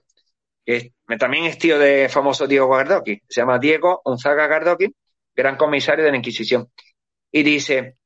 [1.09, 4.93] que también es tío de famoso Diego Gardoki, se llama Diego Unzaga Gardoki,
[5.35, 6.71] gran comisario de la Inquisición.
[7.31, 7.97] Y dice,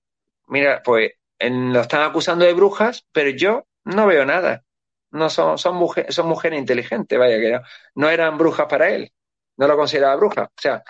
[0.47, 4.63] mira, pues lo están acusando de brujas, pero yo no veo nada.
[5.11, 7.59] No son, son, mujeres, son mujeres inteligentes, vaya que
[7.95, 9.11] no, eran brujas para él,
[9.57, 10.43] no lo consideraba bruja.
[10.43, 10.83] O sea,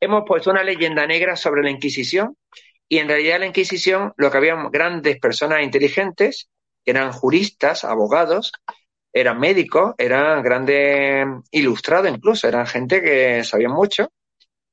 [0.00, 2.36] hemos puesto una leyenda negra sobre la Inquisición
[2.88, 6.48] y en realidad la Inquisición lo que había grandes personas inteligentes,
[6.86, 8.52] eran juristas, abogados,
[9.12, 14.10] eran médicos, eran grandes ilustrados incluso, eran gente que sabían mucho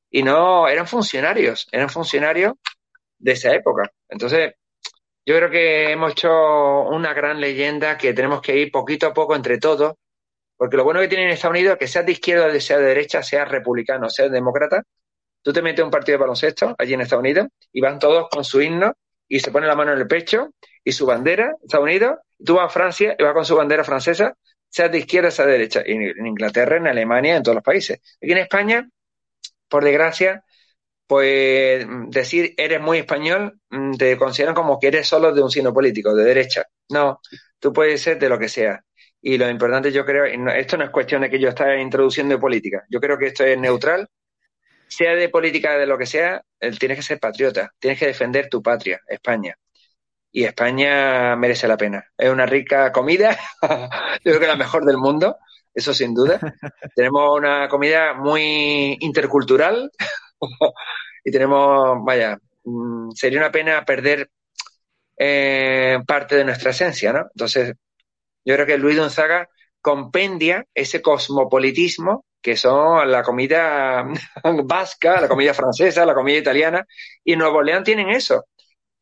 [0.09, 2.53] y no eran funcionarios, eran funcionarios
[3.17, 3.91] de esa época.
[4.07, 4.53] Entonces,
[5.25, 6.29] yo creo que hemos hecho
[6.89, 9.95] una gran leyenda que tenemos que ir poquito a poco entre todos,
[10.57, 12.85] porque lo bueno que tiene en Estados Unidos es que sea de izquierda, sea de
[12.85, 14.83] derecha, sea republicano, sea demócrata,
[15.41, 18.43] tú te metes un partido de baloncesto allí en Estados Unidos y van todos con
[18.43, 18.93] su himno
[19.27, 20.49] y se ponen la mano en el pecho
[20.83, 24.35] y su bandera, Estados Unidos, tú vas a Francia y vas con su bandera francesa,
[24.69, 27.99] sea de izquierda, sea de derecha, en Inglaterra, en Alemania, en todos los países.
[28.21, 28.89] Aquí en España,
[29.67, 30.43] por desgracia,
[31.07, 35.73] pues decir eres muy español, mm, te consideran como que eres solo de un signo
[35.73, 36.65] político, de derecha.
[36.89, 37.21] No,
[37.59, 38.83] tú puedes ser de lo que sea.
[39.21, 42.83] Y lo importante yo creo, esto no es cuestión de que yo esté introduciendo política,
[42.89, 44.09] yo creo que esto es neutral,
[44.87, 46.43] sea de política, de lo que sea,
[46.79, 49.55] tienes que ser patriota, tienes que defender tu patria, España
[50.33, 52.03] y España merece la pena.
[52.17, 55.37] Es una rica comida, yo creo que la mejor del mundo,
[55.73, 56.39] eso sin duda.
[56.95, 59.91] tenemos una comida muy intercultural
[61.23, 64.29] y tenemos, vaya, mm, sería una pena perder
[65.15, 67.27] eh, parte de nuestra esencia, ¿no?
[67.33, 67.75] Entonces,
[68.43, 69.47] yo creo que Luis Gonzaga
[69.81, 74.05] compendia ese cosmopolitismo que son la comida
[74.65, 76.85] vasca, la comida francesa, la comida italiana,
[77.23, 78.47] y en Nuevo León tienen eso.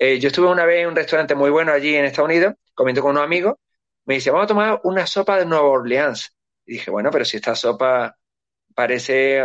[0.04, 3.04] Eh, yo estuve una vez en un restaurante muy bueno allí en Estados Unidos, comiendo
[3.04, 3.58] con unos amigos,
[4.06, 6.36] me dice, vamos a tomar una sopa de Nueva Orleans.
[6.66, 8.18] Y dije, bueno, pero si esta sopa
[8.74, 9.44] parece,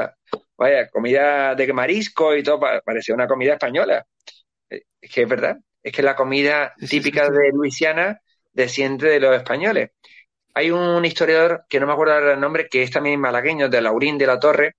[0.57, 4.07] vaya, comida de marisco y todo, parece una comida española.
[4.71, 8.19] Eh, es que es verdad, es que la comida típica de Luisiana
[8.51, 9.91] desciende de los españoles.
[10.55, 14.17] Hay un historiador, que no me acuerdo el nombre, que es también malagueño, de Laurín
[14.17, 14.77] de la Torre,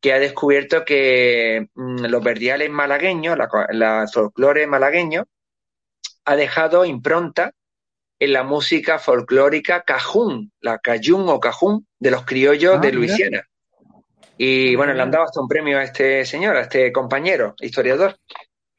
[0.00, 5.26] que ha descubierto que mm, los verdiales malagueños, la, folclore malagueño,
[6.24, 7.52] ha dejado impronta
[8.18, 13.46] en la música folclórica cajún, la cajún o cajún de los criollos ah, de Luisiana.
[14.36, 18.16] Y bueno, le han dado hasta un premio a este señor, a este compañero, historiador.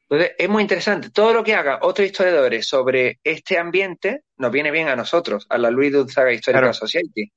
[0.08, 1.10] Entonces, es muy interesante.
[1.10, 5.58] Todo lo que haga otros historiadores sobre este ambiente nos viene bien a nosotros, a
[5.58, 7.30] la Luis Gonzaga Historical Society.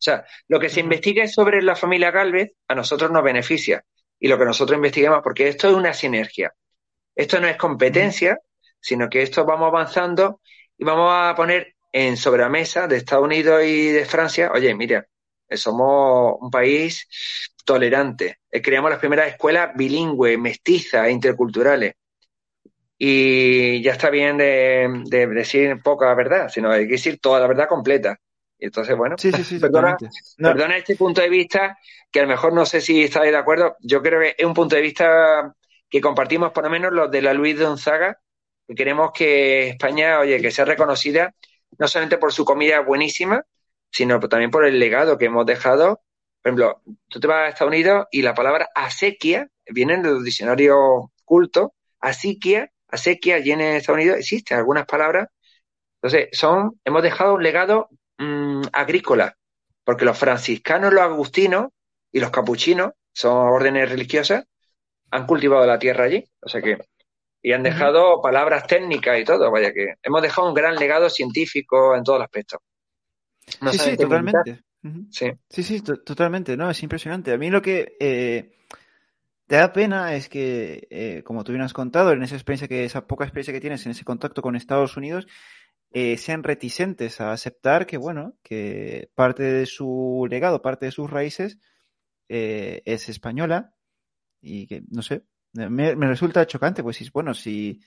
[0.00, 3.84] O sea, lo que se investigue sobre la familia Galvez a nosotros nos beneficia
[4.18, 6.54] y lo que nosotros investiguemos, porque esto es una sinergia.
[7.14, 8.38] Esto no es competencia,
[8.80, 10.40] sino que esto vamos avanzando
[10.78, 14.74] y vamos a poner en sobre la mesa de Estados Unidos y de Francia, oye,
[14.74, 15.06] mira,
[15.50, 17.06] somos un país
[17.66, 18.38] tolerante.
[18.50, 21.92] Eh, creamos las primeras escuelas bilingües, mestizas, interculturales.
[22.96, 27.46] Y ya está bien de, de decir poca verdad, sino hay que decir toda la
[27.46, 28.18] verdad completa.
[28.60, 29.16] Entonces, bueno,
[29.60, 29.96] perdona,
[30.36, 31.78] perdona, este punto de vista,
[32.10, 33.76] que a lo mejor no sé si estáis de acuerdo.
[33.80, 35.54] Yo creo que es un punto de vista
[35.88, 38.18] que compartimos por lo menos los de la Luis Gonzaga,
[38.66, 41.34] que queremos que España, oye, que sea reconocida
[41.78, 43.44] no solamente por su comida buenísima,
[43.90, 46.02] sino también por el legado que hemos dejado.
[46.42, 50.24] Por ejemplo, tú te vas a Estados Unidos y la palabra acequia viene en los
[50.24, 50.78] diccionarios
[51.24, 51.70] cultos,
[52.00, 55.28] Asiquia, acequia allí en Estados Unidos existen algunas palabras.
[55.96, 57.88] Entonces, son, hemos dejado un legado
[58.20, 59.36] mmm, agrícola,
[59.82, 61.68] porque los franciscanos, los agustinos
[62.12, 64.44] y los capuchinos, son órdenes religiosas,
[65.10, 66.24] han cultivado la tierra allí.
[66.40, 66.78] O sea que,
[67.42, 71.96] y han dejado palabras técnicas y todo, vaya que hemos dejado un gran legado científico
[71.96, 72.60] en todos los aspectos.
[73.72, 74.62] sí, sí, totalmente.
[75.10, 75.32] sí.
[75.48, 76.70] sí, sí, totalmente, ¿no?
[76.70, 77.32] Es impresionante.
[77.32, 78.52] A mí lo que eh,
[79.46, 82.84] te da pena es que, eh, como tú bien has contado, en esa experiencia que,
[82.84, 85.26] esa poca experiencia que tienes en ese contacto con Estados Unidos,
[85.92, 91.10] eh, sean reticentes a aceptar que, bueno, que parte de su legado, parte de sus
[91.10, 91.58] raíces
[92.28, 93.74] eh, es española
[94.40, 97.80] y que, no sé, me, resulta chocante, pues, bueno, si,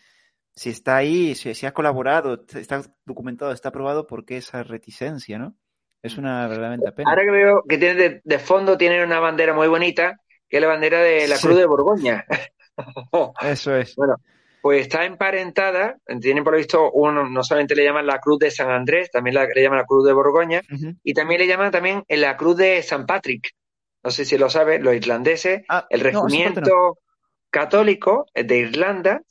[0.54, 5.40] si está ahí, si, si, ha colaborado, está documentado, está aprobado, ¿por qué esa reticencia,
[5.40, 5.56] no?
[6.02, 7.10] Es una verdaderamente pena.
[7.10, 10.20] Ahora que veo que tiene de, de fondo tiene una bandera muy bonita,
[10.50, 12.26] que es la bandera de la Cruz de Borgoña.
[13.42, 13.96] Eso es.
[13.98, 14.18] Bueno,
[14.64, 18.50] pues está emparentada, tienen por lo visto, uno, no solamente le llaman la Cruz de
[18.50, 20.62] San Andrés, también le llaman la Cruz de Borgoña,
[21.04, 23.50] y también le llaman también la Cruz de San Patrick.
[24.02, 27.00] No sé si lo saben, los irlandeses, ah, el regimiento
[27.50, 29.22] católico de Irlanda,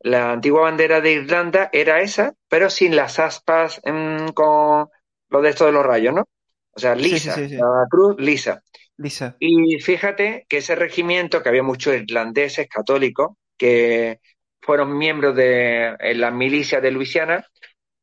[0.00, 4.90] la antigua bandera de Irlanda era esa, pero sin las aspas mm, con
[5.30, 6.28] lo de esto de los rayos, ¿no?
[6.72, 8.62] O sea, lisa, la cruz lisa.
[8.98, 9.34] Lisa.
[9.38, 14.20] Y fíjate que ese regimiento, que había muchos irlandeses católicos, que
[14.64, 17.46] fueron miembros de la milicia de Luisiana,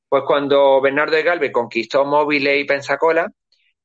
[0.08, 3.32] pues cuando Bernardo de Galvez conquistó Móviles y Pensacola,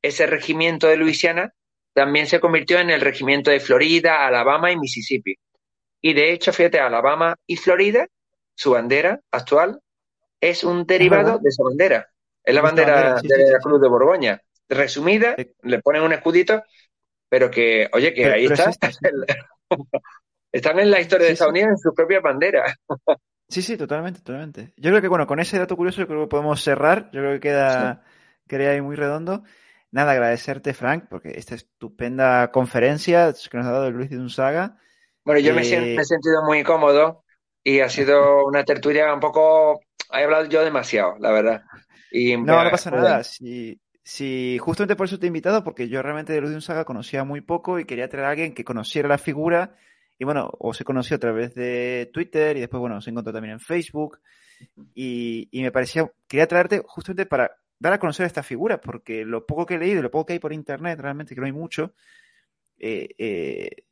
[0.03, 1.53] ese regimiento de Luisiana
[1.93, 5.35] también se convirtió en el regimiento de Florida, Alabama y Mississippi.
[6.01, 8.07] Y de hecho, fíjate, Alabama y Florida,
[8.55, 9.81] su bandera actual,
[10.41, 12.09] es un derivado de esa bandera.
[12.45, 14.43] Es la bandera, de la Cruz de Borgoña.
[14.69, 16.63] Resumida, le ponen un escudito
[17.29, 18.71] pero que, oye, que ahí está.
[20.57, 22.65] Están en la historia de Estados Unidos en su propia bandera.
[23.49, 24.73] Sí, sí, totalmente, totalmente.
[24.77, 27.11] Yo creo que, bueno, con ese dato curioso, yo creo que podemos cerrar.
[27.13, 28.03] Yo creo que queda,
[28.49, 29.45] queda ahí muy redondo.
[29.93, 34.79] Nada, agradecerte, Frank, porque esta estupenda conferencia que nos ha dado Luis de Unzaga.
[35.25, 37.23] Bueno, yo me, eh, he sentido muy cómodo
[37.63, 39.81] y ha sido una tertulia un poco.
[40.13, 41.63] He hablado yo demasiado, la verdad.
[42.11, 43.23] Y, no, no pasa nada.
[43.23, 47.25] Si, Sí, justamente por eso te he invitado, porque yo realmente de Ludium Saga conocía
[47.25, 49.75] muy poco y quería traer a alguien que conociera la figura.
[50.19, 53.55] Y bueno, o se conoció a través de Twitter y después, bueno, se encontró también
[53.55, 54.21] en Facebook.
[54.95, 59.67] Y, me parecía, quería traerte justamente para dar a conocer esta figura, porque lo poco
[59.67, 61.95] que he leído, lo poco que hay por internet, realmente que no hay mucho,
[62.79, 63.85] eh, eh,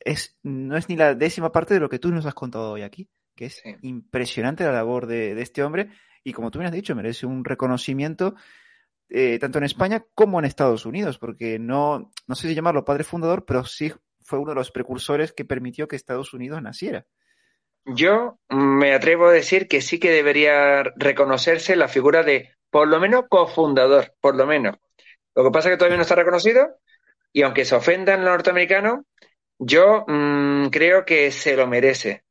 [0.00, 2.82] es, no es ni la décima parte de lo que tú nos has contado hoy
[2.82, 5.90] aquí, que es impresionante la labor de, de este hombre.
[6.24, 8.34] Y como tú me has dicho, merece un reconocimiento
[9.12, 13.02] eh, tanto en España como en Estados Unidos, porque no, no sé si llamarlo padre
[13.02, 13.92] fundador, pero sí
[14.30, 17.04] fue uno de los precursores que permitió que Estados Unidos naciera.
[17.84, 23.00] Yo me atrevo a decir que sí que debería reconocerse la figura de, por lo
[23.00, 24.76] menos, cofundador, por lo menos.
[25.34, 26.76] Lo que pasa es que todavía no está reconocido
[27.32, 29.00] y aunque se ofendan los norteamericanos,
[29.58, 32.22] yo mm, creo que se lo merece.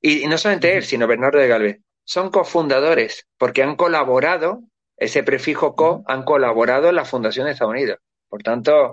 [0.00, 1.80] Y, y no solamente él, sino Bernardo de Galvez.
[2.04, 4.62] Son cofundadores porque han colaborado
[4.96, 7.98] ese prefijo co han colaborado en la fundación de Estados Unidos.
[8.28, 8.92] Por tanto,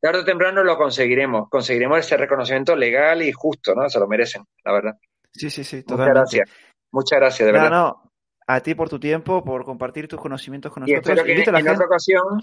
[0.00, 1.48] tarde o temprano lo conseguiremos.
[1.50, 3.88] Conseguiremos ese reconocimiento legal y justo, ¿no?
[3.88, 4.98] Se lo merecen, la verdad.
[5.30, 5.84] Sí, sí, sí.
[5.86, 6.50] Muchas gracias.
[6.90, 7.70] Muchas gracias, de verdad.
[7.70, 8.12] No,
[8.46, 11.06] a ti por tu tiempo, por compartir tus conocimientos con nosotros.
[11.06, 12.42] Y espero que en, otra ocasión,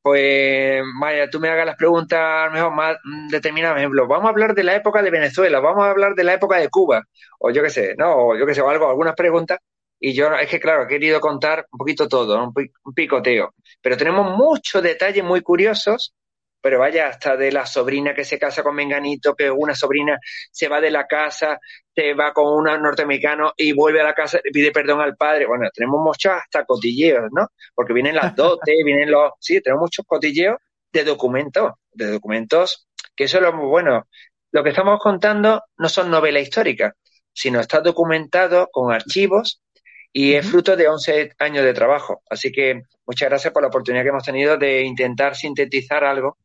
[0.00, 2.96] pues, vaya, tú me hagas las preguntas a lo mejor más
[3.30, 3.74] determinadas.
[3.74, 6.34] Por ejemplo, vamos a hablar de la época de Venezuela, vamos a hablar de la
[6.34, 7.02] época de Cuba,
[7.40, 8.14] o yo qué sé, ¿no?
[8.14, 9.58] O yo qué sé, o algo, algunas preguntas
[10.00, 13.54] y yo, es que claro, he querido contar un poquito todo, un, picoteo.
[13.80, 16.14] Pero tenemos muchos detalles muy curiosos,
[16.60, 20.18] pero vaya, hasta de la sobrina que se casa con Menganito, que una sobrina
[20.50, 21.58] se va de la casa,
[21.94, 25.46] se va con un norteamericano y vuelve a la casa y pide perdón al padre.
[25.46, 27.48] Bueno, tenemos muchos hasta cotilleos, ¿no?
[27.74, 29.32] Porque vienen las dotes, vienen los...
[29.40, 30.58] Sí, tenemos muchos cotilleos
[30.92, 34.06] de documentos, de documentos, que eso es lo bueno.
[34.50, 36.94] Lo que estamos contando no son novelas históricas,
[37.32, 39.60] sino está documentado con archivos
[40.20, 42.22] y es fruto de 11 años de trabajo.
[42.28, 46.38] Así que muchas gracias por la oportunidad que hemos tenido de intentar sintetizar algo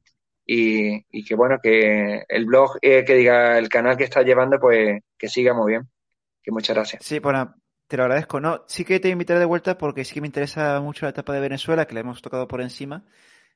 [0.45, 4.59] y, y que bueno, que el blog, eh, que diga el canal que está llevando,
[4.59, 5.89] pues que siga muy bien.
[6.43, 7.03] Que muchas gracias.
[7.03, 7.55] Sí, bueno,
[7.87, 8.39] te lo agradezco.
[8.39, 11.33] No, sí que te invitaré de vuelta porque sí que me interesa mucho la etapa
[11.33, 13.03] de Venezuela, que la hemos tocado por encima.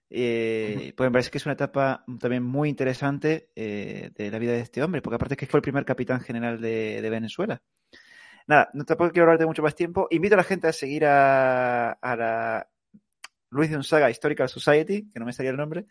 [0.10, 4.54] Eh, Pues me parece que es una etapa también muy interesante eh, de la vida
[4.54, 7.62] de este hombre, porque aparte es que fue el primer capitán general de, de Venezuela.
[8.48, 10.08] Nada, no tampoco quiero hablarte mucho más tiempo.
[10.10, 12.70] Invito a la gente a seguir a, la
[13.50, 15.86] Luis de Unsaga Historical Society, que no me salía el nombre,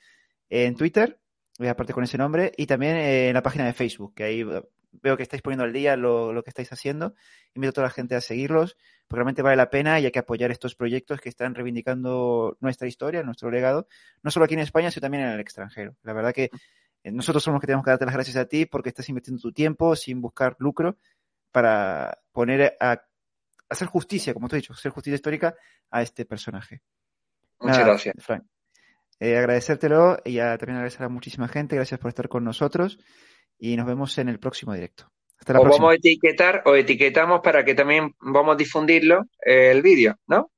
[0.48, 1.20] en Twitter,
[1.68, 5.22] aparte con ese nombre, y también en la página de Facebook, que ahí veo que
[5.22, 7.14] estáis poniendo al día lo, lo, que estáis haciendo.
[7.54, 10.18] Invito a toda la gente a seguirlos, porque realmente vale la pena y hay que
[10.18, 13.86] apoyar estos proyectos que están reivindicando nuestra historia, nuestro legado,
[14.22, 15.94] no solo aquí en España, sino también en el extranjero.
[16.02, 16.50] La verdad que
[17.02, 19.40] eh, nosotros somos los que tenemos que darte las gracias a ti porque estás invirtiendo
[19.40, 20.96] tu tiempo sin buscar lucro
[21.56, 23.02] para poner a
[23.70, 25.54] hacer justicia, como te he dicho, hacer justicia histórica
[25.90, 26.82] a este personaje.
[27.58, 28.14] Muchas Nada, gracias.
[28.18, 28.44] Frank.
[29.20, 31.74] Eh, agradecértelo y a, también agradecer a muchísima gente.
[31.74, 32.98] Gracias por estar con nosotros
[33.58, 35.10] y nos vemos en el próximo directo.
[35.40, 35.86] Hasta la o próxima.
[35.86, 40.50] vamos a etiquetar o etiquetamos para que también vamos a difundirlo eh, el vídeo, ¿no?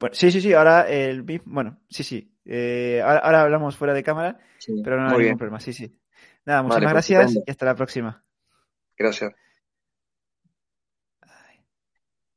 [0.00, 0.52] Bueno, sí, sí, sí.
[0.52, 2.28] Ahora el bueno, sí, sí.
[2.44, 5.60] Eh, ahora, ahora, hablamos fuera de cámara, sí, pero no hay ningún problema.
[5.60, 5.96] Sí, sí.
[6.44, 8.24] Nada, muchas vale, pues gracias y hasta la próxima.
[8.98, 9.32] Gracias.